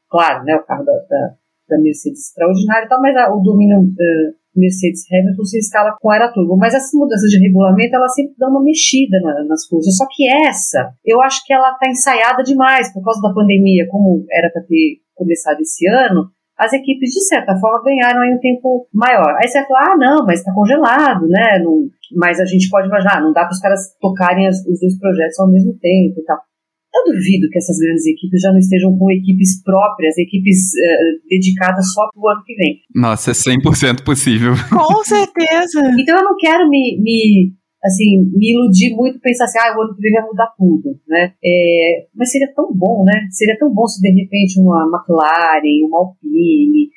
claro, 0.09 0.43
né, 0.43 0.55
o 0.55 0.65
carro 0.65 0.83
da, 0.83 0.93
da, 1.09 1.35
da 1.69 1.79
Mercedes 1.79 2.27
extraordinário 2.27 2.85
e 2.85 2.89
tal, 2.89 3.01
mas 3.01 3.15
a- 3.15 3.33
o 3.33 3.39
domínio 3.41 3.77
eh, 3.79 4.33
Mercedes 4.55 5.03
Hamilton 5.11 5.43
se 5.45 5.57
escala 5.59 5.95
com 5.99 6.13
era 6.13 6.31
turbo. 6.31 6.57
Mas 6.57 6.73
essas 6.73 6.91
mudanças 6.93 7.29
de 7.29 7.39
regulamento, 7.39 7.95
elas 7.95 8.13
sempre 8.13 8.33
dão 8.37 8.49
uma 8.49 8.63
mexida 8.63 9.19
na- 9.21 9.43
nas 9.45 9.65
coisas. 9.67 9.95
Só 9.95 10.05
que 10.09 10.27
essa, 10.27 10.91
eu 11.05 11.21
acho 11.21 11.45
que 11.45 11.53
ela 11.53 11.71
está 11.71 11.89
ensaiada 11.89 12.43
demais 12.43 12.91
por 12.93 13.03
causa 13.03 13.21
da 13.21 13.33
pandemia, 13.33 13.87
como 13.89 14.25
era 14.31 14.49
para 14.51 14.63
ter 14.63 14.99
começado 15.15 15.59
esse 15.61 15.87
ano. 15.87 16.29
As 16.57 16.73
equipes, 16.73 17.09
de 17.11 17.21
certa 17.25 17.57
forma, 17.57 17.83
ganharam 17.83 18.21
aí 18.21 18.33
um 18.35 18.39
tempo 18.39 18.87
maior. 18.93 19.35
Aí 19.41 19.47
você 19.47 19.59
vai 19.59 19.67
falar, 19.67 19.93
ah, 19.93 19.97
não, 19.97 20.25
mas 20.25 20.39
está 20.39 20.53
congelado, 20.53 21.27
né? 21.27 21.59
Não- 21.63 21.87
mas 22.15 22.39
a 22.39 22.45
gente 22.45 22.69
pode 22.69 22.87
imaginar, 22.87 23.21
não 23.21 23.31
dá 23.33 23.41
para 23.45 23.53
os 23.53 23.59
caras 23.59 23.79
tocarem 23.99 24.47
as- 24.47 24.59
os 24.67 24.79
dois 24.79 24.99
projetos 24.99 25.39
ao 25.39 25.49
mesmo 25.49 25.73
tempo 25.79 26.19
e 26.19 26.23
tal. 26.23 26.37
Eu 26.93 27.13
duvido 27.13 27.47
que 27.49 27.57
essas 27.57 27.77
grandes 27.77 28.05
equipes 28.05 28.41
já 28.41 28.51
não 28.51 28.59
estejam 28.59 28.97
com 28.97 29.09
equipes 29.11 29.63
próprias, 29.63 30.17
equipes 30.17 30.75
eh, 30.75 30.97
dedicadas 31.29 31.91
só 31.93 32.09
para 32.11 32.21
o 32.21 32.27
ano 32.29 32.43
que 32.45 32.53
vem. 32.55 32.81
Nossa, 32.93 33.31
é 33.31 33.33
100% 33.33 34.03
possível. 34.03 34.53
Com 34.69 35.03
certeza. 35.03 35.79
Então 35.97 36.17
eu 36.17 36.23
não 36.23 36.35
quero 36.37 36.67
me, 36.69 36.99
me, 37.01 37.53
assim, 37.83 38.27
me 38.35 38.53
iludir 38.53 38.93
muito 38.93 39.19
pensar 39.21 39.45
assim, 39.45 39.59
ah, 39.59 39.77
o 39.77 39.81
ano 39.83 39.95
que 39.95 40.01
vem 40.01 40.11
vai 40.11 40.23
mudar 40.23 40.53
tudo, 40.57 40.99
né? 41.07 41.33
É, 41.43 42.07
mas 42.13 42.29
seria 42.29 42.51
tão 42.53 42.73
bom, 42.75 43.05
né? 43.05 43.27
Seria 43.31 43.57
tão 43.57 43.73
bom 43.73 43.87
se 43.87 44.01
de 44.01 44.11
repente 44.11 44.59
uma 44.59 44.83
McLaren, 44.91 45.87
uma 45.87 45.99
Alpine, 45.99 46.89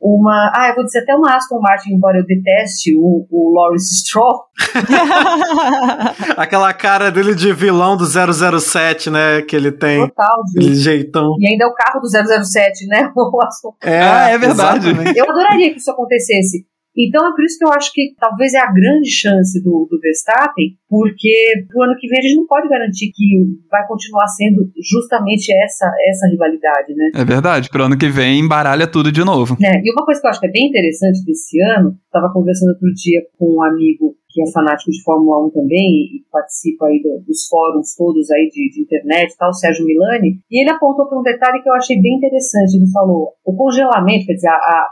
uma, 0.00 0.52
ah, 0.54 0.68
eu 0.68 0.74
vou 0.74 0.84
dizer 0.84 1.00
até 1.00 1.14
uma 1.14 1.34
Aston 1.36 1.58
Martin, 1.60 1.94
embora 1.94 2.18
eu 2.18 2.24
deteste 2.26 2.94
o, 2.98 3.26
o 3.30 3.54
Lawrence 3.54 3.96
Stroll, 4.04 4.44
Aquela 6.36 6.72
cara 6.72 7.10
dele 7.10 7.34
de 7.34 7.52
vilão 7.52 7.96
do 7.96 8.04
007, 8.06 9.10
né? 9.10 9.42
Que 9.42 9.56
ele 9.56 9.72
tem. 9.72 10.06
total, 10.08 10.42
de, 10.52 10.58
Aquele 10.60 10.74
jeitão. 10.74 11.34
e 11.38 11.46
ainda 11.48 11.64
é 11.64 11.66
o 11.66 11.74
carro 11.74 12.00
do 12.00 12.08
007, 12.08 12.86
né? 12.86 13.10
O 13.16 13.42
Aston 13.42 13.74
É, 13.82 14.00
Ah, 14.00 14.28
é 14.30 14.38
verdade. 14.38 14.88
exatamente. 14.88 15.18
Eu 15.18 15.28
adoraria 15.30 15.70
que 15.72 15.78
isso 15.78 15.90
acontecesse. 15.90 16.66
Então 16.96 17.26
é 17.28 17.34
por 17.34 17.44
isso 17.44 17.58
que 17.58 17.64
eu 17.66 17.72
acho 17.72 17.92
que 17.92 18.14
talvez 18.18 18.54
é 18.54 18.58
a 18.58 18.72
grande 18.72 19.10
chance 19.10 19.62
do, 19.62 19.86
do 19.90 19.98
Verstappen, 20.00 20.76
porque 20.88 21.64
pro 21.68 21.82
ano 21.82 21.94
que 21.98 22.08
vem 22.08 22.18
a 22.18 22.22
gente 22.22 22.36
não 22.36 22.46
pode 22.46 22.68
garantir 22.68 23.12
que 23.14 23.44
vai 23.70 23.86
continuar 23.86 24.26
sendo 24.28 24.70
justamente 24.80 25.52
essa, 25.64 25.90
essa 26.08 26.26
rivalidade, 26.28 26.94
né? 26.94 27.10
É 27.14 27.24
verdade, 27.24 27.68
pro 27.68 27.84
ano 27.84 27.98
que 27.98 28.08
vem 28.08 28.40
embaralha 28.40 28.86
tudo 28.86 29.12
de 29.12 29.24
novo. 29.24 29.56
É, 29.62 29.78
E 29.78 29.92
uma 29.92 30.04
coisa 30.04 30.20
que 30.20 30.26
eu 30.26 30.30
acho 30.30 30.40
que 30.40 30.46
é 30.46 30.50
bem 30.50 30.68
interessante 30.68 31.24
desse 31.24 31.60
ano, 31.76 31.96
estava 32.06 32.32
conversando 32.32 32.70
outro 32.70 32.88
dia 32.94 33.20
com 33.38 33.56
um 33.56 33.62
amigo 33.62 34.14
que 34.30 34.42
é 34.42 34.52
fanático 34.52 34.90
de 34.90 35.02
Fórmula 35.02 35.46
1 35.46 35.50
também 35.50 35.88
e 36.12 36.24
participa 36.30 36.86
aí 36.86 37.00
do- 37.02 37.24
dos 37.26 37.46
fóruns 37.48 37.94
todos 37.96 38.30
aí 38.30 38.48
de, 38.52 38.68
de 38.70 38.82
internet 38.82 39.32
e 39.32 39.36
tal, 39.38 39.48
o 39.48 39.54
Sérgio 39.54 39.86
Milani, 39.86 40.40
e 40.50 40.60
ele 40.60 40.70
apontou 40.70 41.08
para 41.08 41.18
um 41.18 41.22
detalhe 41.22 41.62
que 41.62 41.68
eu 41.68 41.72
achei 41.74 41.98
bem 42.00 42.16
interessante. 42.16 42.76
Ele 42.76 42.90
falou: 42.92 43.32
o 43.44 43.56
congelamento, 43.56 44.26
quer 44.26 44.34
dizer, 44.34 44.48
a, 44.48 44.52
a, 44.52 44.88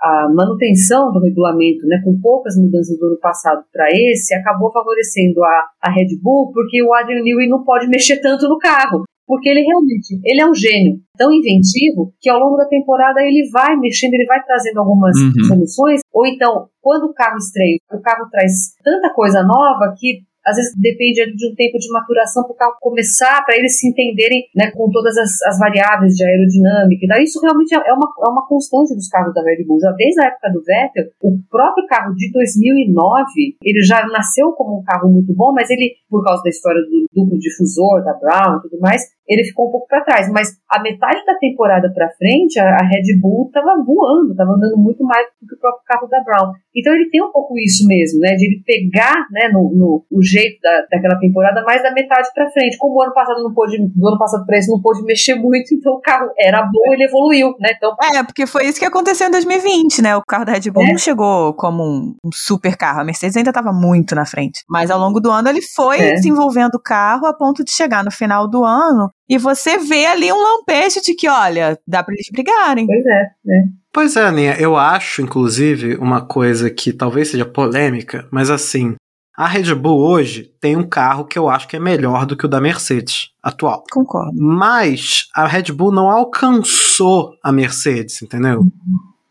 a 0.00 0.28
manutenção 0.34 1.12
do 1.12 1.20
regulamento, 1.20 1.86
né, 1.86 2.00
com 2.04 2.18
poucas 2.20 2.56
mudanças 2.56 2.98
do 2.98 3.06
ano 3.06 3.18
passado 3.20 3.64
para 3.72 3.86
esse, 3.90 4.34
acabou 4.34 4.72
favorecendo 4.72 5.42
a, 5.42 5.64
a 5.82 5.90
Red 5.90 6.18
Bull, 6.22 6.52
porque 6.52 6.82
o 6.82 6.92
Adrian 6.92 7.22
Newey 7.22 7.48
não 7.48 7.64
pode 7.64 7.86
mexer 7.88 8.20
tanto 8.20 8.48
no 8.48 8.58
carro. 8.58 9.04
Porque 9.26 9.48
ele 9.48 9.62
realmente, 9.62 10.20
ele 10.22 10.42
é 10.42 10.46
um 10.46 10.54
gênio 10.54 10.98
tão 11.16 11.32
inventivo 11.32 12.12
que 12.20 12.28
ao 12.28 12.38
longo 12.38 12.58
da 12.58 12.66
temporada 12.66 13.22
ele 13.22 13.48
vai 13.50 13.74
mexendo, 13.74 14.12
ele 14.12 14.26
vai 14.26 14.42
trazendo 14.44 14.80
algumas 14.80 15.16
Uhum. 15.16 15.44
soluções, 15.48 16.00
ou 16.12 16.26
então, 16.26 16.68
quando 16.82 17.04
o 17.04 17.14
carro 17.14 17.38
estreia, 17.38 17.78
o 17.90 18.02
carro 18.02 18.28
traz 18.30 18.74
tanta 18.84 19.08
coisa 19.14 19.42
nova 19.42 19.94
que 19.96 20.20
às 20.46 20.56
vezes 20.56 20.74
depende 20.76 21.24
de 21.34 21.48
um 21.48 21.54
tempo 21.54 21.78
de 21.78 21.90
maturação 21.90 22.44
para 22.44 22.52
o 22.52 22.56
carro 22.56 22.76
começar, 22.80 23.44
para 23.44 23.56
eles 23.56 23.78
se 23.78 23.88
entenderem 23.88 24.44
né, 24.54 24.70
com 24.70 24.90
todas 24.90 25.16
as, 25.16 25.42
as 25.48 25.58
variáveis 25.58 26.14
de 26.14 26.24
aerodinâmica. 26.24 27.04
e 27.04 27.08
daí 27.08 27.24
Isso 27.24 27.40
realmente 27.40 27.74
é 27.74 27.92
uma, 27.92 28.06
é 28.06 28.30
uma 28.30 28.46
constante 28.46 28.94
dos 28.94 29.08
carros 29.08 29.32
da 29.34 29.42
Red 29.42 29.64
Bull. 29.64 29.80
Já 29.80 29.90
desde 29.92 30.20
a 30.20 30.28
época 30.28 30.52
do 30.52 30.62
Vettel, 30.62 31.04
o 31.22 31.38
próprio 31.50 31.86
carro 31.86 32.14
de 32.14 32.30
2009, 32.30 33.56
ele 33.62 33.82
já 33.82 34.06
nasceu 34.06 34.52
como 34.52 34.80
um 34.80 34.84
carro 34.84 35.10
muito 35.10 35.34
bom, 35.34 35.52
mas 35.52 35.70
ele, 35.70 35.94
por 36.08 36.22
causa 36.24 36.42
da 36.42 36.50
história 36.50 36.80
do 36.82 37.06
duplo 37.14 37.38
difusor, 37.38 38.04
da 38.04 38.12
Brown 38.14 38.58
e 38.58 38.62
tudo 38.62 38.78
mais, 38.80 39.02
ele 39.26 39.44
ficou 39.44 39.68
um 39.68 39.70
pouco 39.70 39.86
para 39.88 40.04
trás. 40.04 40.30
Mas 40.30 40.48
a 40.70 40.80
metade 40.82 41.24
da 41.24 41.34
temporada 41.38 41.90
para 41.92 42.10
frente, 42.16 42.58
a, 42.58 42.76
a, 42.76 42.84
Red 42.84 43.18
Bull 43.20 43.46
estava 43.46 43.82
voando, 43.84 44.32
estava 44.32 44.52
andando 44.52 44.76
muito 44.76 45.02
mais 45.04 45.26
do 45.40 45.48
que 45.48 45.54
o 45.54 45.58
próprio 45.58 45.82
carro 45.86 46.08
da 46.08 46.22
Brown. 46.22 46.52
Então 46.74 46.92
ele 46.94 47.08
tem 47.10 47.22
um 47.22 47.32
pouco 47.32 47.58
isso 47.58 47.86
mesmo, 47.86 48.20
né? 48.20 48.34
De 48.34 48.46
ele 48.46 48.62
pegar 48.64 49.14
né, 49.30 49.48
no, 49.52 49.70
no 49.74 50.04
o 50.10 50.22
jeito 50.22 50.60
da, 50.60 50.86
daquela 50.90 51.18
temporada 51.18 51.62
mais 51.64 51.82
da 51.82 51.92
metade 51.92 52.28
para 52.34 52.50
frente. 52.50 52.76
Como 52.78 52.98
o 52.98 53.02
ano 53.02 53.14
passado 53.14 53.42
não 53.42 53.54
pôde, 53.54 53.78
do 53.78 54.08
ano 54.08 54.18
passado 54.18 54.44
para 54.46 54.58
esse 54.58 54.70
não 54.70 54.80
pôde 54.80 55.02
mexer 55.02 55.34
muito, 55.34 55.74
então 55.74 55.94
o 55.94 56.00
carro 56.00 56.30
era 56.38 56.62
bom, 56.62 56.92
ele 56.92 57.04
evoluiu, 57.04 57.54
né? 57.60 57.70
Então, 57.76 57.96
é, 58.14 58.22
porque 58.22 58.46
foi 58.46 58.66
isso 58.66 58.78
que 58.78 58.84
aconteceu 58.84 59.28
em 59.28 59.30
2020, 59.30 60.02
né? 60.02 60.16
O 60.16 60.22
carro 60.22 60.44
da 60.44 60.52
Red 60.52 60.70
Bull 60.70 60.84
é. 60.84 60.90
não 60.90 60.98
chegou 60.98 61.54
como 61.54 61.82
um, 61.82 62.14
um, 62.24 62.30
super 62.32 62.76
carro. 62.76 63.00
A 63.00 63.04
Mercedes 63.04 63.36
ainda 63.36 63.50
estava 63.50 63.72
muito 63.72 64.14
na 64.14 64.26
frente. 64.26 64.60
Mas 64.68 64.90
ao 64.90 64.98
longo 64.98 65.20
do 65.20 65.30
ano 65.30 65.48
ele 65.48 65.62
foi 65.62 65.98
é. 66.00 66.14
desenvolvendo 66.14 66.74
o 66.74 66.82
carro 66.82 67.26
a 67.26 67.32
ponto 67.32 67.64
de 67.64 67.70
chegar 67.70 68.04
no 68.04 68.10
final 68.10 68.48
do 68.48 68.64
ano 68.64 69.10
e 69.28 69.38
você 69.38 69.78
vê 69.78 70.06
ali 70.06 70.32
um 70.32 70.42
lampejo 70.42 71.00
de 71.00 71.14
que, 71.14 71.28
olha, 71.28 71.78
dá 71.86 72.02
para 72.02 72.14
eles 72.14 72.28
brigarem. 72.30 72.86
Pois 72.86 73.06
é, 73.06 73.30
né? 73.44 73.68
Pois 73.92 74.16
é, 74.16 74.24
Aninha, 74.24 74.56
eu 74.58 74.76
acho, 74.76 75.22
inclusive, 75.22 75.96
uma 75.96 76.20
coisa 76.20 76.68
que 76.68 76.92
talvez 76.92 77.28
seja 77.28 77.44
polêmica, 77.44 78.26
mas 78.30 78.50
assim, 78.50 78.96
a 79.36 79.46
Red 79.46 79.74
Bull 79.74 80.00
hoje 80.00 80.52
tem 80.60 80.76
um 80.76 80.88
carro 80.88 81.24
que 81.24 81.38
eu 81.38 81.48
acho 81.48 81.66
que 81.66 81.76
é 81.76 81.80
melhor 81.80 82.26
do 82.26 82.36
que 82.36 82.46
o 82.46 82.48
da 82.48 82.60
Mercedes 82.60 83.30
atual. 83.42 83.84
Concordo. 83.90 84.32
Mas 84.36 85.28
a 85.34 85.46
Red 85.46 85.72
Bull 85.72 85.92
não 85.92 86.10
alcançou 86.10 87.36
a 87.42 87.50
Mercedes, 87.50 88.22
entendeu? 88.22 88.60
Uhum. 88.60 88.70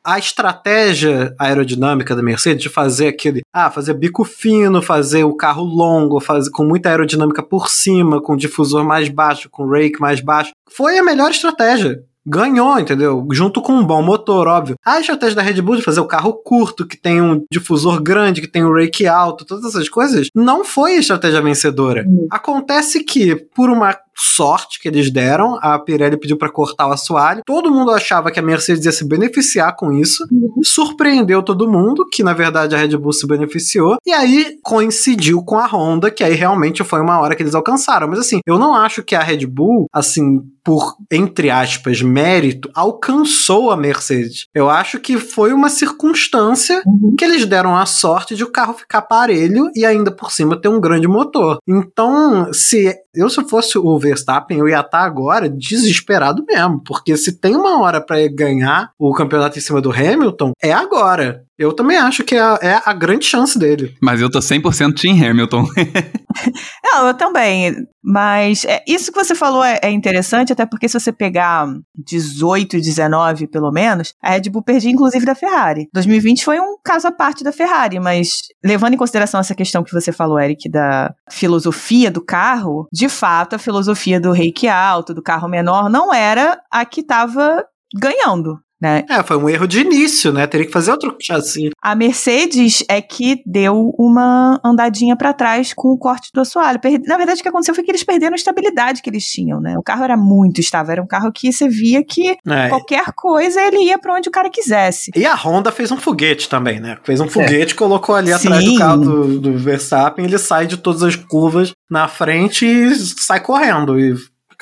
A 0.05 0.19
estratégia 0.19 1.33
aerodinâmica 1.39 2.13
da 2.13 2.21
Mercedes 2.21 2.63
de 2.63 2.69
fazer 2.69 3.07
aquele, 3.07 3.41
ah, 3.53 3.71
fazer 3.71 3.93
bico 3.93 4.25
fino, 4.25 4.81
fazer 4.81 5.23
o 5.23 5.33
carro 5.33 5.63
longo, 5.63 6.19
fazer 6.19 6.51
com 6.51 6.65
muita 6.65 6.89
aerodinâmica 6.89 7.41
por 7.41 7.69
cima, 7.69 8.21
com 8.21 8.35
difusor 8.35 8.83
mais 8.83 9.07
baixo, 9.07 9.49
com 9.49 9.65
rake 9.65 10.01
mais 10.01 10.19
baixo, 10.19 10.51
foi 10.69 10.97
a 10.97 11.03
melhor 11.03 11.31
estratégia 11.31 12.03
ganhou, 12.25 12.79
entendeu? 12.79 13.27
Junto 13.31 13.61
com 13.61 13.73
um 13.73 13.85
bom 13.85 14.01
motor, 14.01 14.47
óbvio. 14.47 14.75
A 14.85 14.99
estratégia 14.99 15.35
da 15.35 15.41
Red 15.41 15.61
Bull 15.61 15.75
de 15.75 15.81
fazer 15.81 15.99
o 15.99 16.07
carro 16.07 16.33
curto, 16.33 16.87
que 16.87 16.97
tem 16.97 17.21
um 17.21 17.43
difusor 17.51 18.01
grande, 18.01 18.41
que 18.41 18.47
tem 18.47 18.63
um 18.63 18.73
rake 18.73 19.05
alto, 19.05 19.45
todas 19.45 19.65
essas 19.65 19.89
coisas, 19.89 20.29
não 20.33 20.63
foi 20.63 20.95
a 20.95 20.99
estratégia 20.99 21.41
vencedora. 21.41 22.05
Acontece 22.31 23.03
que, 23.03 23.35
por 23.35 23.69
uma 23.69 23.97
sorte 24.15 24.79
que 24.79 24.87
eles 24.87 25.11
deram. 25.11 25.57
A 25.61 25.77
Pirelli 25.79 26.17
pediu 26.17 26.37
para 26.37 26.51
cortar 26.51 26.87
o 26.87 26.91
assoalho. 26.91 27.41
Todo 27.45 27.71
mundo 27.71 27.91
achava 27.91 28.31
que 28.31 28.39
a 28.39 28.43
Mercedes 28.43 28.85
ia 28.85 28.91
se 28.91 29.07
beneficiar 29.07 29.75
com 29.75 29.91
isso. 29.91 30.25
Surpreendeu 30.63 31.43
todo 31.43 31.69
mundo, 31.69 32.07
que 32.11 32.23
na 32.23 32.33
verdade 32.33 32.75
a 32.75 32.77
Red 32.77 32.97
Bull 32.97 33.13
se 33.13 33.27
beneficiou. 33.27 33.97
E 34.05 34.11
aí 34.11 34.57
coincidiu 34.63 35.43
com 35.43 35.57
a 35.57 35.67
Honda, 35.67 36.11
que 36.11 36.23
aí 36.23 36.33
realmente 36.33 36.83
foi 36.83 37.01
uma 37.01 37.19
hora 37.19 37.35
que 37.35 37.43
eles 37.43 37.55
alcançaram. 37.55 38.07
Mas 38.07 38.19
assim, 38.19 38.39
eu 38.45 38.57
não 38.57 38.75
acho 38.75 39.03
que 39.03 39.15
a 39.15 39.21
Red 39.21 39.45
Bull, 39.45 39.87
assim, 39.93 40.41
por, 40.63 40.95
entre 41.11 41.49
aspas, 41.49 42.01
mérito, 42.01 42.69
alcançou 42.73 43.69
a 43.69 43.77
Mercedes. 43.77 44.47
Eu 44.53 44.69
acho 44.69 44.99
que 44.99 45.17
foi 45.17 45.51
uma 45.51 45.69
circunstância 45.69 46.81
uhum. 46.85 47.15
que 47.17 47.25
eles 47.25 47.45
deram 47.45 47.75
a 47.75 47.85
sorte 47.85 48.35
de 48.35 48.43
o 48.43 48.51
carro 48.51 48.73
ficar 48.73 49.01
parelho 49.01 49.69
e 49.75 49.85
ainda 49.85 50.11
por 50.11 50.31
cima 50.31 50.59
ter 50.59 50.69
um 50.69 50.79
grande 50.79 51.07
motor. 51.07 51.57
Então, 51.67 52.51
se 52.53 52.95
eu 53.13 53.29
se 53.29 53.43
fosse 53.43 53.77
o 53.77 53.99
Verstappen, 54.03 54.57
eu 54.57 54.67
ia 54.67 54.79
estar 54.79 54.89
tá 54.89 55.03
agora 55.03 55.49
desesperado 55.49 56.43
mesmo, 56.45 56.81
porque 56.83 57.15
se 57.17 57.39
tem 57.39 57.55
uma 57.55 57.81
hora 57.81 57.99
para 57.99 58.27
ganhar 58.27 58.91
o 58.99 59.13
campeonato 59.13 59.57
em 59.57 59.61
cima 59.61 59.81
do 59.81 59.91
Hamilton, 59.91 60.51
é 60.61 60.71
agora. 60.71 61.43
Eu 61.57 61.73
também 61.73 61.97
acho 61.97 62.23
que 62.23 62.35
é 62.35 62.41
a, 62.41 62.59
é 62.61 62.81
a 62.83 62.93
grande 62.93 63.25
chance 63.25 63.57
dele. 63.57 63.95
Mas 64.01 64.19
eu 64.19 64.29
tô 64.29 64.39
100% 64.39 64.99
Team 64.99 65.15
Hamilton. 65.15 65.65
Não, 66.83 67.07
eu 67.07 67.13
também. 67.13 67.75
Mas 68.03 68.65
é, 68.65 68.83
isso 68.87 69.11
que 69.11 69.23
você 69.23 69.35
falou 69.35 69.63
é, 69.63 69.79
é, 69.81 69.91
interessante, 69.91 70.51
até 70.51 70.65
porque 70.65 70.89
se 70.89 70.99
você 70.99 71.11
pegar 71.11 71.67
18 71.95 72.77
e 72.77 72.81
19, 72.81 73.47
pelo 73.47 73.71
menos, 73.71 74.13
a 74.21 74.31
Red 74.31 74.49
Bull 74.49 74.63
perdia 74.63 74.91
inclusive 74.91 75.25
da 75.25 75.35
Ferrari. 75.35 75.87
2020 75.93 76.43
foi 76.43 76.59
um 76.59 76.75
caso 76.83 77.07
à 77.07 77.11
parte 77.11 77.43
da 77.43 77.51
Ferrari, 77.51 77.99
mas 77.99 78.41
levando 78.63 78.95
em 78.95 78.97
consideração 78.97 79.39
essa 79.39 79.55
questão 79.55 79.83
que 79.83 79.93
você 79.93 80.11
falou, 80.11 80.39
Eric, 80.39 80.69
da 80.69 81.13
filosofia 81.29 82.09
do 82.09 82.21
carro, 82.21 82.87
de 82.91 83.07
fato, 83.07 83.55
a 83.55 83.59
filosofia 83.59 84.19
do 84.19 84.31
reiki 84.31 84.67
alto, 84.67 85.13
do 85.13 85.21
carro 85.21 85.47
menor, 85.47 85.89
não 85.89 86.13
era 86.13 86.59
a 86.71 86.83
que 86.83 87.01
estava 87.01 87.63
ganhando. 87.95 88.59
Né? 88.83 89.05
É, 89.09 89.23
foi 89.23 89.37
um 89.37 89.47
erro 89.47 89.65
de 89.65 89.79
início, 89.79 90.33
né? 90.33 90.45
Teria 90.45 90.67
que 90.67 90.73
fazer 90.73 90.91
outro 90.91 91.15
chassi. 91.17 91.69
A 91.81 91.95
Mercedes 91.95 92.83
é 92.89 93.01
que 93.01 93.41
deu 93.45 93.95
uma 93.97 94.59
andadinha 94.61 95.15
para 95.15 95.31
trás 95.31 95.73
com 95.73 95.87
o 95.87 95.97
corte 95.97 96.29
do 96.33 96.41
assoalho. 96.41 96.81
Na 97.07 97.15
verdade, 97.15 97.39
o 97.39 97.43
que 97.43 97.47
aconteceu 97.47 97.73
foi 97.73 97.85
que 97.85 97.91
eles 97.91 98.03
perderam 98.03 98.33
a 98.33 98.35
estabilidade 98.35 99.01
que 99.01 99.09
eles 99.09 99.25
tinham, 99.25 99.61
né? 99.61 99.77
O 99.77 99.81
carro 99.81 100.03
era 100.03 100.17
muito 100.17 100.59
estável, 100.59 100.91
era 100.91 101.01
um 101.01 101.07
carro 101.07 101.31
que 101.31 101.49
você 101.53 101.69
via 101.69 102.03
que 102.03 102.31
é. 102.45 102.67
qualquer 102.67 103.05
coisa 103.15 103.61
ele 103.61 103.85
ia 103.85 103.97
para 103.97 104.15
onde 104.15 104.27
o 104.27 104.31
cara 104.33 104.49
quisesse. 104.49 105.11
E 105.15 105.25
a 105.25 105.33
Honda 105.33 105.71
fez 105.71 105.89
um 105.89 105.97
foguete 105.97 106.49
também, 106.49 106.81
né? 106.81 106.97
Fez 107.05 107.21
um 107.21 107.29
foguete, 107.29 107.75
é. 107.75 107.77
colocou 107.77 108.15
ali 108.15 108.37
Sim. 108.37 108.47
atrás 108.47 108.65
do 108.65 108.77
carro 108.77 108.97
do, 108.97 109.39
do 109.39 109.57
Verstappen, 109.57 110.25
ele 110.25 110.37
sai 110.37 110.67
de 110.67 110.75
todas 110.75 111.03
as 111.03 111.15
curvas 111.15 111.71
na 111.89 112.09
frente 112.09 112.65
e 112.65 112.93
sai 112.95 113.39
correndo. 113.39 113.97
E 113.97 114.13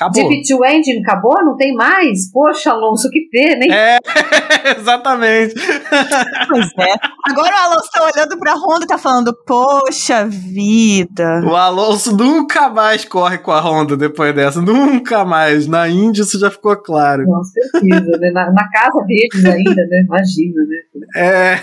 Acabou. 0.02 0.32
GP2 0.32 0.74
Engine 0.74 1.00
acabou? 1.02 1.36
Não 1.46 1.56
tem 1.56 1.76
mais? 1.76 2.32
Poxa, 2.32 2.72
Alonso, 2.72 3.08
que 3.12 3.30
pena, 3.32 3.64
hein? 3.64 3.72
É, 3.72 4.00
exatamente. 4.76 5.54
Pois 6.50 6.68
é. 6.80 6.94
Agora 7.30 7.54
o 7.54 7.72
Alonso 7.72 7.90
tá 7.94 8.10
olhando 8.12 8.40
pra 8.40 8.56
Honda 8.56 8.86
e 8.86 8.88
tá 8.88 8.98
falando, 8.98 9.32
poxa 9.46 10.26
vida. 10.26 11.44
O 11.46 11.56
Alonso 11.56 12.18
nunca 12.18 12.68
mais 12.68 13.06
corre 13.06 13.38
com 13.38 13.52
a 13.52 13.60
Honda 13.62 13.96
depois 13.96 14.34
dessa. 14.34 14.60
Nunca 14.60 15.24
mais. 15.24 15.68
Na 15.68 15.88
Índia 15.88 16.24
isso 16.24 16.40
já 16.40 16.50
ficou 16.50 16.76
claro. 16.78 17.24
Com 17.26 17.44
certeza, 17.44 18.18
né? 18.18 18.32
Na, 18.32 18.52
na 18.52 18.70
casa 18.72 19.06
deles 19.06 19.46
ainda, 19.46 19.86
né? 19.88 20.04
Imagina, 20.08 20.64
né? 20.66 21.12
É. 21.16 21.62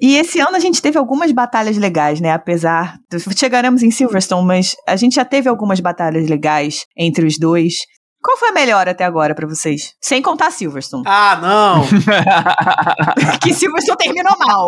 E 0.00 0.16
esse 0.16 0.40
ano 0.40 0.56
a 0.56 0.60
gente 0.60 0.80
teve 0.80 0.98
algumas 0.98 1.30
batalhas 1.30 1.76
legais, 1.76 2.20
né? 2.20 2.32
Apesar. 2.32 2.98
Chegaremos 3.36 3.82
em 3.82 3.90
Silverstone, 3.90 4.46
mas 4.46 4.74
a 4.88 4.96
gente 4.96 5.16
já 5.16 5.24
teve 5.24 5.48
algumas 5.48 5.78
batalhas 5.80 6.28
legais 6.28 6.86
entre 6.96 7.26
os 7.26 7.38
dois. 7.38 7.74
Qual 8.22 8.36
foi 8.36 8.50
a 8.50 8.52
melhor 8.52 8.86
até 8.86 9.02
agora 9.02 9.34
para 9.34 9.48
vocês? 9.48 9.94
Sem 9.98 10.20
contar 10.20 10.50
Silverstone. 10.50 11.04
Ah, 11.06 11.38
não! 11.40 11.84
que 13.40 13.54
Silverstone 13.54 13.96
terminou 13.96 14.36
mal. 14.38 14.66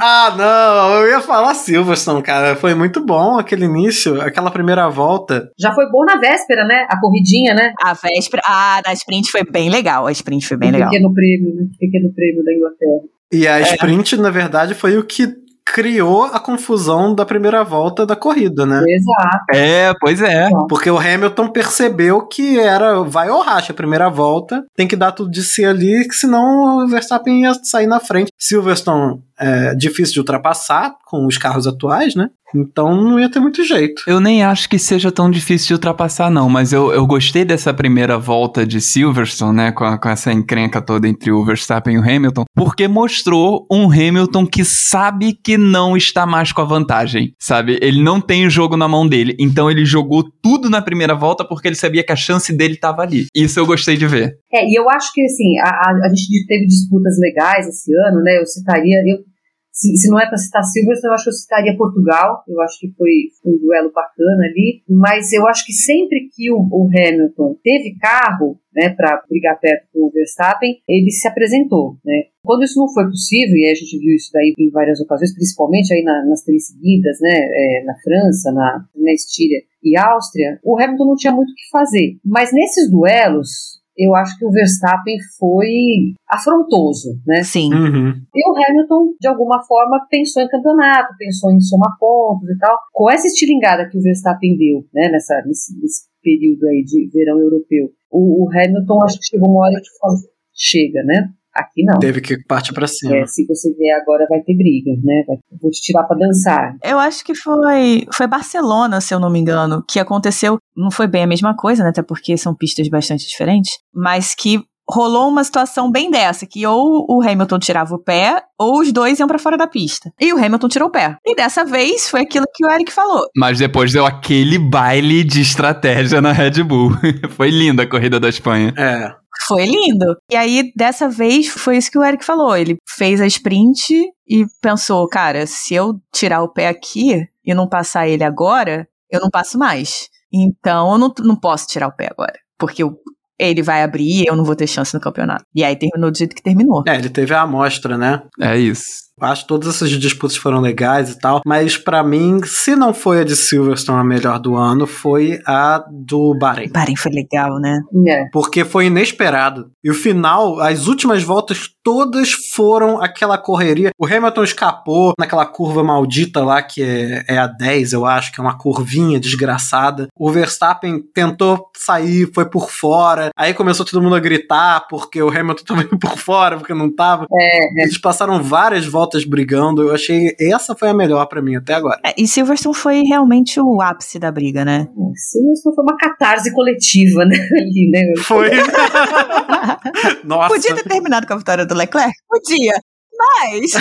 ah, 0.00 0.34
não! 0.34 0.94
Eu 1.02 1.10
ia 1.10 1.20
falar 1.20 1.52
Silverstone, 1.52 2.22
cara. 2.22 2.56
Foi 2.56 2.74
muito 2.74 3.04
bom 3.04 3.38
aquele 3.38 3.66
início, 3.66 4.18
aquela 4.18 4.50
primeira 4.50 4.88
volta. 4.88 5.50
Já 5.58 5.74
foi 5.74 5.90
bom 5.90 6.06
na 6.06 6.16
véspera, 6.16 6.64
né? 6.64 6.86
A 6.88 6.98
corridinha, 6.98 7.52
né? 7.52 7.70
A 7.82 7.92
véspera. 7.92 8.42
Ah, 8.46 8.80
na 8.84 8.94
sprint 8.94 9.30
foi 9.30 9.44
bem 9.44 9.68
legal. 9.68 10.06
A 10.06 10.12
sprint 10.12 10.48
foi 10.48 10.56
bem 10.56 10.70
o 10.70 10.72
legal. 10.72 10.88
Pequeno 10.88 11.12
prêmio, 11.12 11.54
né? 11.54 11.64
Pequeno 11.78 12.14
prêmio 12.14 12.42
da 12.42 12.52
Inglaterra. 12.54 13.13
E 13.32 13.46
a 13.46 13.58
é. 13.58 13.62
sprint, 13.62 14.16
na 14.16 14.30
verdade, 14.30 14.74
foi 14.74 14.96
o 14.96 15.04
que 15.04 15.44
criou 15.64 16.24
a 16.24 16.38
confusão 16.38 17.14
da 17.14 17.24
primeira 17.24 17.64
volta 17.64 18.04
da 18.04 18.14
corrida, 18.14 18.66
né? 18.66 18.82
Exato. 18.86 19.44
É, 19.54 19.92
pois 19.98 20.20
é. 20.20 20.48
Porque 20.68 20.90
o 20.90 20.98
Hamilton 20.98 21.48
percebeu 21.48 22.26
que 22.26 22.58
era 22.58 23.02
vai 23.02 23.30
ou 23.30 23.40
racha 23.40 23.72
a 23.72 23.76
primeira 23.76 24.10
volta, 24.10 24.64
tem 24.76 24.86
que 24.86 24.94
dar 24.94 25.12
tudo 25.12 25.30
de 25.30 25.42
si 25.42 25.64
ali, 25.64 26.06
que 26.06 26.14
senão 26.14 26.84
o 26.84 26.86
Verstappen 26.86 27.42
ia 27.42 27.54
sair 27.62 27.86
na 27.86 27.98
frente. 27.98 28.30
Silverstone 28.38 29.22
é 29.38 29.74
difícil 29.74 30.14
de 30.14 30.20
ultrapassar 30.20 30.94
com 31.04 31.26
os 31.26 31.38
carros 31.38 31.66
atuais, 31.66 32.14
né? 32.14 32.28
Então 32.54 32.94
não 32.94 33.18
ia 33.18 33.28
ter 33.28 33.40
muito 33.40 33.64
jeito. 33.64 34.02
Eu 34.06 34.20
nem 34.20 34.44
acho 34.44 34.68
que 34.68 34.78
seja 34.78 35.10
tão 35.10 35.28
difícil 35.28 35.68
de 35.68 35.72
ultrapassar, 35.74 36.30
não, 36.30 36.48
mas 36.48 36.72
eu, 36.72 36.92
eu 36.92 37.04
gostei 37.06 37.44
dessa 37.44 37.74
primeira 37.74 38.16
volta 38.16 38.64
de 38.64 38.80
Silverstone, 38.80 39.56
né, 39.56 39.72
com, 39.72 39.84
a, 39.84 39.98
com 39.98 40.08
essa 40.08 40.32
encrenca 40.32 40.80
toda 40.80 41.08
entre 41.08 41.32
o 41.32 41.44
Verstappen 41.44 41.94
e 41.94 41.98
o 41.98 42.02
Hamilton, 42.02 42.44
porque 42.54 42.86
mostrou 42.86 43.66
um 43.70 43.90
Hamilton 43.90 44.46
que 44.46 44.64
sabe 44.64 45.32
que 45.32 45.58
não 45.58 45.96
está 45.96 46.26
mais 46.26 46.52
com 46.52 46.60
a 46.60 46.64
vantagem, 46.64 47.32
sabe? 47.40 47.78
Ele 47.82 48.00
não 48.00 48.20
tem 48.20 48.46
o 48.46 48.50
jogo 48.50 48.76
na 48.76 48.86
mão 48.86 49.06
dele, 49.06 49.34
então 49.40 49.70
ele 49.70 49.84
jogou 49.84 50.24
tudo 50.42 50.70
na 50.70 50.80
primeira 50.80 51.14
volta 51.14 51.44
porque 51.44 51.66
ele 51.66 51.74
sabia 51.74 52.04
que 52.04 52.12
a 52.12 52.16
chance 52.16 52.56
dele 52.56 52.74
estava 52.74 53.02
ali. 53.02 53.26
Isso 53.34 53.58
eu 53.58 53.66
gostei 53.66 53.96
de 53.96 54.06
ver. 54.06 54.36
É, 54.52 54.64
e 54.64 54.78
eu 54.78 54.88
acho 54.90 55.12
que, 55.12 55.22
assim, 55.24 55.58
a, 55.58 55.68
a, 55.68 56.06
a 56.06 56.08
gente 56.08 56.46
teve 56.46 56.66
disputas 56.66 57.14
legais 57.18 57.66
esse 57.66 57.92
ano, 58.06 58.22
né, 58.22 58.38
eu 58.38 58.46
citaria, 58.46 58.96
eu 59.06 59.33
se, 59.74 59.96
se 59.96 60.08
não 60.08 60.20
é 60.20 60.28
para 60.28 60.38
citar 60.38 60.62
Silverstone, 60.62 61.10
eu 61.10 61.14
acho 61.14 61.24
que 61.24 61.30
eu 61.30 61.34
citaria 61.34 61.76
Portugal. 61.76 62.44
Eu 62.46 62.60
acho 62.60 62.78
que 62.78 62.94
foi 62.96 63.10
um 63.44 63.58
duelo 63.58 63.90
bacana 63.92 64.44
ali. 64.44 64.84
Mas 64.88 65.32
eu 65.32 65.48
acho 65.48 65.66
que 65.66 65.72
sempre 65.72 66.28
que 66.32 66.52
o, 66.52 66.58
o 66.70 66.86
Hamilton 66.86 67.58
teve 67.60 67.98
carro, 67.98 68.56
né, 68.72 68.90
para 68.90 69.22
brigar 69.28 69.58
perto 69.58 69.88
com 69.92 70.06
o 70.06 70.10
Verstappen, 70.10 70.76
ele 70.88 71.10
se 71.10 71.26
apresentou, 71.26 71.96
né. 72.04 72.24
Quando 72.42 72.64
isso 72.64 72.78
não 72.78 72.92
foi 72.92 73.04
possível, 73.06 73.56
e 73.56 73.70
a 73.70 73.74
gente 73.74 73.98
viu 73.98 74.14
isso 74.14 74.30
daí 74.32 74.52
em 74.58 74.70
várias 74.70 75.00
ocasiões, 75.00 75.32
principalmente 75.32 75.94
aí 75.94 76.02
na, 76.02 76.26
nas 76.26 76.42
três 76.42 76.68
seguidas, 76.68 77.18
né, 77.20 77.30
é, 77.32 77.84
na 77.84 77.94
França, 78.02 78.52
na, 78.52 78.84
na 78.94 79.12
Estíria 79.12 79.60
e 79.82 79.96
Áustria, 79.96 80.58
o 80.62 80.78
Hamilton 80.78 81.06
não 81.06 81.14
tinha 81.16 81.32
muito 81.32 81.50
o 81.50 81.54
que 81.54 81.70
fazer. 81.70 82.18
Mas 82.24 82.52
nesses 82.52 82.90
duelos, 82.90 83.80
eu 83.96 84.14
acho 84.14 84.36
que 84.38 84.44
o 84.44 84.50
Verstappen 84.50 85.16
foi 85.38 86.14
afrontoso, 86.28 87.20
né? 87.26 87.42
Sim. 87.42 87.72
Uhum. 87.72 88.12
E 88.34 88.50
o 88.50 88.54
Hamilton, 88.56 89.14
de 89.20 89.28
alguma 89.28 89.62
forma, 89.64 90.06
pensou 90.10 90.42
em 90.42 90.48
campeonato, 90.48 91.14
pensou 91.18 91.52
em 91.52 91.60
somar 91.60 91.96
pontos 91.98 92.48
e 92.48 92.58
tal. 92.58 92.76
Com 92.92 93.10
essa 93.10 93.26
estilingada 93.26 93.88
que 93.88 93.98
o 93.98 94.02
Verstappen 94.02 94.56
deu, 94.56 94.84
né, 94.92 95.08
nessa, 95.10 95.40
nesse, 95.46 95.78
nesse 95.80 96.06
período 96.22 96.66
aí 96.66 96.82
de 96.84 97.08
verão 97.12 97.38
europeu, 97.38 97.90
o, 98.10 98.44
o 98.44 98.48
Hamilton 98.50 99.02
acho 99.04 99.18
que 99.18 99.26
chegou 99.26 99.50
uma 99.50 99.66
hora 99.66 99.80
que 99.80 99.98
falou, 99.98 100.18
chega, 100.52 101.02
né? 101.04 101.30
Aqui 101.54 101.84
não. 101.84 101.98
Teve 101.98 102.20
que 102.20 102.36
partir 102.46 102.72
pra 102.72 102.86
cima. 102.86 103.16
É, 103.16 103.26
se 103.26 103.46
você 103.46 103.72
vier 103.74 103.96
agora 104.00 104.26
vai 104.28 104.40
ter 104.40 104.56
briga, 104.56 104.90
né? 105.02 105.24
Vai, 105.26 105.36
vou 105.60 105.70
te 105.70 105.80
tirar 105.80 106.04
pra 106.04 106.16
dançar. 106.16 106.76
Eu 106.82 106.98
acho 106.98 107.24
que 107.24 107.34
foi, 107.34 108.06
foi 108.12 108.26
Barcelona, 108.26 109.00
se 109.00 109.14
eu 109.14 109.20
não 109.20 109.30
me 109.30 109.38
engano, 109.38 109.84
que 109.88 110.00
aconteceu. 110.00 110.58
Não 110.76 110.90
foi 110.90 111.06
bem 111.06 111.22
a 111.22 111.26
mesma 111.28 111.54
coisa, 111.56 111.82
né? 111.82 111.90
Até 111.90 112.02
porque 112.02 112.36
são 112.36 112.54
pistas 112.54 112.88
bastante 112.88 113.26
diferentes. 113.26 113.78
Mas 113.94 114.34
que 114.34 114.64
rolou 114.88 115.28
uma 115.28 115.42
situação 115.42 115.90
bem 115.90 116.10
dessa, 116.10 116.46
que 116.46 116.66
ou 116.66 117.06
o 117.08 117.22
Hamilton 117.22 117.58
tirava 117.58 117.94
o 117.94 117.98
pé, 117.98 118.42
ou 118.58 118.80
os 118.80 118.92
dois 118.92 119.18
iam 119.18 119.26
pra 119.26 119.38
fora 119.38 119.56
da 119.56 119.66
pista. 119.66 120.12
E 120.20 120.32
o 120.32 120.36
Hamilton 120.36 120.68
tirou 120.68 120.88
o 120.88 120.92
pé. 120.92 121.16
E 121.24 121.34
dessa 121.34 121.64
vez 121.64 122.08
foi 122.08 122.20
aquilo 122.20 122.46
que 122.54 122.64
o 122.64 122.70
Eric 122.70 122.92
falou. 122.92 123.26
Mas 123.36 123.58
depois 123.58 123.92
deu 123.92 124.04
aquele 124.04 124.58
baile 124.58 125.24
de 125.24 125.40
estratégia 125.40 126.20
na 126.20 126.32
Red 126.32 126.62
Bull. 126.62 126.90
Foi 127.30 127.50
linda 127.50 127.82
a 127.82 127.88
corrida 127.88 128.20
da 128.20 128.28
Espanha. 128.28 128.72
É. 128.76 129.10
Foi 129.46 129.64
lindo. 129.64 130.16
E 130.30 130.36
aí, 130.36 130.72
dessa 130.76 131.08
vez, 131.08 131.48
foi 131.48 131.76
isso 131.76 131.90
que 131.90 131.98
o 131.98 132.04
Eric 132.04 132.24
falou. 132.24 132.56
Ele 132.56 132.76
fez 132.88 133.20
a 133.20 133.26
sprint 133.26 133.94
e 134.26 134.46
pensou, 134.60 135.06
cara, 135.08 135.46
se 135.46 135.74
eu 135.74 136.00
tirar 136.12 136.42
o 136.42 136.48
pé 136.48 136.68
aqui 136.68 137.26
e 137.44 137.54
não 137.54 137.68
passar 137.68 138.08
ele 138.08 138.24
agora, 138.24 138.88
eu 139.10 139.20
não 139.20 139.30
passo 139.30 139.58
mais. 139.58 140.08
Então, 140.32 140.92
eu 140.92 140.98
não, 140.98 141.14
não 141.20 141.36
posso 141.36 141.66
tirar 141.66 141.88
o 141.88 141.92
pé 141.92 142.08
agora. 142.10 142.34
Porque 142.58 142.82
eu, 142.82 142.98
ele 143.38 143.62
vai 143.62 143.82
abrir 143.82 144.22
e 144.22 144.26
eu 144.26 144.34
não 144.34 144.44
vou 144.44 144.56
ter 144.56 144.66
chance 144.66 144.94
no 144.94 145.00
campeonato. 145.00 145.44
E 145.54 145.62
aí 145.62 145.76
terminou 145.76 146.10
do 146.10 146.18
jeito 146.18 146.34
que 146.34 146.42
terminou. 146.42 146.82
É, 146.86 146.96
ele 146.96 147.10
teve 147.10 147.34
a 147.34 147.42
amostra, 147.42 147.96
né? 147.98 148.22
É 148.40 148.56
isso. 148.56 149.03
Acho 149.20 149.42
que 149.42 149.48
todas 149.48 149.68
essas 149.74 149.90
disputas 149.90 150.36
foram 150.36 150.60
legais 150.60 151.10
e 151.10 151.18
tal, 151.18 151.40
mas 151.46 151.76
pra 151.76 152.02
mim, 152.02 152.40
se 152.44 152.74
não 152.74 152.92
foi 152.92 153.20
a 153.20 153.24
de 153.24 153.36
Silverstone 153.36 154.00
a 154.00 154.04
melhor 154.04 154.38
do 154.38 154.56
ano, 154.56 154.86
foi 154.86 155.40
a 155.46 155.84
do 155.90 156.36
Bahrein. 156.36 156.70
Bahrein 156.70 156.96
foi 156.96 157.12
legal, 157.12 157.58
né? 157.60 157.80
É. 158.08 158.24
Porque 158.32 158.64
foi 158.64 158.86
inesperado. 158.86 159.70
E 159.82 159.90
o 159.90 159.94
final, 159.94 160.60
as 160.60 160.86
últimas 160.86 161.22
voltas 161.22 161.70
todas 161.82 162.32
foram 162.32 163.00
aquela 163.00 163.38
correria. 163.38 163.90
O 163.98 164.06
Hamilton 164.06 164.42
escapou 164.42 165.12
naquela 165.18 165.46
curva 165.46 165.84
maldita 165.84 166.42
lá, 166.42 166.62
que 166.62 166.82
é, 166.82 167.24
é 167.28 167.38
a 167.38 167.46
10, 167.46 167.92
eu 167.92 168.06
acho, 168.06 168.32
que 168.32 168.40
é 168.40 168.42
uma 168.42 168.56
curvinha 168.56 169.20
desgraçada. 169.20 170.08
O 170.18 170.30
Verstappen 170.30 171.00
tentou 171.14 171.70
sair, 171.76 172.30
foi 172.34 172.46
por 172.46 172.70
fora. 172.70 173.30
Aí 173.36 173.52
começou 173.54 173.84
todo 173.84 174.02
mundo 174.02 174.16
a 174.16 174.20
gritar, 174.20 174.86
porque 174.88 175.22
o 175.22 175.28
Hamilton 175.28 175.64
também 175.68 175.86
por 175.86 176.16
fora, 176.18 176.56
porque 176.56 176.74
não 176.74 176.92
tava. 176.92 177.26
É, 177.30 177.82
Eles 177.82 177.98
passaram 177.98 178.42
várias 178.42 178.86
voltas 178.86 179.03
brigando. 179.24 179.82
Eu 179.82 179.94
achei 179.94 180.34
essa 180.40 180.74
foi 180.74 180.88
a 180.88 180.94
melhor 180.94 181.26
pra 181.26 181.42
mim 181.42 181.56
até 181.56 181.74
agora. 181.74 182.00
É, 182.04 182.14
e 182.16 182.26
Silverstone 182.26 182.74
foi 182.74 183.02
realmente 183.02 183.60
o 183.60 183.80
ápice 183.80 184.18
da 184.18 184.30
briga, 184.30 184.64
né? 184.64 184.88
Silverstone 185.14 185.74
foi 185.74 185.84
uma 185.84 185.96
catarse 185.96 186.52
coletiva, 186.52 187.24
né? 187.24 187.36
Ali, 187.52 187.90
né? 187.90 188.22
Foi. 188.22 188.50
Nossa. 190.24 190.48
Podia 190.48 190.74
ter 190.74 190.84
terminado 190.84 191.26
com 191.26 191.34
a 191.34 191.38
vitória 191.38 191.66
do 191.66 191.74
Leclerc? 191.74 192.12
Podia. 192.28 192.74
Mas. 193.18 193.72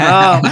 Ah, 0.00 0.40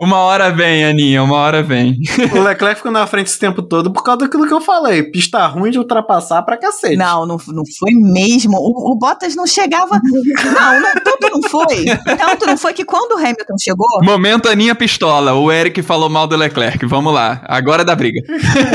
Uma 0.00 0.18
hora 0.18 0.50
vem, 0.50 0.84
Aninha, 0.84 1.22
uma 1.22 1.36
hora 1.36 1.62
vem. 1.62 1.96
não. 2.32 2.40
O 2.40 2.44
Leclerc 2.44 2.76
ficou 2.76 2.92
na 2.92 3.06
frente 3.06 3.28
esse 3.28 3.38
tempo 3.38 3.62
todo 3.62 3.92
por 3.92 4.02
causa 4.02 4.20
daquilo 4.20 4.46
que 4.46 4.52
eu 4.52 4.60
falei. 4.60 5.02
Pista 5.04 5.46
ruim 5.46 5.70
de 5.70 5.78
ultrapassar 5.78 6.42
pra 6.42 6.56
cacete. 6.58 6.96
Não, 6.96 7.24
não, 7.24 7.38
não 7.48 7.62
foi 7.78 7.92
mesmo. 7.94 8.56
O, 8.58 8.92
o 8.92 8.98
Bottas 8.98 9.34
não 9.34 9.46
chegava. 9.46 9.98
Não, 10.02 10.80
não, 10.80 10.92
tanto 11.02 11.30
não 11.30 11.42
foi. 11.48 11.84
Tanto 12.18 12.46
não 12.46 12.58
foi 12.58 12.74
que 12.74 12.84
quando 12.84 13.12
o 13.12 13.18
Hamilton 13.18 13.56
chegou. 13.58 13.86
Momento 14.02 14.48
Aninha 14.48 14.74
Pistola. 14.74 15.32
O 15.32 15.50
Eric 15.50 15.80
falou 15.82 16.10
mal 16.10 16.26
do 16.26 16.36
Leclerc. 16.36 16.84
Vamos 16.86 17.14
lá. 17.14 17.40
Agora 17.44 17.82
é 17.82 17.84
da 17.84 17.94
briga. 17.94 18.20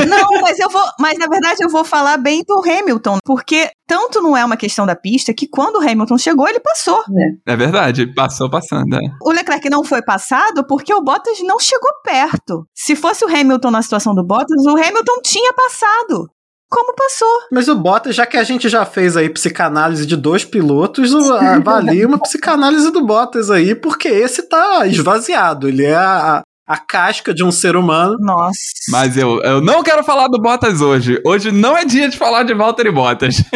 Não, 0.08 0.40
mas 0.40 0.58
eu 0.58 0.68
vou. 0.68 0.82
Mas 0.98 1.18
na 1.18 1.26
verdade 1.26 1.62
eu 1.62 1.68
vou 1.68 1.84
falar 1.84 2.16
bem 2.16 2.42
do 2.46 2.60
Hamilton. 2.68 3.18
Porque 3.24 3.70
tanto 3.90 4.22
não 4.22 4.36
é 4.36 4.44
uma 4.44 4.56
questão 4.56 4.86
da 4.86 4.94
pista 4.94 5.34
que 5.34 5.48
quando 5.48 5.74
o 5.76 5.80
Hamilton 5.80 6.16
chegou, 6.16 6.46
ele 6.48 6.60
passou. 6.60 7.02
É 7.44 7.56
verdade. 7.56 8.06
Passou 8.14 8.48
passando. 8.48 8.94
É. 8.94 9.00
O 9.20 9.32
Leclerc 9.32 9.68
não 9.68 9.82
foi 9.82 10.00
passado 10.00 10.64
porque 10.64 10.94
o 10.94 11.02
Bottas 11.02 11.40
não 11.42 11.58
chegou 11.58 11.90
perto. 12.04 12.64
Se 12.72 12.94
fosse 12.94 13.24
o 13.24 13.28
Hamilton 13.28 13.72
na 13.72 13.82
situação 13.82 14.14
do 14.14 14.24
Bottas, 14.24 14.64
o 14.64 14.76
Hamilton 14.76 15.20
tinha 15.24 15.52
passado. 15.52 16.30
Como 16.70 16.94
passou? 16.94 17.26
Mas 17.50 17.66
o 17.66 17.74
Bottas, 17.74 18.14
já 18.14 18.24
que 18.24 18.36
a 18.36 18.44
gente 18.44 18.68
já 18.68 18.84
fez 18.84 19.16
aí 19.16 19.28
psicanálise 19.28 20.06
de 20.06 20.16
dois 20.16 20.44
pilotos, 20.44 21.12
o- 21.12 21.34
ah, 21.34 21.58
valia 21.58 22.06
uma 22.06 22.20
psicanálise 22.20 22.92
do 22.92 23.04
Bottas 23.04 23.50
aí, 23.50 23.74
porque 23.74 24.06
esse 24.06 24.44
tá 24.44 24.86
esvaziado. 24.86 25.66
Ele 25.68 25.84
é 25.84 25.96
a, 25.96 26.42
a 26.70 26.76
casca 26.78 27.34
de 27.34 27.42
um 27.42 27.50
ser 27.50 27.74
humano. 27.74 28.16
Nossa. 28.20 28.60
Mas 28.90 29.16
eu, 29.16 29.40
eu 29.42 29.60
não 29.60 29.82
quero 29.82 30.04
falar 30.04 30.28
do 30.28 30.40
Bottas 30.40 30.80
hoje. 30.80 31.20
Hoje 31.26 31.50
não 31.50 31.76
é 31.76 31.84
dia 31.84 32.08
de 32.08 32.16
falar 32.16 32.44
de 32.44 32.54
Valtteri 32.54 32.92
Bottas. 32.92 33.36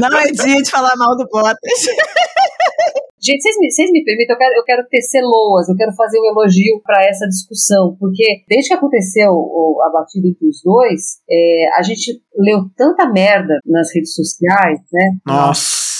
Não 0.00 0.18
é 0.18 0.24
dia 0.32 0.62
de 0.62 0.70
falar 0.70 0.94
mal 0.96 1.16
do 1.16 1.26
Bottas. 1.30 1.58
Gente, 3.26 3.40
vocês 3.40 3.56
me, 3.58 3.70
vocês 3.72 3.90
me 3.90 4.04
permitem, 4.04 4.34
eu 4.34 4.38
quero, 4.38 4.54
eu 4.54 4.64
quero 4.64 4.82
tecer 4.90 5.22
loas, 5.22 5.66
eu 5.68 5.74
quero 5.76 5.92
fazer 5.94 6.18
um 6.20 6.26
elogio 6.26 6.78
para 6.84 7.02
essa 7.06 7.26
discussão, 7.26 7.96
porque 7.98 8.22
desde 8.46 8.68
que 8.68 8.74
aconteceu 8.74 9.30
o- 9.30 9.80
a 9.82 9.90
batida 9.90 10.28
entre 10.28 10.46
os 10.46 10.60
dois, 10.62 11.00
é, 11.30 11.78
a 11.78 11.82
gente 11.82 12.20
leu 12.36 12.66
tanta 12.76 13.10
merda 13.10 13.54
nas 13.64 13.88
redes 13.94 14.14
sociais, 14.14 14.78
né? 14.92 15.16
Nossa. 15.26 15.93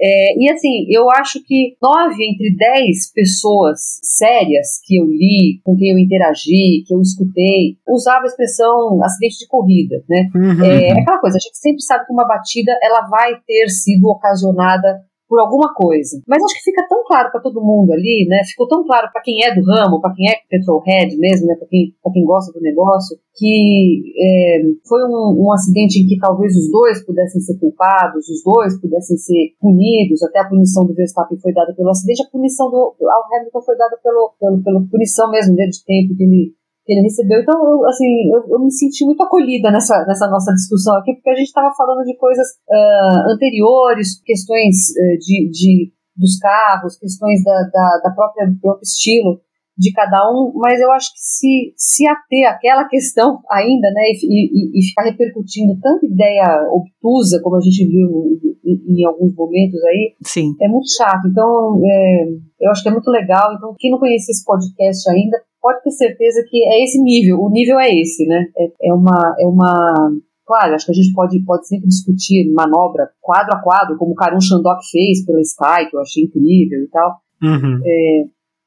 É, 0.00 0.38
e 0.38 0.50
assim, 0.50 0.86
eu 0.90 1.10
acho 1.10 1.42
que 1.44 1.76
nove 1.82 2.24
entre 2.24 2.54
dez 2.56 3.12
pessoas 3.12 4.00
sérias 4.02 4.80
que 4.84 4.96
eu 4.96 5.06
li, 5.06 5.60
com 5.64 5.76
quem 5.76 5.90
eu 5.90 5.98
interagi, 5.98 6.84
que 6.86 6.94
eu 6.94 7.00
escutei, 7.00 7.76
usava 7.88 8.22
a 8.22 8.26
expressão 8.26 9.02
acidente 9.02 9.38
de 9.38 9.48
corrida, 9.48 9.96
né? 10.08 10.28
Uhum. 10.34 10.64
É, 10.64 10.88
é 10.88 11.00
aquela 11.00 11.18
coisa, 11.18 11.36
a 11.36 11.40
gente 11.40 11.58
sempre 11.58 11.82
sabe 11.82 12.06
que 12.06 12.12
uma 12.12 12.26
batida 12.26 12.72
ela 12.82 13.06
vai 13.08 13.34
ter 13.46 13.68
sido 13.68 14.08
ocasionada 14.08 15.00
por 15.28 15.40
alguma 15.40 15.74
coisa. 15.74 16.20
Mas 16.26 16.42
acho 16.42 16.54
que 16.54 16.70
fica 16.70 16.86
tão 16.88 17.02
claro 17.04 17.30
para 17.30 17.40
todo 17.40 17.62
mundo 17.62 17.92
ali, 17.92 18.26
né? 18.28 18.42
Ficou 18.44 18.66
tão 18.68 18.84
claro 18.84 19.08
para 19.12 19.22
quem 19.22 19.42
é 19.44 19.54
do 19.54 19.62
ramo, 19.62 20.00
para 20.00 20.14
quem 20.14 20.30
é 20.30 20.34
petrolhead 20.48 21.16
mesmo, 21.18 21.46
né? 21.46 21.54
Para 21.56 21.68
quem, 21.68 21.94
pra 22.02 22.12
quem 22.12 22.24
gosta 22.24 22.52
do 22.52 22.60
negócio, 22.60 23.18
que 23.34 24.14
é, 24.16 24.62
foi 24.88 25.02
um, 25.04 25.46
um 25.46 25.52
acidente 25.52 26.00
em 26.00 26.06
que 26.06 26.18
talvez 26.18 26.54
os 26.54 26.70
dois 26.70 27.04
pudessem 27.04 27.40
ser 27.40 27.58
culpados, 27.58 28.28
os 28.28 28.42
dois 28.42 28.80
pudessem 28.80 29.16
ser 29.16 29.54
punidos. 29.60 30.22
Até 30.22 30.40
a 30.40 30.48
punição 30.48 30.86
do 30.86 30.94
Verstappen 30.94 31.38
foi 31.38 31.52
dada 31.52 31.74
pelo 31.74 31.90
acidente, 31.90 32.22
a 32.22 32.30
punição 32.30 32.70
do 32.70 32.94
ao 33.00 33.22
Hamilton 33.36 33.62
foi 33.62 33.76
dada 33.76 33.98
pelo, 34.02 34.34
pelo, 34.38 34.62
pela 34.62 34.80
punição 34.90 35.30
mesmo 35.30 35.54
né, 35.54 35.66
de 35.66 35.84
tempo 35.84 36.16
que 36.16 36.22
ele 36.22 36.54
ele 36.92 37.02
recebeu. 37.02 37.40
Então, 37.40 37.54
eu, 37.54 37.86
assim, 37.86 38.30
eu, 38.32 38.42
eu 38.48 38.58
me 38.64 38.70
senti 38.70 39.04
muito 39.04 39.22
acolhida 39.22 39.70
nessa, 39.70 40.04
nessa 40.06 40.28
nossa 40.28 40.52
discussão 40.52 40.96
aqui, 40.98 41.14
porque 41.14 41.30
a 41.30 41.34
gente 41.34 41.48
estava 41.48 41.74
falando 41.76 42.04
de 42.04 42.16
coisas 42.16 42.46
ah, 42.70 43.24
anteriores, 43.32 44.20
questões 44.24 44.96
eh, 44.96 45.16
de, 45.18 45.50
de, 45.50 45.92
dos 46.16 46.38
carros, 46.38 46.98
questões 46.98 47.42
da, 47.42 47.62
da, 47.72 48.00
da 48.04 48.10
própria, 48.14 48.46
do 48.46 48.58
próprio 48.60 48.82
estilo 48.82 49.40
de 49.78 49.92
cada 49.92 50.24
um, 50.30 50.52
mas 50.54 50.80
eu 50.80 50.90
acho 50.92 51.12
que 51.12 51.20
se, 51.20 51.74
se 51.76 52.06
ater 52.06 52.48
àquela 52.48 52.88
questão 52.88 53.40
ainda, 53.50 53.90
né, 53.90 54.02
e, 54.22 54.48
e, 54.48 54.80
e 54.80 54.88
ficar 54.88 55.04
repercutindo 55.04 55.78
tanta 55.80 56.06
ideia 56.06 56.66
obtusa, 56.72 57.40
como 57.42 57.56
a 57.56 57.60
gente 57.60 57.86
viu 57.86 58.40
em, 58.64 59.00
em 59.00 59.06
alguns 59.06 59.34
momentos 59.34 59.82
aí, 59.84 60.14
Sim. 60.24 60.54
é 60.62 60.68
muito 60.68 60.88
chato. 60.96 61.28
Então, 61.28 61.80
é, 61.84 62.24
eu 62.60 62.70
acho 62.70 62.82
que 62.82 62.88
é 62.88 62.92
muito 62.92 63.10
legal. 63.10 63.54
Então, 63.54 63.74
quem 63.78 63.90
não 63.90 63.98
conhece 63.98 64.32
esse 64.32 64.44
podcast 64.44 65.10
ainda, 65.10 65.38
pode 65.66 65.82
ter 65.82 65.90
certeza 65.90 66.44
que 66.48 66.62
é 66.64 66.84
esse 66.84 67.02
nível. 67.02 67.40
O 67.40 67.50
nível 67.50 67.80
é 67.80 67.90
esse, 67.90 68.24
né? 68.24 68.46
É, 68.56 68.90
é 68.90 68.94
uma, 68.94 69.34
é 69.40 69.46
uma. 69.46 70.12
Claro, 70.46 70.74
acho 70.74 70.86
que 70.86 70.92
a 70.92 70.94
gente 70.94 71.12
pode, 71.12 71.44
pode 71.44 71.66
sempre 71.66 71.88
discutir 71.88 72.52
manobra 72.52 73.10
quadro 73.20 73.52
a 73.52 73.60
quadro, 73.60 73.98
como 73.98 74.12
o 74.12 74.14
Karun 74.14 74.40
Shandok 74.40 74.80
fez 74.92 75.26
pela 75.26 75.40
Sky, 75.40 75.90
que 75.90 75.96
eu 75.96 76.00
achei 76.00 76.22
incrível 76.22 76.84
e 76.84 76.88
tal. 76.88 77.16
Uhum. 77.42 77.80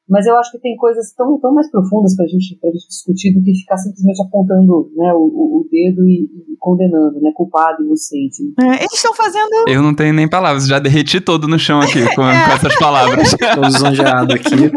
Mas 0.09 0.25
eu 0.25 0.35
acho 0.37 0.51
que 0.51 0.59
tem 0.59 0.75
coisas 0.75 1.13
tão, 1.13 1.39
tão 1.39 1.53
mais 1.53 1.69
profundas 1.69 2.15
pra 2.15 2.25
gente, 2.25 2.57
pra 2.59 2.71
gente 2.71 2.87
discutir 2.87 3.33
do 3.33 3.43
que 3.43 3.53
ficar 3.53 3.77
simplesmente 3.77 4.21
apontando 4.21 4.91
né, 4.95 5.13
o, 5.13 5.61
o, 5.61 5.67
dedo 5.69 6.07
e, 6.09 6.25
e 6.25 6.57
condenando, 6.59 7.19
né? 7.21 7.31
Culpado, 7.35 7.83
inocente. 7.83 8.53
É, 8.59 8.79
eles 8.79 8.93
estão 8.93 9.13
fazendo. 9.13 9.67
eu 9.67 9.81
não 9.81 9.93
tenho 9.93 10.13
nem 10.13 10.27
palavras. 10.27 10.67
Já 10.67 10.79
derreti 10.79 11.21
todo 11.21 11.47
no 11.47 11.59
chão 11.59 11.79
aqui 11.79 12.03
com, 12.15 12.23
com 12.23 12.51
essas 12.53 12.75
palavras. 12.77 13.35
Tô 13.55 13.61
lisonjeado 13.61 14.33
aqui. 14.33 14.71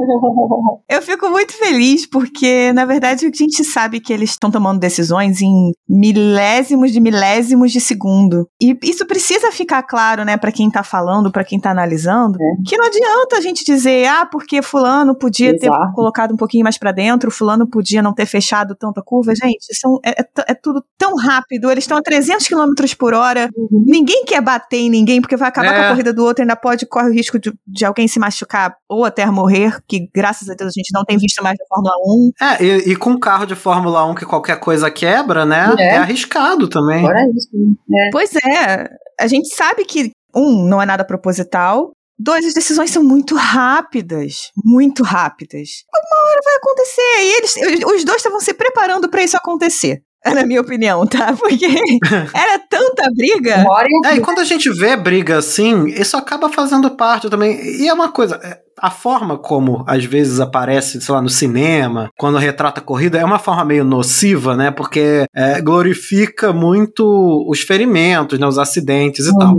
Eu 0.89 1.01
fico 1.01 1.31
muito 1.31 1.55
feliz 1.55 2.07
porque, 2.07 2.73
na 2.75 2.85
verdade, 2.85 3.25
a 3.25 3.31
gente 3.35 3.65
sabe 3.65 4.01
que 4.01 4.13
eles 4.13 4.31
estão 4.31 4.51
tomando 4.51 4.79
decisões 4.79 5.41
em 5.41 5.73
milésimos 5.89 6.93
de 6.93 7.01
milésimos 7.01 7.73
de 7.73 7.81
segundo. 7.81 8.47
E 8.61 8.77
isso 8.83 9.07
precisa 9.07 9.51
ficar 9.51 9.83
claro, 9.83 10.25
né, 10.25 10.37
para 10.37 10.53
quem 10.53 10.71
tá 10.71 10.83
falando, 10.83 11.33
para 11.33 11.45
quem 11.45 11.59
tá 11.59 11.71
analisando, 11.71 12.37
que 12.67 12.77
não 12.77 12.87
adianta 12.87 13.37
a 13.37 13.41
gente 13.41 13.65
dizer, 13.65 14.07
ah, 14.07 14.27
porque 14.27 14.61
fulano 14.61 15.17
podia 15.23 15.51
Exato. 15.55 15.61
ter 15.89 15.93
colocado 15.95 16.33
um 16.35 16.37
pouquinho 16.37 16.65
mais 16.65 16.77
pra 16.77 16.91
dentro, 16.93 17.29
o 17.29 17.33
fulano 17.33 17.67
podia 17.67 18.03
não 18.03 18.13
ter 18.13 18.27
fechado 18.27 18.75
tanta 18.75 19.01
curva. 19.03 19.33
Gente, 19.35 19.65
são, 19.79 19.99
é, 20.05 20.11
é 20.21 20.23
t- 20.23 20.45
é 20.49 20.55
tudo 20.55 20.85
tão 20.99 21.15
rápido, 21.17 21.71
eles 21.71 21.85
estão 21.85 21.97
a 21.97 22.03
300 22.03 22.47
km 22.49 22.73
por 22.99 23.15
hora, 23.15 23.49
Uhum. 23.57 23.85
ninguém 23.87 24.25
quer 24.25 24.41
bater 24.41 24.79
em 24.79 24.91
ninguém, 24.91 25.21
porque 25.21 25.37
vai 25.37 25.49
acabar 25.49 25.69
É. 25.73 25.79
com 25.79 25.85
a 25.85 25.89
corrida 25.91 26.13
do 26.13 26.25
outro, 26.25 26.43
ainda 26.43 26.57
pode, 26.57 26.85
corre 26.87 27.09
o 27.11 27.13
risco 27.13 27.39
de, 27.39 27.53
de 27.67 27.85
alguém 27.85 28.09
se 28.09 28.19
machucar 28.19 28.75
ou 28.89 29.05
até 29.05 29.25
morrer, 29.27 29.79
que 29.87 30.09
graças 30.15 30.49
a 30.51 30.55
Deus 30.55 30.69
a 30.69 30.79
gente 30.79 30.91
não 30.93 31.05
tem 31.05 31.17
visto 31.17 31.43
mais 31.43 31.57
na 31.59 31.65
Fórmula 31.67 31.95
1. 32.05 32.31
É, 32.41 32.65
e, 32.65 32.93
e 32.93 32.97
com 32.97 33.19
carro 33.19 33.47
de 33.47 33.55
Fórmula 33.55 34.05
1 34.05 34.15
que 34.15 34.25
qualquer 34.27 34.59
coisa 34.59 34.91
quebra, 34.91 35.45
né? 35.47 35.73
É. 35.79 35.83
É, 35.93 35.97
arriscado 35.99 36.69
também. 36.69 36.99
Agora 36.99 37.21
é 37.21 37.29
isso. 37.31 37.49
né? 37.89 38.09
Pois 38.13 38.31
é, 38.37 38.89
a 39.21 39.27
gente 39.27 39.55
sabe 39.55 39.85
que, 39.85 40.11
um, 40.35 40.65
não 40.67 40.81
é 40.81 40.87
nada 40.87 41.05
proposital, 41.05 41.93
dois, 42.23 42.47
as 42.47 42.55
decisões 42.55 42.91
são 42.91 43.03
muito 43.03 43.35
rápidas, 43.35 44.51
muito 44.65 45.03
rápidas. 45.03 45.85
Uma 45.93 46.31
hora 46.31 46.41
vai 46.45 46.55
acontecer, 46.57 47.01
e 47.21 47.37
eles, 47.37 47.85
os 47.85 48.05
dois 48.05 48.19
estavam 48.19 48.41
se 48.41 48.55
preparando 48.55 49.09
pra 49.09 49.23
isso 49.23 49.37
acontecer. 49.37 50.03
Na 50.35 50.47
minha 50.47 50.61
opinião, 50.61 51.05
tá? 51.07 51.35
Porque 51.37 51.67
era 52.33 52.59
tanta 52.71 53.11
briga. 53.15 53.65
É, 54.07 54.17
e 54.17 54.21
quando 54.21 54.39
a 54.39 54.45
gente 54.45 54.71
vê 54.71 54.97
briga 54.97 55.39
assim, 55.39 55.87
isso 55.89 56.17
acaba 56.17 56.49
fazendo 56.49 56.91
parte 56.91 57.29
também. 57.29 57.61
E 57.61 57.89
é 57.89 57.93
uma 57.93 58.11
coisa, 58.11 58.37
é, 58.37 58.59
a 58.79 58.91
forma 58.91 59.37
como 59.37 59.85
às 59.87 60.05
vezes 60.05 60.39
aparece, 60.39 61.01
sei 61.01 61.15
lá, 61.15 61.21
no 61.21 61.29
cinema, 61.29 62.09
quando 62.17 62.39
retrata 62.39 62.81
a 62.81 62.85
corrida, 62.85 63.19
é 63.19 63.25
uma 63.25 63.39
forma 63.39 63.65
meio 63.65 63.85
nociva, 63.85 64.57
né? 64.57 64.71
Porque 64.71 65.25
é, 65.35 65.61
glorifica 65.61 66.53
muito 66.53 67.05
os 67.49 67.61
ferimentos, 67.61 68.39
né? 68.39 68.47
Os 68.47 68.59
acidentes 68.59 69.27
e 69.27 69.37
tal. 69.37 69.57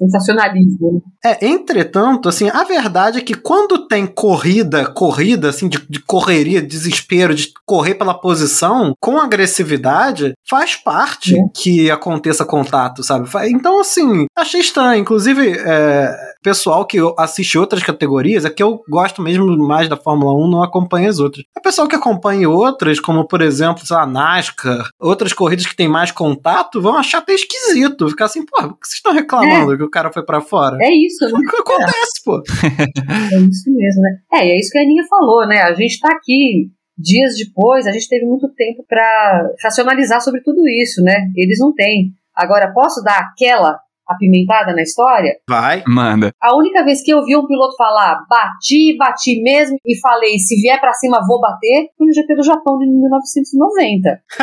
Sensacionalismo. 0.00 0.92
né? 0.94 1.00
É, 1.32 1.46
entretanto, 1.46 2.28
assim, 2.28 2.48
a 2.48 2.64
verdade 2.64 3.18
é 3.18 3.20
que 3.20 3.34
quando 3.34 3.86
tem 3.86 4.06
corrida, 4.06 4.86
corrida, 4.86 5.50
assim, 5.50 5.68
de, 5.68 5.78
de 5.88 6.00
correria, 6.00 6.62
desespero, 6.62 7.34
de 7.34 7.52
correr 7.66 7.94
pela 7.94 8.14
posição, 8.14 8.94
com 9.00 9.18
agressividade, 9.18 10.32
faz 10.48 10.76
parte 10.76 11.36
É. 11.38 11.42
que 11.54 11.90
aconteça 11.90 12.44
contato, 12.44 13.02
sabe? 13.02 13.28
Então, 13.50 13.80
assim, 13.80 14.26
achei 14.36 14.60
estranho. 14.60 15.00
Inclusive, 15.02 15.52
é, 15.58 16.14
pessoal 16.42 16.86
que 16.86 16.98
assiste 17.18 17.58
outras 17.58 17.82
categorias, 17.82 18.44
é 18.44 18.50
que 18.50 18.62
eu 18.62 18.82
gosto 18.88 19.22
mesmo 19.22 19.46
mais 19.58 19.88
da 19.88 19.96
Fórmula 19.96 20.32
1, 20.34 20.50
não 20.50 20.62
acompanha 20.62 21.08
as 21.08 21.18
outras. 21.18 21.44
É 21.56 21.60
pessoal 21.60 21.88
que 21.88 21.96
acompanha 21.96 22.48
outras, 22.48 22.98
como, 22.98 23.26
por 23.26 23.42
exemplo, 23.42 23.82
lá, 23.90 24.06
NASCAR, 24.06 24.88
outras 24.98 25.32
corridas 25.32 25.66
que 25.66 25.76
tem 25.76 25.88
mais 25.88 26.10
contato, 26.10 26.80
vão 26.80 26.96
achar 26.96 27.18
até 27.18 27.34
esquisito. 27.34 28.08
Ficar 28.08 28.26
assim, 28.26 28.44
pô, 28.44 28.56
por 28.62 28.78
que 28.78 28.86
vocês 28.86 28.96
estão 28.96 29.12
reclamando 29.12 29.76
que 29.76 29.84
o 29.84 29.90
cara 29.90 30.12
foi 30.12 30.24
pra 30.24 30.40
fora? 30.40 30.78
É 30.80 30.92
isso, 30.92 31.24
né? 31.26 31.32
O 31.38 31.40
que 31.48 31.56
acontece, 31.56 32.24
pô? 32.24 32.36
É 32.36 33.38
isso 33.40 33.70
mesmo, 33.70 34.02
né? 34.02 34.18
É, 34.32 34.48
é 34.48 34.58
isso 34.58 34.70
que 34.70 34.78
a 34.78 34.82
Aninha 34.82 35.04
falou, 35.08 35.46
né? 35.46 35.62
A 35.62 35.74
gente 35.74 36.00
tá 36.00 36.12
aqui 36.12 36.70
dias 36.96 37.34
depois, 37.36 37.86
a 37.86 37.92
gente 37.92 38.08
teve 38.08 38.26
muito 38.26 38.48
tempo 38.54 38.84
pra 38.86 39.50
racionalizar 39.62 40.20
sobre 40.20 40.42
tudo 40.42 40.68
isso, 40.68 41.02
né? 41.02 41.30
Eles 41.34 41.58
não 41.58 41.74
têm. 41.74 42.12
Agora, 42.34 42.72
posso 42.72 43.02
dar 43.02 43.18
aquela 43.18 43.78
apimentada 44.10 44.74
na 44.74 44.82
história? 44.82 45.34
Vai. 45.48 45.82
Manda. 45.86 46.32
A 46.42 46.56
única 46.56 46.84
vez 46.84 47.02
que 47.02 47.12
eu 47.12 47.24
vi 47.24 47.36
um 47.36 47.46
piloto 47.46 47.76
falar 47.76 48.24
bati, 48.28 48.96
bati 48.98 49.40
mesmo 49.42 49.78
e 49.86 49.98
falei 50.00 50.38
se 50.38 50.60
vier 50.60 50.80
pra 50.80 50.92
cima 50.92 51.24
vou 51.26 51.40
bater 51.40 51.88
foi 51.96 52.06
no 52.06 52.12
GP 52.12 52.36
do 52.36 52.42
Japão 52.42 52.78
de 52.78 52.86
1990. 52.86 54.20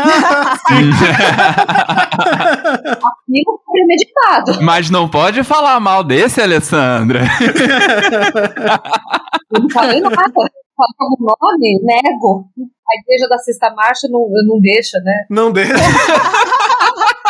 Aquilo 2.97 3.61
foi 3.65 3.73
premeditado. 3.73 4.63
Mas 4.63 4.89
não 4.89 5.09
pode 5.09 5.43
falar 5.43 5.79
mal 5.79 6.03
desse, 6.03 6.41
Alessandra. 6.41 7.21
Eu 9.53 9.61
não 9.61 9.69
falei 9.69 10.01
nada. 10.01 10.15
Falei 10.15 10.95
algum 10.99 11.25
nome? 11.25 11.79
Nego. 11.83 12.45
A 12.59 12.95
igreja 13.01 13.27
da 13.27 13.37
sexta 13.39 13.73
marcha 13.73 14.07
não, 14.09 14.27
não 14.45 14.59
deixa, 14.59 14.99
né? 14.99 15.25
Não 15.29 15.51
deixa. 15.51 15.73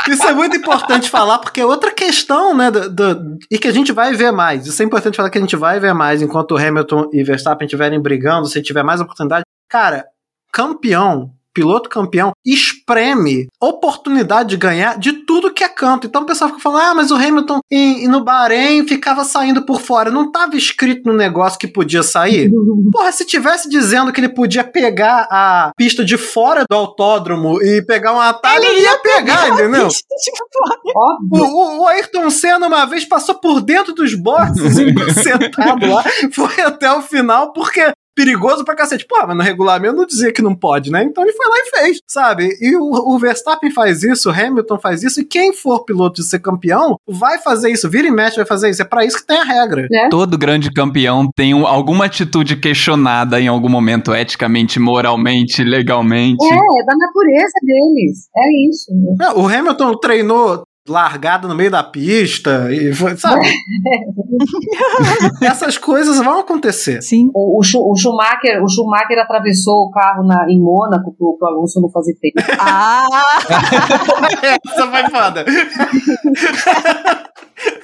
Isso 0.08 0.26
é 0.28 0.34
muito 0.34 0.56
importante 0.56 1.10
falar, 1.10 1.40
porque 1.40 1.60
é 1.62 1.66
outra 1.66 1.92
questão, 1.92 2.56
né? 2.56 2.72
Do, 2.72 2.90
do- 2.90 3.38
e 3.52 3.58
que 3.58 3.68
a 3.68 3.74
gente 3.74 3.92
vai 3.92 4.14
ver 4.14 4.32
mais. 4.32 4.66
Isso 4.66 4.82
é 4.82 4.86
importante 4.86 5.18
falar 5.18 5.30
que 5.30 5.38
a 5.38 5.42
gente 5.42 5.56
vai 5.56 5.80
ver 5.80 5.94
mais 5.94 6.22
enquanto 6.22 6.56
Hamilton 6.58 7.10
e 7.12 7.24
Verstappen 7.24 7.66
estiverem 7.66 8.00
brigando, 8.02 8.48
se 8.48 8.62
tiver 8.62 8.84
mais 8.84 9.02
oportunidade. 9.02 9.44
Cara, 9.70 10.06
campeão, 10.54 11.32
piloto 11.58 11.90
campeão, 11.90 12.34
espreme 12.46 13.48
oportunidade 13.60 14.50
de 14.50 14.58
ganhar 14.58 14.96
de 15.00 15.12
tudo 15.26 15.52
que 15.52 15.64
é 15.64 15.68
canto. 15.70 16.06
Então 16.06 16.22
o 16.22 16.26
pessoal 16.26 16.50
fica 16.52 16.62
falando, 16.62 16.82
ah, 16.84 16.94
mas 16.94 17.10
o 17.10 17.16
Hamilton 17.16 17.60
em- 17.72 18.04
em- 18.04 18.08
no 18.08 18.24
Bahrein 18.24 18.88
ficava 18.88 19.24
saindo 19.24 19.66
por 19.66 19.82
fora. 19.82 20.12
Não 20.12 20.26
estava 20.28 20.56
escrito 20.56 21.02
no 21.10 21.18
negócio 21.18 21.58
que 21.58 21.68
podia 21.68 22.04
sair? 22.04 22.52
Porra, 22.94 23.12
se 23.12 23.26
tivesse 23.26 23.68
dizendo 23.68 24.14
que 24.14 24.20
ele 24.20 24.30
podia 24.30 24.64
pegar 24.64 25.28
a 25.32 25.72
pista 25.76 26.06
de 26.06 26.16
fora 26.16 26.64
do 26.70 26.76
autódromo 26.76 27.60
e 27.64 27.82
pegar 27.86 28.14
um 28.14 28.22
atalho, 28.22 28.64
ele 28.64 28.82
ia 28.82 28.98
pegar, 29.00 29.50
entendeu? 29.50 29.88
O, 29.88 31.00
Óbvio. 31.36 31.56
o- 31.56 31.80
o 31.82 31.88
Ayrton 31.88 32.30
Senna 32.30 32.68
uma 32.68 32.86
vez 32.86 33.04
passou 33.06 33.36
por 33.36 33.62
dentro 33.62 33.94
dos 33.94 34.14
boxes, 34.14 34.76
sentado 35.24 35.88
lá, 35.88 36.04
foi 36.32 36.62
até 36.62 36.92
o 36.92 37.02
final, 37.02 37.52
porque 37.52 37.92
perigoso 38.18 38.66
pra 38.66 38.76
cacete. 38.76 39.06
Pô, 39.08 39.16
mas 39.28 39.38
no 39.38 39.44
regulamento 39.44 39.96
não 39.96 40.06
dizia 40.06 40.34
que 40.34 40.42
não 40.42 40.56
pode, 40.56 40.92
né? 40.92 41.04
Então 41.04 41.24
ele 41.24 41.34
foi 41.34 41.46
lá 41.48 41.56
e 41.60 41.70
fez, 41.70 42.00
sabe? 42.08 42.50
E 42.60 42.76
o, 42.76 42.82
o 43.14 43.20
Verstappen 43.20 43.70
faz 43.72 44.02
isso, 44.02 44.28
o 44.30 44.34
Hamilton 44.34 44.80
faz 44.80 45.04
isso, 45.04 45.22
e 45.22 45.24
quem 45.26 45.54
for 45.54 45.86
piloto 45.86 46.22
de 46.22 46.28
ser 46.28 46.40
campeão 46.40 46.98
vai 47.08 47.38
fazer 47.38 47.70
isso, 47.72 47.88
vira 47.90 48.08
e 48.08 48.12
mexe 48.12 48.38
vai 48.38 48.46
fazer 48.46 48.72
isso. 48.72 48.82
É 48.82 48.86
pra 48.86 49.06
isso 49.06 49.18
que 49.18 49.28
tem 49.28 49.38
a 49.40 49.44
regra. 49.44 49.88
Todo 50.10 50.38
grande 50.38 50.72
campeão 50.74 51.30
tem 51.36 51.54
um- 51.54 51.68
alguma 51.68 52.06
atitude 52.06 52.56
questionada 52.56 53.40
em 53.40 53.48
algum 53.48 53.70
momento, 53.70 54.16
eticamente, 54.16 54.80
moralmente, 54.80 55.64
legalmente. 55.64 56.44
É, 56.44 56.56
é 56.56 56.86
da 56.86 56.96
natureza 56.98 57.54
deles. 57.64 58.28
É 58.36 58.68
isso. 58.70 58.92
né? 58.94 59.16
Não, 59.20 59.44
O 59.44 59.48
Hamilton 59.48 59.92
treinou 60.00 60.64
largada 60.88 61.48
no 61.48 61.56
meio 61.56 61.70
da 61.72 61.84
pista, 61.84 62.72
e 62.72 62.94
foi, 62.94 63.16
sabe? 63.18 63.46
Essas 65.42 65.78
coisas 65.78 66.18
vão 66.18 66.40
acontecer. 66.40 67.02
Sim. 67.02 67.30
O, 67.34 67.60
o, 67.60 67.64
Schu- 67.64 67.90
o 67.92 67.96
Schumacher, 67.96 68.64
o 68.64 68.70
Schumacher 68.70 69.20
atravessou 69.20 69.86
o 69.86 69.92
carro 69.92 70.24
na, 70.26 70.46
em 70.50 70.60
Mônaco 70.62 71.14
pro, 71.18 71.38
pro 71.38 71.48
Alonso 71.48 71.82
não 71.82 71.90
fazer 71.90 72.16
feio. 72.20 72.34
Ah! 72.60 73.06
Essa 74.68 74.88
foi 74.88 75.04
foda. 75.10 75.46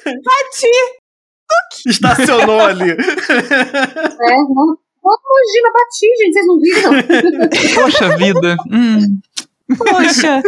Bati! 0.05 0.73
Estacionou 1.87 2.61
ali. 2.61 2.91
É, 2.91 2.95
não. 2.95 4.77
Não, 5.05 5.17
imagina, 5.19 5.69
bati, 5.73 6.07
gente, 6.17 6.33
vocês 6.33 6.47
não 6.47 6.57
viram? 6.61 6.93
Poxa 7.75 8.17
vida. 8.17 8.55
Hum. 8.71 9.19
Poxa! 9.77 10.41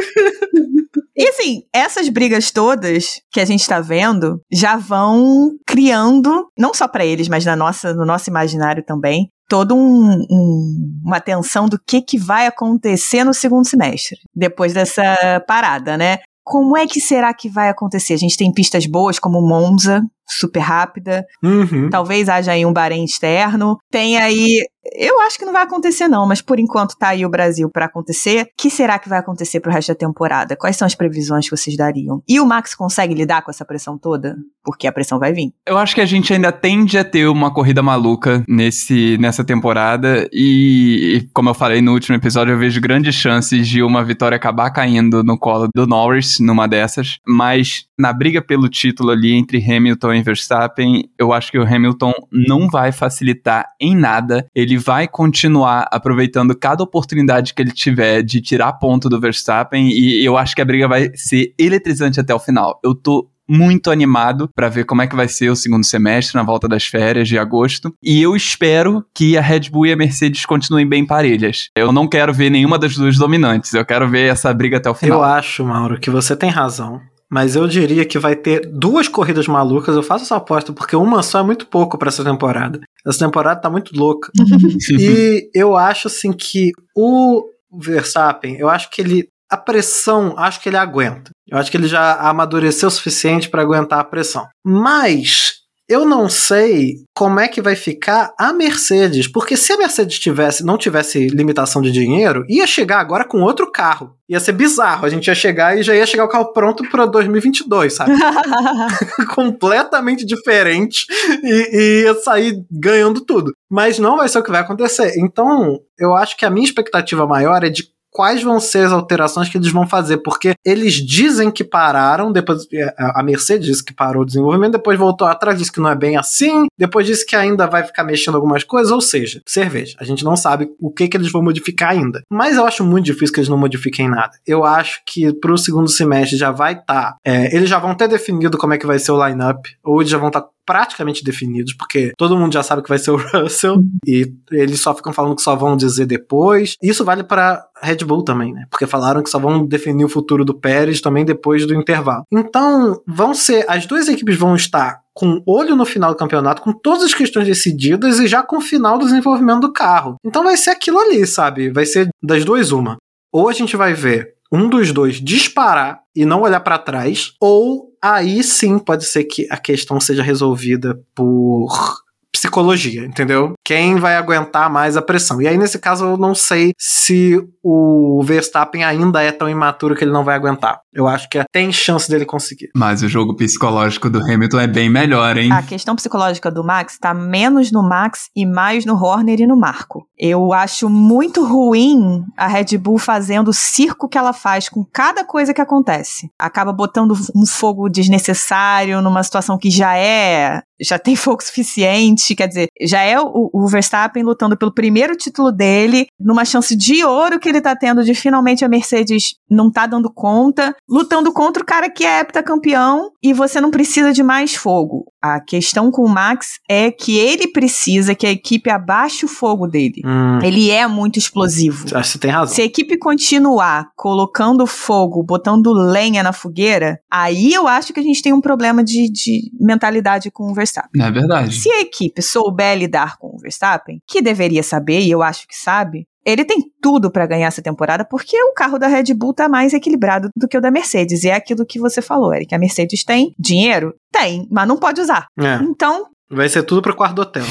E 1.17 1.29
assim, 1.29 1.61
essas 1.73 2.09
brigas 2.09 2.51
todas 2.51 3.21
que 3.31 3.39
a 3.39 3.45
gente 3.45 3.67
tá 3.67 3.79
vendo 3.79 4.41
já 4.51 4.75
vão 4.75 5.51
criando, 5.65 6.47
não 6.57 6.73
só 6.73 6.87
pra 6.87 7.05
eles, 7.05 7.27
mas 7.29 7.45
na 7.45 7.55
nossa, 7.55 7.93
no 7.93 8.05
nosso 8.05 8.29
imaginário 8.29 8.83
também, 8.85 9.29
todo 9.47 9.75
um, 9.75 10.11
um- 10.29 11.01
uma 11.05 11.19
tensão 11.21 11.67
do 11.69 11.79
que, 11.87 12.01
que 12.01 12.17
vai 12.17 12.47
acontecer 12.47 13.23
no 13.23 13.33
segundo 13.33 13.67
semestre, 13.67 14.17
depois 14.35 14.73
dessa 14.73 15.03
parada, 15.47 15.97
né? 15.97 16.17
Como 16.43 16.77
é 16.77 16.85
que 16.85 16.99
será 16.99 17.33
que 17.33 17.49
vai 17.49 17.69
acontecer? 17.69 18.13
A 18.13 18.17
gente 18.17 18.37
tem 18.37 18.51
pistas 18.53 18.85
boas 18.85 19.17
como 19.17 19.41
Monza, 19.41 20.01
super 20.27 20.59
rápida, 20.59 21.25
Uhum. 21.43 21.89
Talvez 21.89 22.29
haja 22.29 22.51
aí 22.51 22.65
um 22.65 22.73
Bahrein 22.73 23.03
externo. 23.03 23.77
Tem 23.91 24.17
aí. 24.17 24.65
Eu 24.97 25.19
acho 25.21 25.37
que 25.37 25.45
não 25.45 25.51
vai 25.51 25.63
acontecer, 25.63 26.07
não, 26.07 26.27
mas 26.27 26.41
por 26.41 26.59
enquanto 26.59 26.95
tá 26.95 27.09
aí 27.09 27.25
o 27.25 27.29
Brasil 27.29 27.67
pra 27.71 27.85
acontecer. 27.85 28.43
O 28.43 28.47
que 28.55 28.69
será 28.69 28.99
que 28.99 29.09
vai 29.09 29.17
acontecer 29.17 29.59
pro 29.59 29.71
resto 29.71 29.89
da 29.89 29.95
temporada? 29.95 30.55
Quais 30.55 30.77
são 30.77 30.85
as 30.85 30.93
previsões 30.93 31.49
que 31.49 31.57
vocês 31.57 31.75
dariam? 31.75 32.21
E 32.27 32.39
o 32.39 32.45
Max 32.45 32.75
consegue 32.75 33.15
lidar 33.15 33.41
com 33.41 33.49
essa 33.49 33.65
pressão 33.65 33.97
toda? 33.97 34.35
Porque 34.63 34.85
a 34.85 34.91
pressão 34.91 35.17
vai 35.17 35.33
vir. 35.33 35.51
Eu 35.65 35.77
acho 35.77 35.95
que 35.95 36.01
a 36.01 36.05
gente 36.05 36.31
ainda 36.31 36.51
tende 36.51 36.99
a 36.99 37.03
ter 37.03 37.27
uma 37.27 37.51
corrida 37.51 37.81
maluca 37.81 38.43
nesse, 38.47 39.17
nessa 39.17 39.43
temporada. 39.43 40.29
E, 40.31 41.15
e, 41.15 41.29
como 41.33 41.49
eu 41.49 41.55
falei 41.55 41.81
no 41.81 41.93
último 41.93 42.15
episódio, 42.15 42.53
eu 42.53 42.59
vejo 42.59 42.79
grandes 42.79 43.15
chances 43.15 43.67
de 43.67 43.81
uma 43.81 44.03
vitória 44.03 44.35
acabar 44.35 44.69
caindo 44.69 45.23
no 45.23 45.37
colo 45.37 45.67
do 45.73 45.87
Norris 45.87 46.39
numa 46.39 46.67
dessas. 46.67 47.17
Mas 47.27 47.85
na 47.97 48.13
briga 48.13 48.41
pelo 48.41 48.69
título 48.69 49.09
ali 49.09 49.33
entre 49.33 49.57
Hamilton 49.57 50.13
e 50.15 50.23
Verstappen, 50.23 51.09
eu 51.17 51.33
acho 51.33 51.51
que 51.51 51.57
o 51.57 51.63
Hamilton 51.63 52.13
não 52.31 52.69
vai 52.69 52.91
facilitar 52.91 53.65
em 53.79 53.95
nada. 53.95 54.45
Ele 54.55 54.77
vai 54.77 55.07
continuar 55.07 55.87
aproveitando 55.91 56.57
cada 56.57 56.83
oportunidade 56.83 57.53
que 57.53 57.61
ele 57.61 57.71
tiver 57.71 58.23
de 58.23 58.41
tirar 58.41 58.73
ponto 58.73 59.09
do 59.09 59.19
Verstappen. 59.19 59.89
E 59.89 60.23
eu 60.23 60.37
acho 60.37 60.55
que 60.55 60.61
a 60.61 60.65
briga 60.65 60.87
vai 60.87 61.11
ser 61.15 61.53
eletrizante 61.57 62.19
até 62.19 62.33
o 62.33 62.39
final. 62.39 62.79
Eu 62.83 62.93
tô 62.93 63.29
muito 63.47 63.91
animado 63.91 64.49
pra 64.55 64.69
ver 64.69 64.85
como 64.85 65.01
é 65.01 65.07
que 65.07 65.15
vai 65.15 65.27
ser 65.27 65.49
o 65.49 65.55
segundo 65.55 65.85
semestre 65.85 66.35
na 66.35 66.43
volta 66.43 66.67
das 66.67 66.85
férias 66.85 67.27
de 67.27 67.37
agosto. 67.37 67.93
E 68.01 68.21
eu 68.21 68.35
espero 68.35 69.05
que 69.13 69.37
a 69.37 69.41
Red 69.41 69.69
Bull 69.71 69.85
e 69.87 69.91
a 69.91 69.95
Mercedes 69.95 70.45
continuem 70.45 70.87
bem 70.87 71.05
parelhas. 71.05 71.69
Eu 71.75 71.91
não 71.91 72.07
quero 72.07 72.33
ver 72.33 72.49
nenhuma 72.49 72.79
das 72.79 72.95
duas 72.95 73.17
dominantes. 73.17 73.73
Eu 73.73 73.85
quero 73.85 74.09
ver 74.09 74.31
essa 74.31 74.53
briga 74.53 74.77
até 74.77 74.89
o 74.89 74.95
final. 74.95 75.19
Eu 75.19 75.23
acho, 75.23 75.63
Mauro, 75.63 75.99
que 75.99 76.09
você 76.09 76.35
tem 76.35 76.49
razão. 76.49 77.01
Mas 77.29 77.55
eu 77.55 77.67
diria 77.67 78.05
que 78.05 78.19
vai 78.19 78.35
ter 78.35 78.69
duas 78.71 79.07
corridas 79.07 79.47
malucas. 79.47 79.95
Eu 79.95 80.03
faço 80.03 80.25
essa 80.25 80.35
aposta 80.35 80.71
porque 80.71 80.95
uma 80.95 81.23
só 81.23 81.39
é 81.39 81.43
muito 81.43 81.67
pouco 81.67 81.97
para 81.97 82.09
essa 82.09 82.23
temporada. 82.23 82.79
Essa 83.05 83.25
temporada 83.25 83.61
tá 83.61 83.69
muito 83.69 83.97
louca. 83.97 84.31
e 84.99 85.49
eu 85.53 85.75
acho 85.75 86.07
assim 86.07 86.31
que 86.31 86.71
o 86.95 87.43
Verstappen, 87.71 88.57
eu 88.57 88.69
acho 88.69 88.89
que 88.89 89.01
ele 89.01 89.27
a 89.49 89.57
pressão, 89.57 90.33
acho 90.37 90.61
que 90.61 90.69
ele 90.69 90.77
aguenta. 90.77 91.31
Eu 91.47 91.57
acho 91.57 91.69
que 91.69 91.77
ele 91.77 91.87
já 91.87 92.15
amadureceu 92.15 92.87
o 92.87 92.91
suficiente 92.91 93.49
para 93.49 93.61
aguentar 93.61 93.99
a 93.99 94.03
pressão. 94.03 94.47
Mas 94.65 95.64
eu 95.87 96.03
não 96.03 96.27
sei 96.27 96.95
como 97.13 97.39
é 97.39 97.47
que 97.47 97.61
vai 97.61 97.75
ficar 97.75 98.33
a 98.39 98.51
Mercedes, 98.51 99.27
porque 99.27 99.55
se 99.55 99.71
a 99.71 99.77
Mercedes 99.77 100.17
tivesse, 100.17 100.65
não 100.65 100.77
tivesse 100.77 101.27
limitação 101.27 101.81
de 101.81 101.91
dinheiro, 101.91 102.43
ia 102.49 102.65
chegar 102.65 102.99
agora 102.99 103.23
com 103.23 103.41
outro 103.41 103.71
carro. 103.71 104.15
Ia 104.27 104.39
ser 104.39 104.53
bizarro. 104.53 105.05
A 105.05 105.09
gente 105.09 105.27
ia 105.27 105.35
chegar 105.35 105.77
e 105.77 105.83
já 105.83 105.95
ia 105.95 106.05
chegar 106.05 106.25
o 106.25 106.27
carro 106.27 106.51
pronto 106.51 106.83
para 106.89 107.05
2022, 107.05 107.93
sabe? 107.93 108.13
Completamente 109.35 110.25
diferente 110.25 111.05
e, 111.43 111.69
e 111.71 112.03
ia 112.03 112.15
sair 112.15 112.65
ganhando 112.71 113.21
tudo. 113.21 113.53
Mas 113.69 113.99
não 113.99 114.17
vai 114.17 114.27
ser 114.27 114.39
o 114.39 114.43
que 114.43 114.51
vai 114.51 114.61
acontecer. 114.61 115.13
Então, 115.17 115.79
eu 115.99 116.15
acho 116.15 116.35
que 116.35 116.45
a 116.45 116.49
minha 116.49 116.65
expectativa 116.65 117.27
maior 117.27 117.63
é 117.63 117.69
de 117.69 117.87
quais 118.15 118.41
vão 118.41 118.61
ser 118.61 118.85
as 118.85 118.93
alterações 118.93 119.49
que 119.49 119.57
eles 119.57 119.69
vão 119.73 119.85
fazer, 119.85 120.19
porque 120.19 120.53
eles 120.63 120.93
dizem 120.93 121.51
que 121.51 121.65
pararam, 121.65 122.31
depois 122.31 122.65
é, 122.71 122.95
a 122.97 123.21
Mercedes 123.21 123.67
disse 123.67 123.83
que 123.83 123.93
parou 123.93 124.23
o 124.23 124.25
desenvolvimento, 124.25 124.71
depois 124.71 124.97
voltou 124.97 125.27
atrás, 125.27 125.59
disse 125.59 125.69
que 125.69 125.81
não 125.81 125.89
é 125.89 125.95
bem 125.95 126.15
assim, 126.15 126.67
depois 126.79 127.05
disse 127.05 127.25
que 127.25 127.35
ainda 127.35 127.67
vai 127.67 127.83
ficar 127.83 128.05
mexendo 128.05 128.35
algumas 128.35 128.63
coisas, 128.63 128.89
ou 128.89 129.01
seja, 129.01 129.41
cerveja. 129.45 129.97
A 129.99 130.05
gente 130.05 130.23
não 130.23 130.37
sabe 130.37 130.69
o 130.79 130.89
que, 130.89 131.09
que 131.09 131.17
eles 131.17 131.29
vão 131.29 131.43
modificar 131.43 131.89
ainda. 131.91 132.23
Mas 132.31 132.55
eu 132.55 132.65
acho 132.65 132.85
muito 132.85 133.03
difícil 133.03 133.33
que 133.33 133.41
eles 133.41 133.49
não 133.49 133.57
modifiquem 133.57 134.07
nada. 134.07 134.31
Eu 134.47 134.63
acho 134.63 135.01
que 135.05 135.33
pro 135.33 135.57
segundo 135.57 135.89
semestre 135.89 136.37
já 136.37 136.51
vai 136.51 136.71
estar. 136.71 136.85
Tá, 136.85 137.17
é, 137.25 137.53
eles 137.53 137.69
já 137.69 137.79
vão 137.79 137.93
ter 137.93 138.07
definido 138.07 138.57
como 138.57 138.73
é 138.73 138.77
que 138.77 138.87
vai 138.87 138.97
ser 138.97 139.11
o 139.11 139.27
lineup, 139.27 139.65
ou 139.83 139.99
eles 139.99 140.09
já 140.09 140.17
vão 140.17 140.27
estar 140.27 140.39
tá 140.39 140.49
praticamente 140.65 141.23
definidos, 141.23 141.73
porque 141.73 142.13
todo 142.17 142.37
mundo 142.37 142.53
já 142.53 142.63
sabe 142.63 142.81
que 142.81 142.89
vai 142.89 142.97
ser 142.97 143.11
o 143.11 143.17
Russell 143.33 143.77
e 144.05 144.33
eles 144.51 144.81
só 144.81 144.93
ficam 144.93 145.13
falando 145.13 145.35
que 145.35 145.41
só 145.41 145.55
vão 145.55 145.77
dizer 145.77 146.05
depois. 146.05 146.75
Isso 146.81 147.05
vale 147.05 147.23
para 147.23 147.65
Red 147.81 147.97
Bull 147.97 148.23
também, 148.23 148.53
né? 148.53 148.65
Porque 148.69 148.87
falaram 148.87 149.21
que 149.21 149.29
só 149.29 149.39
vão 149.39 149.65
definir 149.65 150.05
o 150.05 150.09
futuro 150.09 150.43
do 150.43 150.59
Pérez 150.59 151.01
também 151.01 151.25
depois 151.25 151.65
do 151.65 151.75
intervalo. 151.75 152.23
Então, 152.31 153.01
vão 153.07 153.33
ser 153.33 153.65
as 153.69 153.85
duas 153.85 154.07
equipes 154.07 154.37
vão 154.37 154.55
estar 154.55 155.05
com 155.13 155.41
olho 155.47 155.77
no 155.77 155.85
final 155.85 156.11
do 156.11 156.17
campeonato, 156.17 156.61
com 156.61 156.73
todas 156.73 157.03
as 157.03 157.13
questões 157.13 157.47
decididas 157.47 158.19
e 158.19 158.27
já 158.27 158.43
com 158.43 158.57
o 158.57 158.61
final 158.61 158.97
do 158.97 159.05
desenvolvimento 159.05 159.61
do 159.61 159.71
carro. 159.71 160.17
Então 160.25 160.43
vai 160.43 160.57
ser 160.57 160.71
aquilo 160.71 160.99
ali, 160.99 161.25
sabe? 161.25 161.71
Vai 161.71 161.85
ser 161.85 162.09
das 162.21 162.43
duas 162.43 162.71
uma. 162.71 162.97
Ou 163.31 163.47
a 163.47 163.53
gente 163.53 163.77
vai 163.77 163.93
ver 163.93 164.34
um 164.51 164.69
dos 164.69 164.91
dois 164.91 165.15
disparar 165.21 166.01
e 166.15 166.25
não 166.25 166.41
olhar 166.41 166.59
para 166.59 166.77
trás, 166.77 167.33
ou 167.39 167.93
aí 168.01 168.43
sim 168.43 168.77
pode 168.79 169.05
ser 169.05 169.23
que 169.23 169.47
a 169.49 169.57
questão 169.57 169.99
seja 169.99 170.23
resolvida 170.23 170.99
por 171.13 172.04
psicologia, 172.35 173.05
entendeu? 173.05 173.53
Quem 173.63 173.95
vai 173.95 174.17
aguentar 174.17 174.69
mais 174.69 174.97
a 174.97 175.01
pressão. 175.01 175.41
E 175.41 175.47
aí, 175.47 175.57
nesse 175.57 175.79
caso, 175.79 176.05
eu 176.05 176.17
não 176.17 176.35
sei 176.35 176.73
se 176.77 177.41
o 177.63 178.21
Verstappen 178.23 178.83
ainda 178.83 179.23
é 179.23 179.31
tão 179.31 179.49
imaturo 179.49 179.95
que 179.95 180.03
ele 180.03 180.11
não 180.11 180.23
vai 180.23 180.35
aguentar. 180.35 180.81
Eu 180.93 181.07
acho 181.07 181.29
que 181.29 181.41
tem 181.51 181.71
chance 181.71 182.09
dele 182.09 182.25
conseguir. 182.25 182.69
Mas 182.75 183.01
o 183.01 183.09
jogo 183.09 183.35
psicológico 183.35 184.09
do 184.09 184.19
Hamilton 184.19 184.59
é 184.59 184.67
bem 184.67 184.89
melhor, 184.89 185.37
hein? 185.37 185.51
A 185.51 185.63
questão 185.63 185.95
psicológica 185.95 186.51
do 186.51 186.63
Max 186.63 186.97
tá 186.99 187.13
menos 187.13 187.71
no 187.71 187.81
Max 187.81 188.29
e 188.35 188.45
mais 188.45 188.85
no 188.85 188.95
Horner 188.95 189.41
e 189.41 189.47
no 189.47 189.57
Marco. 189.57 190.07
Eu 190.17 190.53
acho 190.53 190.89
muito 190.89 191.45
ruim 191.45 192.23
a 192.37 192.47
Red 192.47 192.77
Bull 192.77 192.97
fazendo 192.97 193.49
o 193.49 193.53
circo 193.53 194.07
que 194.07 194.17
ela 194.17 194.31
faz 194.31 194.69
com 194.69 194.85
cada 194.85 195.25
coisa 195.25 195.53
que 195.53 195.61
acontece. 195.61 196.29
Acaba 196.39 196.71
botando 196.71 197.13
um 197.35 197.45
fogo 197.45 197.89
desnecessário 197.89 199.01
numa 199.01 199.23
situação 199.23 199.57
que 199.57 199.69
já 199.69 199.97
é 199.97 200.61
já 200.81 200.99
tem 200.99 201.15
fogo 201.15 201.43
suficiente, 201.43 202.35
quer 202.35 202.47
dizer, 202.47 202.67
já 202.81 203.01
é 203.01 203.19
o, 203.19 203.49
o, 203.53 203.67
Verstappen 203.67 204.23
lutando 204.23 204.57
pelo 204.57 204.73
primeiro 204.73 205.15
título 205.15 205.51
dele, 205.51 206.07
numa 206.19 206.45
chance 206.45 206.75
de 206.75 207.03
ouro 207.03 207.39
que 207.39 207.49
ele 207.49 207.61
tá 207.61 207.75
tendo 207.75 208.03
de 208.03 208.13
finalmente 208.13 208.63
a 208.63 208.69
Mercedes 208.69 209.35
não 209.49 209.71
tá 209.71 209.85
dando 209.85 210.11
conta, 210.11 210.75
lutando 210.87 211.31
contra 211.33 211.61
o 211.61 211.65
cara 211.65 211.89
que 211.89 212.05
é 212.05 212.19
heptacampeão 212.19 213.11
e 213.21 213.33
você 213.33 213.59
não 213.59 213.71
precisa 213.71 214.11
de 214.13 214.23
mais 214.23 214.55
fogo. 214.55 215.05
A 215.21 215.39
questão 215.39 215.89
com 215.89 216.03
o 216.03 216.09
Max 216.09 216.59
é 216.69 216.91
que 216.91 217.17
ele 217.17 217.47
precisa 217.47 218.13
que 218.13 218.27
a 218.27 218.31
equipe 218.31 218.69
abaixe 218.69 219.25
o 219.25 219.27
fogo 219.27 219.65
dele. 219.65 220.01
Hum. 220.05 220.39
Ele 220.43 220.69
é 220.69 220.85
muito 220.87 221.17
explosivo. 221.17 221.85
Acho 221.85 221.93
que 221.93 222.07
você 222.07 222.19
tem 222.19 222.31
razão. 222.31 222.53
Se 222.53 222.61
a 222.61 222.65
equipe 222.65 222.97
continuar 222.97 223.87
colocando 223.95 224.67
fogo, 224.67 225.23
botando 225.23 225.73
lenha 225.73 226.21
na 226.21 226.31
fogueira, 226.31 226.99
aí 227.11 227.51
eu 227.51 227.67
acho 227.67 227.91
que 227.91 227.99
a 227.99 228.03
gente 228.03 228.21
tem 228.21 228.33
um 228.33 228.41
problema 228.41 228.83
de, 228.83 229.11
de 229.11 229.51
mentalidade 229.59 230.29
com 230.29 230.51
o 230.51 230.53
Verstappen. 230.53 230.64
É 230.99 231.11
verdade. 231.11 231.55
Se 231.55 231.69
a 231.71 231.81
equipe 231.81 232.21
souber 232.21 232.77
lidar 232.77 233.17
com 233.17 233.27
o 233.27 233.39
Verstappen, 233.39 233.99
que 234.07 234.21
deveria 234.21 234.63
saber, 234.63 235.01
e 235.01 235.11
eu 235.11 235.21
acho 235.21 235.47
que 235.47 235.55
sabe, 235.55 236.07
ele 236.25 236.43
tem 236.43 236.63
tudo 236.81 237.11
para 237.11 237.27
ganhar 237.27 237.47
essa 237.47 237.61
temporada, 237.61 238.03
porque 238.03 238.35
o 238.43 238.53
carro 238.53 238.79
da 238.79 238.87
Red 238.87 239.13
Bull 239.13 239.33
tá 239.33 239.47
mais 239.47 239.73
equilibrado 239.73 240.29
do 240.35 240.47
que 240.47 240.57
o 240.57 240.61
da 240.61 240.71
Mercedes. 240.71 241.23
E 241.23 241.29
é 241.29 241.35
aquilo 241.35 241.65
que 241.65 241.79
você 241.79 242.01
falou, 242.01 242.33
Eric. 242.33 242.53
A 242.53 242.57
Mercedes 242.57 243.03
tem 243.03 243.33
dinheiro? 243.37 243.93
Tem, 244.11 244.47
mas 244.49 244.67
não 244.67 244.77
pode 244.77 244.99
usar. 244.99 245.27
É. 245.39 245.55
Então. 245.61 246.07
Vai 246.27 246.49
ser 246.49 246.63
tudo 246.63 246.81
pro 246.81 246.95
quarto 246.95 247.15
do 247.15 247.21
hotel. 247.21 247.43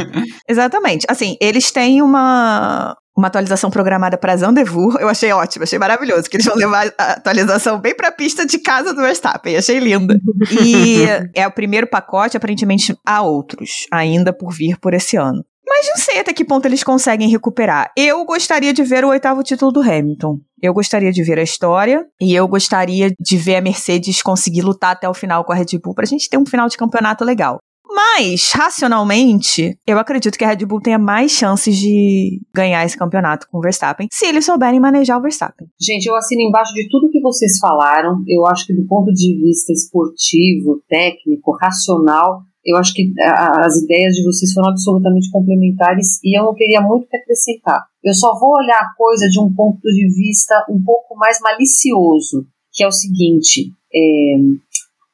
Exatamente. 0.48 1.04
Assim, 1.08 1.36
eles 1.38 1.70
têm 1.70 2.00
uma, 2.00 2.96
uma 3.16 3.28
atualização 3.28 3.70
programada 3.70 4.16
para 4.16 4.36
Zandevour. 4.36 4.96
Eu 5.00 5.08
achei 5.08 5.32
ótimo, 5.32 5.64
achei 5.64 5.78
maravilhoso, 5.78 6.28
que 6.28 6.36
eles 6.36 6.46
vão 6.46 6.56
levar 6.56 6.92
a 6.98 7.12
atualização 7.12 7.78
bem 7.78 7.94
para 7.94 8.08
a 8.08 8.12
pista 8.12 8.46
de 8.46 8.58
casa 8.58 8.94
do 8.94 9.02
Verstappen. 9.02 9.56
Achei 9.56 9.78
linda. 9.78 10.18
E 10.62 11.04
é 11.34 11.46
o 11.46 11.52
primeiro 11.52 11.86
pacote, 11.86 12.36
aparentemente 12.36 12.96
há 13.06 13.22
outros 13.22 13.86
ainda 13.90 14.32
por 14.32 14.52
vir 14.52 14.78
por 14.78 14.94
esse 14.94 15.16
ano. 15.16 15.44
Mas 15.66 15.88
não 15.88 15.96
sei 15.96 16.20
até 16.20 16.32
que 16.34 16.44
ponto 16.44 16.66
eles 16.66 16.84
conseguem 16.84 17.30
recuperar. 17.30 17.90
Eu 17.96 18.24
gostaria 18.24 18.74
de 18.74 18.82
ver 18.82 19.04
o 19.04 19.08
oitavo 19.08 19.42
título 19.42 19.72
do 19.72 19.80
Hamilton. 19.80 20.38
Eu 20.60 20.74
gostaria 20.74 21.10
de 21.10 21.22
ver 21.22 21.38
a 21.38 21.42
história 21.42 22.04
e 22.20 22.34
eu 22.34 22.46
gostaria 22.46 23.10
de 23.18 23.36
ver 23.38 23.56
a 23.56 23.60
Mercedes 23.60 24.22
conseguir 24.22 24.62
lutar 24.62 24.92
até 24.92 25.08
o 25.08 25.14
final 25.14 25.44
com 25.44 25.52
a 25.52 25.56
Red 25.56 25.78
Bull 25.82 25.94
pra 25.94 26.04
gente 26.04 26.28
ter 26.28 26.36
um 26.36 26.44
final 26.44 26.68
de 26.68 26.76
campeonato 26.76 27.24
legal. 27.24 27.58
Mas, 27.94 28.52
racionalmente, 28.52 29.76
eu 29.86 29.98
acredito 29.98 30.38
que 30.38 30.44
a 30.44 30.48
Red 30.48 30.64
Bull 30.64 30.80
tenha 30.80 30.98
mais 30.98 31.30
chances 31.30 31.76
de 31.76 32.40
ganhar 32.54 32.84
esse 32.84 32.96
campeonato 32.96 33.46
com 33.50 33.58
o 33.58 33.60
Verstappen, 33.60 34.08
se 34.10 34.26
eles 34.26 34.44
souberem 34.44 34.80
manejar 34.80 35.18
o 35.18 35.22
Verstappen. 35.22 35.68
Gente, 35.80 36.06
eu 36.06 36.16
assino 36.16 36.40
embaixo 36.40 36.72
de 36.72 36.88
tudo 36.88 37.10
que 37.10 37.20
vocês 37.20 37.58
falaram. 37.58 38.22
Eu 38.26 38.46
acho 38.46 38.66
que 38.66 38.74
do 38.74 38.86
ponto 38.86 39.12
de 39.12 39.38
vista 39.40 39.72
esportivo, 39.72 40.82
técnico, 40.88 41.56
racional, 41.60 42.42
eu 42.64 42.76
acho 42.76 42.94
que 42.94 43.12
as 43.20 43.76
ideias 43.82 44.14
de 44.14 44.24
vocês 44.24 44.52
foram 44.52 44.70
absolutamente 44.70 45.30
complementares 45.30 46.20
e 46.22 46.38
eu 46.38 46.44
não 46.44 46.54
teria 46.54 46.80
muito 46.80 47.08
que 47.08 47.16
acrescentar. 47.16 47.84
Eu 48.02 48.14
só 48.14 48.38
vou 48.38 48.52
olhar 48.56 48.78
a 48.78 48.94
coisa 48.96 49.28
de 49.28 49.40
um 49.40 49.52
ponto 49.52 49.82
de 49.82 50.06
vista 50.14 50.64
um 50.70 50.82
pouco 50.82 51.16
mais 51.16 51.40
malicioso, 51.40 52.46
que 52.72 52.84
é 52.84 52.86
o 52.86 52.92
seguinte: 52.92 53.72
é, 53.92 54.36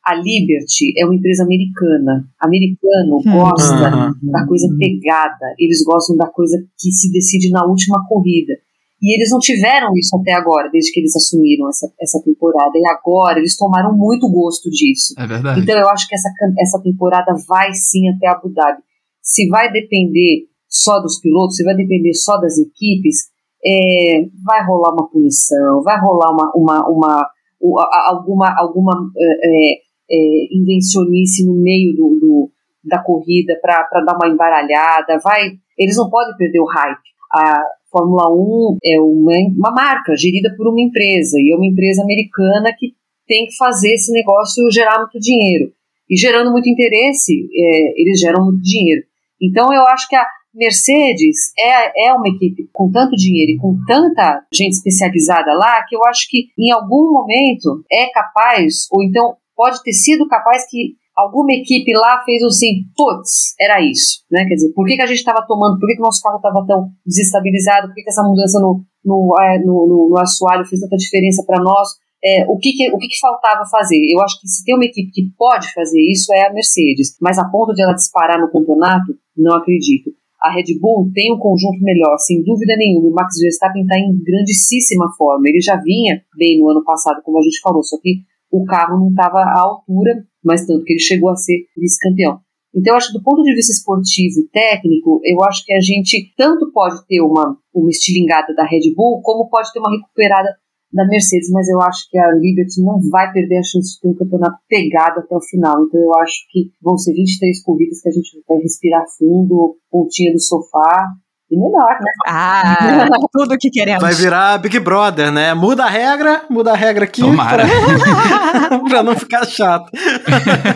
a 0.08 0.14
Liberty 0.14 0.94
é 0.96 1.04
uma 1.04 1.14
empresa 1.14 1.44
americana. 1.44 2.24
Americano 2.40 3.16
hum. 3.16 3.30
gosta 3.30 3.74
uhum. 3.74 4.30
da 4.32 4.46
coisa 4.46 4.66
pegada, 4.78 5.54
eles 5.58 5.84
gostam 5.84 6.16
da 6.16 6.26
coisa 6.26 6.56
que 6.78 6.90
se 6.90 7.12
decide 7.12 7.50
na 7.50 7.66
última 7.66 8.02
corrida. 8.08 8.54
E 9.00 9.14
eles 9.14 9.30
não 9.30 9.38
tiveram 9.38 9.92
isso 9.94 10.16
até 10.16 10.32
agora, 10.32 10.70
desde 10.72 10.90
que 10.90 11.00
eles 11.00 11.14
assumiram 11.14 11.68
essa, 11.68 11.92
essa 12.00 12.20
temporada. 12.24 12.72
E 12.74 12.86
agora 12.88 13.38
eles 13.38 13.56
tomaram 13.56 13.96
muito 13.96 14.28
gosto 14.28 14.70
disso. 14.70 15.14
É 15.18 15.26
verdade. 15.26 15.60
Então 15.60 15.78
eu 15.78 15.88
acho 15.90 16.08
que 16.08 16.14
essa, 16.14 16.30
essa 16.58 16.82
temporada 16.82 17.32
vai 17.46 17.72
sim 17.74 18.08
até 18.08 18.28
Abu 18.28 18.48
Dhabi. 18.48 18.82
Se 19.22 19.46
vai 19.48 19.70
depender 19.70 20.46
só 20.66 21.00
dos 21.00 21.20
pilotos, 21.20 21.56
se 21.56 21.64
vai 21.64 21.76
depender 21.76 22.14
só 22.14 22.38
das 22.38 22.56
equipes, 22.58 23.28
é, 23.64 24.22
vai 24.42 24.64
rolar 24.66 24.94
uma 24.94 25.08
punição, 25.08 25.82
vai 25.82 26.00
rolar 26.00 26.32
uma, 26.32 26.52
uma, 26.56 26.88
uma, 26.88 27.30
uma 27.60 27.88
alguma, 28.08 28.54
alguma 28.58 28.92
é, 29.16 29.87
é, 30.10 30.56
invencionice 30.56 31.46
no 31.46 31.54
meio 31.54 31.94
do, 31.94 32.18
do 32.20 32.50
da 32.84 33.02
corrida 33.02 33.58
para 33.60 34.04
dar 34.04 34.16
uma 34.16 34.28
embaralhada. 34.28 35.18
Vai, 35.22 35.52
eles 35.76 35.96
não 35.96 36.08
podem 36.08 36.36
perder 36.36 36.60
o 36.60 36.66
hype. 36.66 37.08
A, 37.32 37.62
Fórmula 37.90 38.30
1 38.30 38.78
é 38.84 39.00
uma, 39.00 39.32
uma 39.56 39.70
marca 39.70 40.14
gerida 40.16 40.54
por 40.56 40.68
uma 40.68 40.80
empresa, 40.80 41.38
e 41.38 41.52
é 41.52 41.56
uma 41.56 41.66
empresa 41.66 42.02
americana 42.02 42.70
que 42.78 42.92
tem 43.26 43.46
que 43.46 43.56
fazer 43.56 43.94
esse 43.94 44.12
negócio 44.12 44.70
gerar 44.70 44.98
muito 44.98 45.18
dinheiro. 45.18 45.72
E 46.08 46.16
gerando 46.16 46.50
muito 46.50 46.68
interesse, 46.68 47.48
é, 47.54 48.00
eles 48.00 48.20
geram 48.20 48.44
muito 48.44 48.62
dinheiro. 48.62 49.02
Então 49.40 49.72
eu 49.72 49.82
acho 49.86 50.08
que 50.08 50.16
a 50.16 50.26
Mercedes 50.54 51.52
é, 51.58 52.08
é 52.08 52.12
uma 52.14 52.28
equipe 52.28 52.68
com 52.72 52.90
tanto 52.90 53.14
dinheiro 53.14 53.52
e 53.52 53.58
com 53.58 53.76
tanta 53.86 54.42
gente 54.52 54.72
especializada 54.72 55.52
lá 55.52 55.84
que 55.86 55.94
eu 55.94 56.00
acho 56.06 56.28
que 56.28 56.48
em 56.58 56.72
algum 56.72 57.12
momento 57.12 57.84
é 57.90 58.10
capaz, 58.10 58.86
ou 58.90 59.02
então 59.02 59.36
pode 59.58 59.82
ter 59.82 59.92
sido 59.92 60.28
capaz 60.28 60.62
que 60.70 60.94
alguma 61.16 61.50
equipe 61.50 61.90
lá 61.92 62.22
fez 62.22 62.40
assim, 62.44 62.84
putz, 62.94 63.56
era 63.58 63.82
isso, 63.82 64.22
né? 64.30 64.46
Quer 64.46 64.54
dizer, 64.54 64.72
por 64.72 64.86
que, 64.86 64.94
que 64.94 65.02
a 65.02 65.06
gente 65.06 65.18
estava 65.18 65.44
tomando, 65.44 65.80
por 65.80 65.88
que, 65.88 65.96
que 65.96 66.00
o 66.00 66.04
nosso 66.04 66.22
carro 66.22 66.36
estava 66.36 66.64
tão 66.64 66.86
desestabilizado, 67.04 67.88
por 67.88 67.94
que, 67.96 68.04
que 68.04 68.10
essa 68.10 68.22
mudança 68.22 68.60
no, 68.60 68.84
no, 69.04 69.34
é, 69.42 69.58
no, 69.58 69.88
no, 69.88 70.08
no 70.10 70.18
assoalho 70.18 70.64
fez 70.64 70.80
tanta 70.80 70.96
diferença 70.96 71.42
para 71.44 71.60
nós? 71.60 71.88
é, 72.22 72.44
o, 72.48 72.58
que, 72.58 72.72
que 72.72 72.90
o 72.90 72.98
que, 72.98 73.08
que, 73.08 73.18
faltava 73.20 73.64
fazer? 73.70 73.98
Eu 74.10 74.20
acho 74.22 74.40
que 74.40 74.48
se 74.48 74.64
tem 74.64 74.74
uma 74.74 74.84
equipe 74.84 75.10
que 75.12 75.30
pode 75.36 75.72
fazer 75.72 76.00
isso 76.00 76.32
é 76.34 76.46
a 76.46 76.52
Mercedes, 76.52 77.16
mas 77.20 77.38
a 77.38 77.48
ponto 77.48 77.72
de 77.74 77.82
ela 77.82 77.94
disparar 77.94 78.40
no 78.40 78.50
campeonato, 78.50 79.14
não 79.36 79.56
acredito. 79.56 80.10
A 80.40 80.52
Red 80.52 80.78
Bull 80.80 81.10
tem 81.12 81.32
um 81.34 81.38
conjunto 81.38 81.80
melhor, 81.80 82.16
sem 82.18 82.42
dúvida 82.44 82.74
nenhuma. 82.76 83.08
O 83.08 83.12
Max 83.12 83.38
Verstappen 83.40 83.82
está 83.82 83.98
em 83.98 84.22
grandíssima 84.22 85.10
forma. 85.16 85.48
Ele 85.48 85.60
já 85.60 85.76
vinha 85.76 86.22
bem 86.36 86.60
no 86.60 86.70
ano 86.70 86.84
passado, 86.84 87.22
como 87.24 87.38
a 87.38 87.42
gente 87.42 87.60
falou, 87.60 87.82
só 87.82 87.98
que 88.00 88.22
o 88.50 88.64
carro 88.64 88.98
não 88.98 89.10
estava 89.10 89.38
à 89.38 89.60
altura, 89.60 90.24
mas 90.44 90.66
tanto 90.66 90.84
que 90.84 90.94
ele 90.94 91.00
chegou 91.00 91.30
a 91.30 91.36
ser 91.36 91.66
vice-campeão. 91.76 92.40
Então, 92.74 92.92
eu 92.92 92.96
acho 92.96 93.12
que 93.12 93.18
do 93.18 93.24
ponto 93.24 93.42
de 93.42 93.54
vista 93.54 93.72
esportivo 93.72 94.40
e 94.40 94.48
técnico, 94.52 95.20
eu 95.24 95.42
acho 95.44 95.64
que 95.64 95.72
a 95.72 95.80
gente 95.80 96.32
tanto 96.36 96.70
pode 96.72 97.06
ter 97.06 97.20
uma, 97.20 97.56
uma 97.74 97.90
estilingada 97.90 98.54
da 98.54 98.64
Red 98.64 98.94
Bull, 98.94 99.20
como 99.22 99.48
pode 99.48 99.72
ter 99.72 99.80
uma 99.80 99.90
recuperada 99.90 100.48
da 100.92 101.06
Mercedes, 101.06 101.50
mas 101.50 101.68
eu 101.68 101.80
acho 101.82 102.08
que 102.10 102.18
a 102.18 102.32
Liberty 102.32 102.82
não 102.82 102.98
vai 103.10 103.30
perder 103.32 103.58
a 103.58 103.62
chance 103.62 103.94
de 103.94 104.00
ter 104.00 104.08
um 104.08 104.14
campeonato 104.14 104.58
pegado 104.68 105.20
até 105.20 105.36
o 105.36 105.40
final. 105.40 105.84
Então 105.84 106.00
eu 106.00 106.14
acho 106.20 106.46
que 106.50 106.72
vão 106.80 106.96
ser 106.96 107.12
23 107.12 107.62
corridas 107.62 108.00
que 108.00 108.08
a 108.08 108.12
gente 108.12 108.42
vai 108.48 108.58
respirar 108.58 109.04
fundo, 109.18 109.76
pontinha 109.90 110.32
do 110.32 110.40
sofá. 110.40 111.08
E 111.50 111.56
melhor, 111.56 111.98
né? 112.00 112.10
Ah, 112.26 113.08
tudo 113.32 113.56
que 113.58 113.70
queremos. 113.70 114.02
Vai 114.02 114.12
virar 114.12 114.58
Big 114.58 114.78
Brother, 114.80 115.32
né? 115.32 115.54
Muda 115.54 115.84
a 115.84 115.88
regra, 115.88 116.42
muda 116.50 116.72
a 116.72 116.76
regra 116.76 117.04
aqui. 117.04 117.22
Tomara. 117.22 117.64
Pra, 117.66 118.78
pra 118.88 119.02
não 119.02 119.16
ficar 119.16 119.46
chato. 119.46 119.90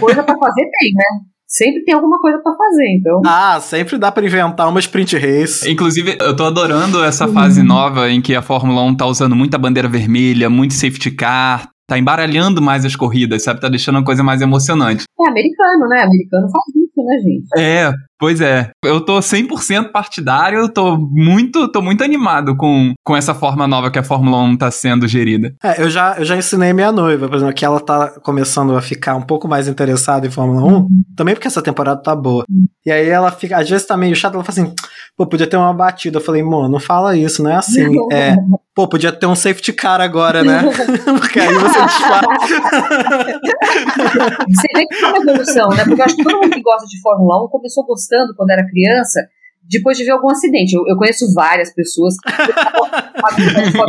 Coisa 0.01 0.23
pra 0.23 0.37
fazer 0.39 0.63
tem, 0.63 0.93
né? 0.95 1.33
sempre 1.53 1.85
tem 1.85 1.95
alguma 1.95 2.19
coisa 2.19 2.39
para 2.43 2.57
fazer, 2.57 2.97
então. 2.97 3.21
Ah, 3.27 3.61
sempre 3.61 3.99
dá 3.99 4.11
para 4.11 4.25
inventar 4.25 4.69
uma 4.69 4.81
sprint 4.81 5.17
race. 5.19 5.71
Inclusive, 5.71 6.17
eu 6.19 6.35
tô 6.35 6.45
adorando 6.45 7.05
essa 7.05 7.27
uhum. 7.27 7.35
fase 7.35 7.63
nova 7.63 8.11
em 8.11 8.23
que 8.23 8.35
a 8.35 8.41
Fórmula 8.41 8.83
1 8.83 8.97
tá 8.97 9.07
usando 9.07 9.37
muita 9.37 9.59
bandeira 9.59 9.89
vermelha, 9.89 10.49
muito 10.49 10.73
safety 10.73 11.11
car, 11.11 11.69
tá 11.87 11.99
embaralhando 11.99 12.63
mais 12.63 12.87
as 12.87 12.97
corridas, 12.97 13.45
sabe? 13.45 13.61
Tá 13.61 13.69
deixando 13.69 13.99
a 13.99 14.05
coisa 14.05 14.23
mais 14.23 14.41
emocionante. 14.41 15.05
É 15.21 15.29
americano, 15.29 15.89
né? 15.89 16.03
Americano 16.03 16.49
faz 16.51 16.65
isso, 16.75 17.05
né, 17.05 17.19
gente? 17.19 17.49
É, 17.59 17.93
Pois 18.23 18.41
é, 18.41 18.71
eu 18.85 19.01
tô 19.01 19.19
100% 19.19 19.91
partidário, 19.91 20.69
tô 20.69 20.97
muito, 20.97 21.67
tô 21.67 21.83
muito 21.83 22.05
animado 22.05 22.57
com, 22.57 22.93
com 23.03 23.17
essa 23.17 23.35
forma 23.35 23.67
nova 23.67 23.91
que 23.91 23.99
a 23.99 24.05
Fórmula 24.05 24.41
1 24.45 24.59
tá 24.59 24.71
sendo 24.71 25.09
gerida. 25.09 25.53
É, 25.61 25.83
eu 25.83 25.91
já, 25.91 26.15
eu 26.17 26.25
já 26.25 26.37
ensinei 26.37 26.73
minha 26.73 26.93
noiva, 26.93 27.29
por 27.29 27.35
exemplo, 27.35 27.53
que 27.53 27.65
ela 27.65 27.81
tá 27.81 28.21
começando 28.23 28.77
a 28.77 28.81
ficar 28.81 29.17
um 29.17 29.23
pouco 29.23 29.49
mais 29.49 29.67
interessada 29.67 30.25
em 30.25 30.31
Fórmula 30.31 30.63
1, 30.65 30.87
também 31.17 31.35
porque 31.35 31.49
essa 31.49 31.61
temporada 31.61 32.01
tá 32.01 32.15
boa. 32.15 32.45
E 32.87 32.93
aí 32.93 33.09
ela 33.09 33.33
fica, 33.33 33.59
às 33.59 33.69
vezes 33.69 33.89
tá 33.89 33.97
meio 33.97 34.15
chata, 34.15 34.37
ela 34.37 34.45
fala 34.45 34.67
assim, 34.67 34.75
pô, 35.17 35.27
podia 35.27 35.49
ter 35.49 35.57
uma 35.57 35.75
batida. 35.75 36.19
Eu 36.19 36.23
falei, 36.23 36.45
mano, 36.45 36.69
não 36.69 36.79
fala 36.79 37.17
isso, 37.17 37.43
não 37.43 37.51
é 37.51 37.57
assim. 37.57 37.89
É, 38.13 38.37
pô, 38.73 38.87
podia 38.87 39.11
ter 39.11 39.27
um 39.27 39.35
safety 39.35 39.73
car 39.73 40.01
agora, 40.01 40.45
né? 40.45 40.63
porque 41.19 41.41
aí 41.41 41.53
você 41.55 41.81
desfaz. 41.83 42.27
você 44.49 44.69
vê 44.77 44.87
que 44.87 44.95
foi 44.95 45.09
uma 45.09 45.19
evolução, 45.19 45.69
né? 45.71 45.85
Porque 45.85 46.01
eu 46.01 46.05
acho 46.05 46.17
que 46.17 46.23
todo 46.23 46.37
mundo 46.37 46.51
que 46.51 46.63
gosta 46.63 46.87
de 46.87 47.01
Fórmula 47.01 47.45
1 47.47 47.49
começou 47.49 47.85
gostando 47.85 48.12
quando 48.37 48.51
era 48.51 48.69
criança, 48.69 49.21
depois 49.63 49.97
de 49.97 50.05
ver 50.05 50.11
algum 50.13 50.31
acidente. 50.31 50.75
Eu, 50.75 50.87
eu 50.87 50.97
conheço 50.97 51.33
várias 51.35 51.73
pessoas. 51.75 52.15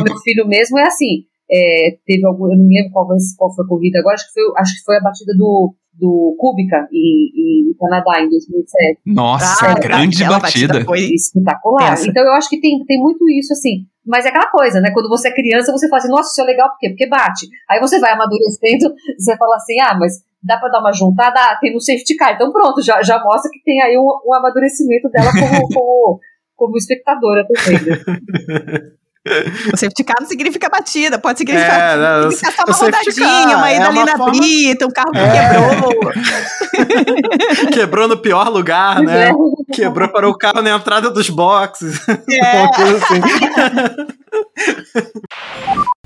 meu 0.03 0.17
filho 0.19 0.47
mesmo 0.47 0.77
é 0.79 0.83
assim. 0.83 1.25
É, 1.53 1.97
teve 2.05 2.25
algum, 2.25 2.51
eu 2.51 2.57
não 2.57 2.65
lembro 2.65 2.91
qual, 2.91 3.07
qual 3.37 3.53
foi 3.53 3.65
a 3.65 3.67
corrida 3.67 3.99
agora, 3.99 4.15
acho 4.15 4.25
que 4.27 4.33
foi, 4.33 4.43
acho 4.57 4.73
que 4.73 4.83
foi 4.83 4.97
a 4.97 5.01
batida 5.01 5.33
do, 5.37 5.75
do 5.93 6.35
Kubica 6.39 6.87
em, 6.91 7.69
em 7.69 7.73
Canadá 7.79 8.21
em 8.21 8.29
2007. 8.29 9.01
Nossa, 9.05 9.67
ah, 9.67 9.73
grande 9.75 10.23
batida. 10.23 10.39
batida. 10.73 10.85
Foi 10.85 10.99
espetacular. 11.13 11.95
Então 12.03 12.23
eu 12.23 12.33
acho 12.33 12.49
que 12.49 12.59
tem, 12.59 12.83
tem 12.85 12.99
muito 12.99 13.29
isso 13.29 13.53
assim. 13.53 13.85
Mas 14.05 14.25
é 14.25 14.29
aquela 14.29 14.49
coisa, 14.49 14.81
né? 14.81 14.91
Quando 14.91 15.07
você 15.07 15.29
é 15.29 15.33
criança, 15.33 15.71
você 15.71 15.87
fala 15.87 16.01
assim, 16.01 16.11
nossa, 16.11 16.29
isso 16.29 16.41
é 16.41 16.43
legal, 16.43 16.69
por 16.69 16.77
quê? 16.79 16.89
Porque 16.89 17.07
bate. 17.07 17.47
Aí 17.69 17.79
você 17.79 17.99
vai 17.99 18.11
amadurecendo, 18.11 18.93
você 19.17 19.37
fala 19.37 19.55
assim, 19.55 19.79
ah, 19.79 19.95
mas 19.97 20.23
dá 20.41 20.57
para 20.57 20.69
dar 20.69 20.79
uma 20.79 20.91
juntada, 20.91 21.39
ah, 21.39 21.57
tem 21.61 21.73
no 21.73 21.79
safety 21.79 22.15
car. 22.15 22.33
Então 22.33 22.51
pronto, 22.51 22.81
já, 22.81 23.01
já 23.01 23.23
mostra 23.23 23.49
que 23.51 23.63
tem 23.63 23.81
aí 23.81 23.97
um, 23.97 24.07
um 24.27 24.33
amadurecimento 24.33 25.09
dela 25.09 25.31
como, 25.31 25.67
como, 25.73 26.19
como 26.55 26.77
espectadora 26.77 27.45
também. 27.47 27.79
Né? 27.85 28.91
O 29.73 29.77
safety 29.77 30.03
car 30.03 30.17
não 30.19 30.27
significa 30.27 30.67
batida, 30.67 31.17
pode 31.17 31.37
significar, 31.39 31.79
é, 31.79 31.95
não, 31.95 32.29
significar 32.29 32.53
só 32.53 32.63
uma 32.67 32.75
rodadinha, 32.75 33.47
car, 33.47 33.57
uma 33.57 33.71
ida 33.71 33.83
é 33.83 33.87
ali 33.87 34.03
na 34.03 34.17
forma... 34.17 34.31
brita, 34.33 34.85
um 34.85 34.89
carro 34.89 35.11
que 35.11 35.19
é. 35.19 35.49
quebrou. 35.49 36.11
quebrou 37.71 38.07
no 38.09 38.17
pior 38.17 38.49
lugar, 38.49 39.01
né? 39.01 39.29
É. 39.29 39.33
Quebrou 39.73 40.09
para 40.09 40.27
o 40.27 40.37
carro 40.37 40.61
na 40.61 40.71
entrada 40.71 41.09
dos 41.09 41.29
boxes. 41.29 42.01
É. 42.09 42.63
assim. 42.99 43.21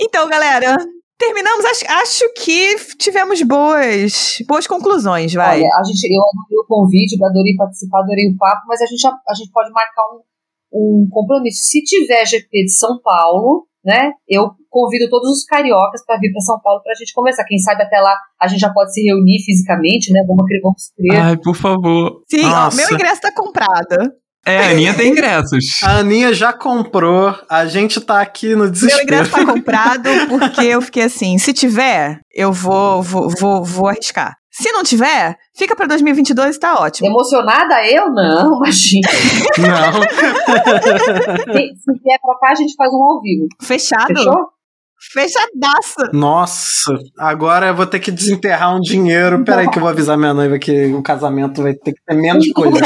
Então, 0.00 0.28
galera, 0.28 0.76
terminamos. 1.18 1.64
Acho, 1.64 1.84
acho, 1.88 2.32
que 2.34 2.76
tivemos 2.96 3.42
boas, 3.42 4.38
boas 4.46 4.66
conclusões, 4.66 5.34
vai. 5.34 5.60
Olha, 5.60 5.68
a 5.78 5.84
gente, 5.84 6.04
eu 6.04 6.22
adorei 6.22 6.58
o 6.58 6.66
convite, 6.66 7.24
adorei 7.24 7.56
participar, 7.56 8.00
adorei 8.00 8.30
o 8.30 8.36
papo, 8.36 8.62
mas 8.66 8.80
a 8.80 8.86
gente, 8.86 9.06
a, 9.06 9.10
a 9.10 9.34
gente 9.34 9.50
pode 9.50 9.70
marcar 9.72 10.02
um, 10.14 10.22
um 10.72 11.08
compromisso. 11.10 11.64
Se 11.64 11.82
tiver 11.82 12.24
GP 12.24 12.64
de 12.64 12.72
São 12.72 13.00
Paulo, 13.02 13.66
né, 13.84 14.12
eu 14.28 14.50
convido 14.70 15.08
todos 15.08 15.30
os 15.30 15.44
cariocas 15.44 16.04
para 16.04 16.18
vir 16.18 16.30
para 16.30 16.40
São 16.40 16.60
Paulo 16.60 16.82
para 16.82 16.92
a 16.92 16.96
gente 16.96 17.12
conversar. 17.12 17.44
Quem 17.44 17.58
sabe 17.58 17.82
até 17.82 18.00
lá 18.00 18.16
a 18.40 18.46
gente 18.46 18.60
já 18.60 18.72
pode 18.72 18.92
se 18.92 19.02
reunir 19.02 19.42
fisicamente, 19.44 20.12
né? 20.12 20.22
Vamos, 20.26 20.44
vamos 20.62 20.92
crer. 20.96 21.20
Ai, 21.20 21.36
por 21.36 21.56
favor. 21.56 22.22
Sim, 22.28 22.44
ó, 22.44 22.74
meu 22.74 22.92
ingresso 22.92 23.20
tá 23.20 23.32
comprado. 23.32 24.12
É, 24.46 24.58
a 24.58 24.70
Aninha 24.70 24.94
tem 24.94 25.10
ingressos. 25.10 25.64
A 25.84 25.98
Aninha 25.98 26.32
já 26.32 26.52
comprou, 26.52 27.34
a 27.50 27.66
gente 27.66 28.00
tá 28.00 28.20
aqui 28.20 28.54
no 28.54 28.70
desespero. 28.70 29.06
Meu 29.06 29.18
ingresso 29.18 29.30
tá 29.30 29.44
comprado 29.52 30.08
porque 30.28 30.64
eu 30.64 30.80
fiquei 30.80 31.02
assim, 31.02 31.36
se 31.38 31.52
tiver, 31.52 32.20
eu 32.34 32.52
vou, 32.52 33.02
vou, 33.02 33.28
vou, 33.28 33.64
vou 33.64 33.88
arriscar. 33.88 34.34
Se 34.50 34.72
não 34.72 34.82
tiver, 34.82 35.36
fica 35.56 35.76
pra 35.76 35.86
2022 35.86 36.56
e 36.56 36.58
tá 36.58 36.80
ótimo. 36.80 37.08
Emocionada 37.08 37.86
eu? 37.86 38.10
Não, 38.10 38.56
imagina. 38.56 39.08
Não. 39.58 40.02
se, 41.54 41.74
se 41.76 41.92
vier 42.02 42.18
pra 42.20 42.38
cá, 42.40 42.52
a 42.52 42.54
gente 42.56 42.74
faz 42.74 42.92
um 42.92 43.02
ao 43.02 43.20
vivo. 43.20 43.46
Fechado? 43.62 44.08
Fechou? 44.08 44.58
Fechadaço. 45.12 46.12
Nossa, 46.12 46.92
agora 47.16 47.68
eu 47.68 47.74
vou 47.76 47.86
ter 47.86 48.00
que 48.00 48.10
desenterrar 48.10 48.74
um 48.74 48.80
dinheiro. 48.80 49.44
Peraí 49.44 49.70
que 49.70 49.78
eu 49.78 49.82
vou 49.82 49.90
avisar 49.90 50.18
minha 50.18 50.34
noiva 50.34 50.58
que 50.58 50.86
o 50.86 51.02
casamento 51.02 51.62
vai 51.62 51.72
ter 51.74 51.92
que 51.92 52.00
ter 52.04 52.16
menos 52.16 52.48
coisa. 52.52 52.80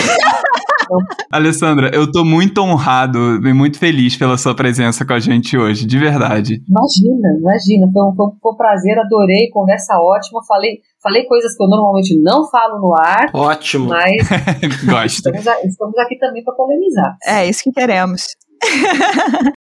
Alessandra, 1.30 1.90
eu 1.94 2.10
tô 2.10 2.24
muito 2.24 2.60
honrado 2.60 3.18
e 3.46 3.52
muito 3.52 3.78
feliz 3.78 4.16
pela 4.16 4.36
sua 4.36 4.54
presença 4.54 5.04
com 5.04 5.12
a 5.12 5.18
gente 5.18 5.56
hoje, 5.56 5.86
de 5.86 5.98
verdade. 5.98 6.62
Imagina, 6.68 7.28
imagina. 7.38 7.90
Foi 7.92 8.02
um, 8.02 8.14
foi 8.14 8.52
um 8.52 8.56
prazer, 8.56 8.98
adorei, 8.98 9.50
conversa 9.50 9.94
ótima. 9.98 10.40
Falei, 10.46 10.78
falei 11.02 11.24
coisas 11.24 11.56
que 11.56 11.62
eu 11.62 11.68
normalmente 11.68 12.20
não 12.20 12.48
falo 12.48 12.80
no 12.80 12.94
ar. 12.94 13.30
Ótimo. 13.34 13.88
Mas 13.88 14.28
Gosto. 14.84 15.30
Estamos, 15.34 15.64
estamos 15.64 15.98
aqui 15.98 16.18
também 16.18 16.42
para 16.44 16.54
polemizar. 16.54 17.16
É 17.24 17.48
isso 17.48 17.62
que 17.64 17.72
queremos. 17.72 18.26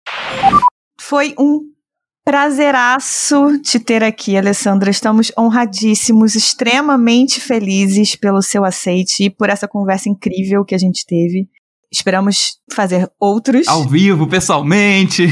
foi 1.00 1.34
um 1.38 1.60
Prazeraço 2.24 3.58
te 3.60 3.80
ter 3.80 4.04
aqui, 4.04 4.36
Alessandra. 4.36 4.90
Estamos 4.90 5.32
honradíssimos, 5.36 6.36
extremamente 6.36 7.40
felizes 7.40 8.14
pelo 8.14 8.40
seu 8.40 8.64
aceite 8.64 9.24
e 9.24 9.30
por 9.30 9.50
essa 9.50 9.66
conversa 9.66 10.08
incrível 10.08 10.64
que 10.64 10.74
a 10.74 10.78
gente 10.78 11.04
teve. 11.04 11.48
Esperamos 11.92 12.58
fazer 12.72 13.10
outros. 13.20 13.66
Ao 13.66 13.82
vivo, 13.82 14.28
pessoalmente. 14.28 15.24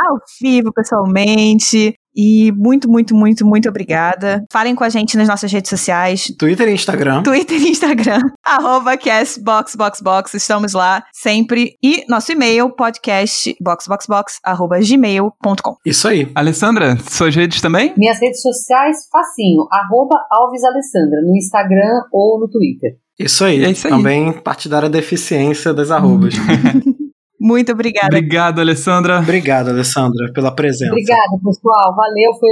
Ao 0.00 0.16
vivo, 0.40 0.72
pessoalmente. 0.72 1.94
E 2.14 2.52
muito, 2.52 2.90
muito, 2.90 3.14
muito, 3.14 3.46
muito 3.46 3.68
obrigada. 3.68 4.44
Falem 4.50 4.74
com 4.74 4.84
a 4.84 4.88
gente 4.88 5.16
nas 5.16 5.28
nossas 5.28 5.52
redes 5.52 5.68
sociais. 5.68 6.32
Twitter 6.38 6.68
e 6.68 6.72
Instagram. 6.72 7.22
Twitter 7.22 7.60
e 7.60 7.70
Instagram. 7.70 8.20
arroba 8.44 8.96
castboxboxbox. 8.96 10.34
Estamos 10.34 10.72
lá 10.72 11.02
sempre. 11.12 11.76
E 11.82 12.04
nosso 12.08 12.32
e-mail, 12.32 12.70
podcastboxboxbox, 12.70 14.38
arroba 14.44 14.78
gmail.com. 14.80 15.76
Isso 15.84 16.08
aí. 16.08 16.30
Alessandra, 16.34 16.96
suas 17.08 17.34
redes 17.34 17.60
também? 17.60 17.94
Minhas 17.96 18.20
redes 18.20 18.42
sociais, 18.42 18.96
facinho. 19.10 19.66
Arroba 19.70 20.16
Alves 20.30 20.64
Alessandra, 20.64 21.20
no 21.22 21.36
Instagram 21.36 22.02
ou 22.12 22.40
no 22.40 22.48
Twitter. 22.48 22.96
Isso 23.18 23.44
aí. 23.44 23.64
É 23.64 23.70
isso 23.70 23.86
aí. 23.86 23.92
Também 23.92 24.32
partidária 24.32 24.88
deficiência 24.88 25.74
das 25.74 25.90
arrobas. 25.90 26.34
Muito 27.40 27.72
obrigada. 27.72 28.08
Obrigado, 28.08 28.60
Alessandra. 28.60 29.18
Obrigado, 29.18 29.70
Alessandra, 29.70 30.30
pela 30.34 30.54
presença. 30.54 30.92
Obrigada, 30.92 31.38
pessoal. 31.42 31.96
Valeu, 31.96 32.34
foi, 32.38 32.50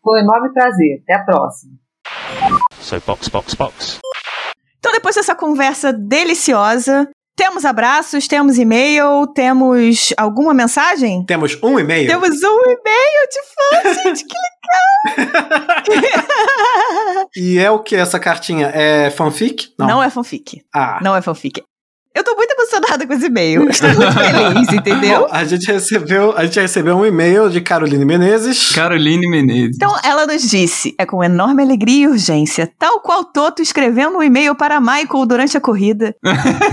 foi 0.00 0.20
um 0.20 0.22
enorme 0.22 0.52
prazer. 0.52 1.02
Até 1.02 1.14
a 1.14 1.24
próxima. 1.24 1.72
So, 2.78 3.02
box, 3.04 3.28
box, 3.28 3.54
box. 3.54 3.98
Então, 4.78 4.92
depois 4.92 5.16
dessa 5.16 5.34
conversa 5.34 5.92
deliciosa, 5.92 7.10
temos 7.36 7.64
abraços, 7.64 8.28
temos 8.28 8.58
e-mail, 8.58 9.26
temos 9.34 10.14
alguma 10.16 10.54
mensagem? 10.54 11.24
Temos 11.24 11.60
um 11.60 11.80
e-mail. 11.80 12.06
Temos 12.06 12.40
um 12.44 12.60
e-mail 12.70 13.28
de 13.28 13.40
fã, 13.54 13.94
gente, 14.04 14.24
que 14.24 14.36
legal! 15.16 15.42
e 17.36 17.58
é 17.58 17.68
o 17.70 17.80
que 17.80 17.96
essa 17.96 18.20
cartinha? 18.20 18.68
É 18.68 19.10
fanfic? 19.10 19.74
Não, 19.76 19.88
Não 19.88 20.02
é 20.02 20.08
fanfic. 20.10 20.62
Ah. 20.72 21.00
Não 21.02 21.16
é 21.16 21.20
fanfic 21.20 21.60
Eu 22.14 22.22
tô 22.22 22.34
muito 22.34 22.52
emocionada 22.52 23.06
com 23.06 23.12
esse 23.14 23.26
e-mail. 23.26 23.68
Estou 23.70 23.88
muito 23.88 24.12
feliz, 24.12 24.72
entendeu? 24.72 25.26
A 25.30 25.44
gente 25.44 25.66
recebeu, 25.66 26.36
a 26.36 26.44
gente 26.44 26.60
recebeu 26.60 26.96
um 26.96 27.06
e-mail 27.06 27.48
de 27.48 27.60
Caroline 27.62 28.04
Menezes. 28.04 28.72
Caroline 28.72 29.28
Menezes. 29.28 29.76
Então 29.76 29.94
ela 30.04 30.26
nos 30.26 30.42
disse: 30.42 30.94
é 30.98 31.06
com 31.06 31.24
enorme 31.24 31.62
alegria 31.62 32.04
e 32.04 32.08
urgência, 32.08 32.70
tal 32.78 33.00
qual 33.00 33.24
Toto 33.24 33.62
escrevendo 33.62 34.18
um 34.18 34.22
e-mail 34.22 34.54
para 34.54 34.78
Michael 34.78 35.26
durante 35.26 35.56
a 35.56 35.60
corrida, 35.60 36.14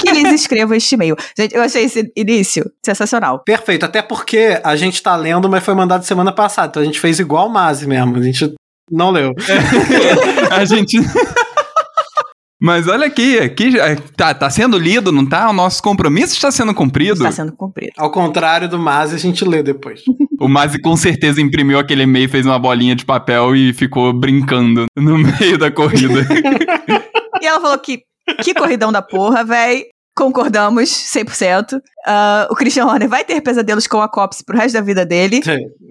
que 0.02 0.12
lhes 0.12 0.34
escrevo 0.42 0.74
este 0.74 0.96
e-mail. 0.96 1.16
Gente, 1.38 1.56
eu 1.56 1.62
achei 1.62 1.86
esse 1.86 2.12
início 2.16 2.70
sensacional. 2.86 3.42
Perfeito, 3.46 3.86
até 3.86 4.02
porque 4.02 4.60
a 4.62 4.76
gente 4.76 5.02
tá 5.02 5.16
lendo, 5.16 5.50
mas 5.50 5.64
foi 5.64 5.74
mandado 5.74 6.04
semana 6.04 6.34
passada, 6.34 6.68
então 6.68 6.82
a 6.82 6.86
gente 6.86 7.00
fez 7.00 7.18
igual 7.18 7.48
o 7.48 7.50
Mazi 7.50 7.88
mesmo, 7.88 8.18
a 8.18 8.22
gente 8.22 8.54
não 8.92 9.12
leu. 9.12 9.32
a 10.52 10.66
gente. 10.66 10.98
Mas 12.62 12.88
olha 12.88 13.08
aqui, 13.08 13.40
aqui 13.40 13.72
tá, 14.18 14.34
tá 14.34 14.50
sendo 14.50 14.78
lido, 14.78 15.12
não 15.14 15.26
tá? 15.26 15.50
O 15.50 15.54
nosso 15.54 15.82
compromisso 15.82 16.34
está 16.34 16.52
sendo 16.52 16.74
cumprido. 16.74 17.14
Está 17.14 17.32
sendo 17.32 17.54
cumprido. 17.54 17.94
Ao 17.98 18.12
contrário 18.12 18.68
do 18.68 18.78
Mazi, 18.78 19.16
a 19.16 19.20
gente 19.20 19.46
lê 19.46 19.64
depois. 19.64 20.02
o 20.40 20.50
Mazi 20.50 20.82
com 20.82 20.96
certeza 20.98 21.42
imprimiu 21.42 21.80
aquele 21.80 22.04
e-mail, 22.04 22.28
fez 22.28 22.46
uma 22.46 22.60
bolinha 22.60 22.96
de 22.96 23.06
papel 23.06 23.56
e 23.56 23.74
ficou 23.74 24.12
brincando 24.12 24.88
no 24.96 25.18
meio 25.40 25.58
da 25.58 25.72
corrida. 25.72 26.28
e 27.42 27.46
ela 27.46 27.62
falou 27.62 27.80
que 27.80 28.04
que 28.44 28.54
corridão 28.54 28.92
da 28.92 29.02
porra, 29.02 29.44
véi. 29.44 29.86
Concordamos 30.16 30.90
100%. 30.90 31.78
Uh, 31.78 31.80
o 32.52 32.56
Christian 32.56 32.86
Horner 32.86 33.08
vai 33.08 33.24
ter 33.24 33.40
pesadelos 33.42 33.88
com 33.88 34.02
a 34.02 34.10
Cops 34.10 34.42
pro 34.42 34.58
resto 34.58 34.74
da 34.74 34.82
vida 34.82 35.06
dele. 35.06 35.40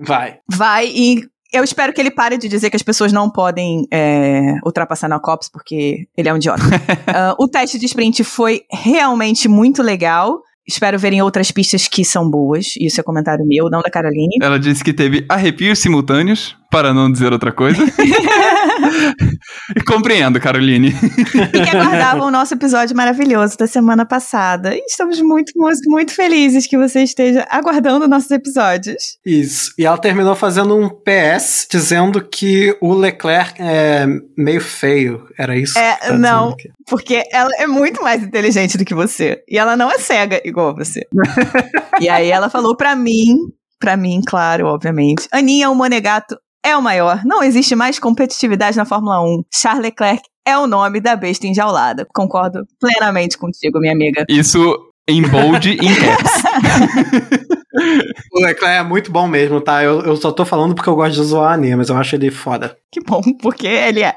Vai. 0.03 0.37
Vai, 0.51 0.89
e 0.89 1.27
eu 1.53 1.65
espero 1.65 1.93
que 1.93 2.01
ele 2.01 2.11
pare 2.11 2.37
de 2.37 2.49
dizer 2.49 2.71
que 2.71 2.77
as 2.77 2.83
pessoas 2.83 3.13
não 3.13 3.31
podem 3.31 3.87
é, 3.91 4.57
ultrapassar 4.65 5.09
na 5.09 5.19
COPS, 5.19 5.49
porque 5.49 6.07
ele 6.17 6.29
é 6.29 6.33
um 6.33 6.37
idiota. 6.37 6.63
uh, 6.63 7.35
o 7.43 7.49
teste 7.49 7.79
de 7.79 7.87
sprint 7.87 8.23
foi 8.25 8.63
realmente 8.71 9.49
muito 9.49 9.83
legal. 9.83 10.43
Espero 10.67 10.99
ver 10.99 11.15
em 11.15 11.23
outras 11.23 11.51
pistas 11.51 11.89
que 11.89 12.05
são 12.05 12.29
boas. 12.29 12.75
Isso 12.79 13.01
é 13.01 13.03
comentário 13.03 13.47
meu, 13.47 13.71
não 13.71 13.81
da 13.81 13.91
Caroline. 13.91 14.37
Ela 14.43 14.59
disse 14.59 14.85
que 14.85 14.93
teve 14.93 15.25
arrepios 15.27 15.79
simultâneos, 15.79 16.55
para 16.71 16.93
não 16.93 17.11
dizer 17.11 17.33
outra 17.33 17.53
coisa. 17.53 17.83
Compreendo, 19.87 20.41
Caroline. 20.41 20.89
e 20.89 21.63
que 21.63 21.77
aguardavam 21.77 22.29
o 22.29 22.31
nosso 22.31 22.55
episódio 22.55 22.97
maravilhoso 22.97 23.57
da 23.57 23.67
semana 23.67 24.05
passada. 24.05 24.75
E 24.75 24.85
estamos 24.87 25.21
muito, 25.21 25.53
muito, 25.57 25.81
muito 25.87 26.13
felizes 26.13 26.67
que 26.67 26.77
você 26.77 27.03
esteja 27.03 27.47
aguardando 27.51 28.09
nossos 28.09 28.31
episódios. 28.31 29.19
Isso. 29.25 29.73
E 29.79 29.87
ela 29.87 29.99
terminou 29.99 30.35
fazendo 30.35 30.77
um 30.77 30.89
PS 30.89 31.67
dizendo 31.71 32.23
que 32.23 32.77
o 32.81 32.93
Leclerc 32.93 33.61
é 33.61 34.07
meio 34.37 34.61
feio. 34.61 35.27
Era 35.39 35.57
isso? 35.57 35.79
É, 35.79 35.97
tá 35.97 36.19
não. 36.19 36.55
Porque 36.87 37.23
ela 37.33 37.51
é 37.59 37.67
muito 37.67 38.03
mais 38.03 38.23
inteligente 38.23 38.77
do 38.77 38.85
que 38.85 38.95
você. 38.95 39.43
E 39.49 39.59
ela 39.59 39.77
não 39.77 39.91
é 39.91 39.99
cega 39.99 40.41
igual 40.45 40.75
você. 40.75 41.07
e 42.01 42.09
aí 42.09 42.31
ela 42.31 42.51
falou 42.51 42.77
pra 42.77 42.95
mim 42.95 43.37
Pra 43.79 43.97
mim, 43.97 44.21
claro, 44.27 44.67
obviamente. 44.67 45.29
Aninha, 45.31 45.71
o 45.71 45.75
Monegato 45.75 46.37
é 46.65 46.77
o 46.77 46.83
maior. 46.83 47.23
Não 47.25 47.43
existe 47.43 47.75
mais 47.75 47.99
competitividade 47.99 48.77
na 48.77 48.85
Fórmula 48.85 49.21
1. 49.23 49.45
Charles 49.53 49.83
Leclerc 49.83 50.23
é 50.47 50.57
o 50.57 50.67
nome 50.67 51.01
da 51.01 51.17
besta 51.17 51.47
enjaulada. 51.47 52.07
Concordo 52.15 52.67
plenamente 52.81 53.37
contigo, 53.37 53.79
minha 53.81 53.93
amiga. 53.93 54.25
Isso 54.29 54.77
em 55.09 55.23
bold 55.23 55.71
em 55.71 55.95
caps. 55.95 57.49
o 58.33 58.41
Leclerc 58.41 58.77
é 58.77 58.83
muito 58.83 59.11
bom 59.11 59.27
mesmo, 59.27 59.61
tá? 59.61 59.83
Eu, 59.83 60.01
eu 60.01 60.17
só 60.17 60.33
tô 60.33 60.45
falando 60.45 60.75
porque 60.75 60.89
eu 60.89 60.97
gosto 60.97 61.15
de 61.15 61.23
zoar 61.23 61.53
a 61.53 61.55
Aninha, 61.55 61.77
mas 61.77 61.89
eu 61.89 61.97
acho 61.97 62.15
ele 62.17 62.31
foda. 62.31 62.77
Que 62.93 63.01
bom, 63.01 63.23
porque 63.41 63.67
ele 63.67 64.03
é. 64.03 64.15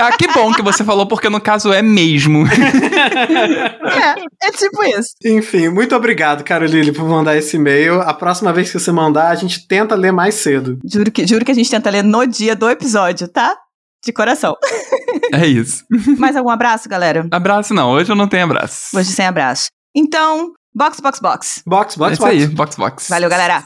Ah, 0.00 0.16
que 0.16 0.26
bom 0.28 0.52
que 0.52 0.62
você 0.62 0.84
falou, 0.84 1.06
porque 1.06 1.28
no 1.28 1.40
caso 1.40 1.72
é 1.72 1.82
mesmo. 1.82 2.44
é, 2.46 4.48
é 4.48 4.52
tipo 4.52 4.82
isso. 4.84 5.10
Enfim, 5.24 5.68
muito 5.68 5.94
obrigado, 5.94 6.44
Caroline, 6.44 6.92
por 6.92 7.08
mandar 7.08 7.36
esse 7.36 7.56
e-mail. 7.56 8.00
A 8.00 8.14
próxima 8.14 8.52
vez 8.52 8.70
que 8.70 8.78
você 8.78 8.92
mandar, 8.92 9.28
a 9.28 9.34
gente 9.34 9.66
tenta 9.66 9.94
ler 9.94 10.12
mais 10.12 10.36
cedo. 10.36 10.78
Juro 10.84 11.10
que, 11.10 11.26
juro 11.26 11.44
que 11.44 11.50
a 11.50 11.54
gente 11.54 11.70
tenta 11.70 11.90
ler 11.90 12.02
no 12.02 12.26
dia 12.26 12.54
do 12.54 12.70
episódio, 12.70 13.28
tá? 13.28 13.56
De 14.04 14.12
coração. 14.12 14.56
É 15.32 15.46
isso. 15.46 15.84
Mais 16.18 16.36
algum 16.36 16.50
abraço, 16.50 16.88
galera? 16.88 17.26
Abraço 17.30 17.72
não, 17.72 17.90
hoje 17.90 18.10
eu 18.10 18.16
não 18.16 18.28
tenho 18.28 18.44
abraço. 18.44 18.96
Hoje 18.96 19.10
sem 19.10 19.24
abraço. 19.24 19.68
Então, 19.96 20.52
box, 20.74 21.00
box, 21.00 21.20
box. 21.20 21.62
Box, 21.64 21.96
box, 21.96 22.10
é 22.10 22.12
isso 22.14 22.22
box. 22.22 22.32
aí, 22.32 22.46
box, 22.48 22.76
box. 22.76 23.08
Valeu, 23.08 23.30
galera. 23.30 23.64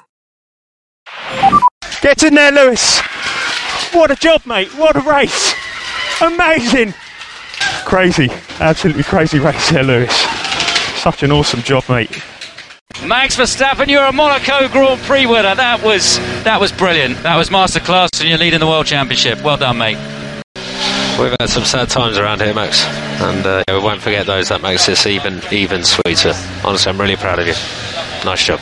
Get 2.02 2.22
in 2.22 2.34
there, 2.34 2.54
Lewis. 2.54 3.00
What 3.94 4.12
a 4.12 4.16
job, 4.16 4.46
mate. 4.46 4.70
What 4.76 4.98
a 4.98 5.00
race. 5.00 5.54
Amazing! 6.20 6.94
Crazy, 7.84 8.28
absolutely 8.60 9.02
crazy 9.04 9.38
race 9.38 9.70
there, 9.70 9.84
Lewis. 9.84 10.14
Such 11.00 11.22
an 11.22 11.32
awesome 11.32 11.62
job, 11.62 11.84
mate. 11.88 12.10
Max 13.06 13.36
Verstappen, 13.36 13.86
you're 13.86 14.04
a 14.04 14.12
Monaco 14.12 14.68
Grand 14.68 15.00
Prix 15.02 15.26
winner. 15.26 15.54
That 15.54 15.82
was 15.82 16.18
that 16.42 16.60
was 16.60 16.72
brilliant. 16.72 17.22
That 17.22 17.36
was 17.36 17.50
masterclass, 17.50 18.20
and 18.20 18.28
you're 18.28 18.38
leading 18.38 18.58
the 18.60 18.66
World 18.66 18.86
Championship. 18.86 19.40
Well 19.42 19.56
done, 19.56 19.78
mate. 19.78 19.96
We've 21.18 21.34
had 21.40 21.48
some 21.48 21.64
sad 21.64 21.88
times 21.88 22.18
around 22.18 22.40
here, 22.40 22.54
Max, 22.54 22.84
and 23.20 23.46
uh, 23.46 23.64
we 23.68 23.78
won't 23.78 24.00
forget 24.00 24.26
those. 24.26 24.48
That 24.48 24.62
makes 24.62 24.86
this 24.86 25.06
even 25.06 25.40
even 25.52 25.84
sweeter. 25.84 26.32
Honestly, 26.64 26.90
I'm 26.90 27.00
really 27.00 27.16
proud 27.16 27.38
of 27.38 27.46
you. 27.46 27.54
Nice 28.24 28.44
job. 28.44 28.60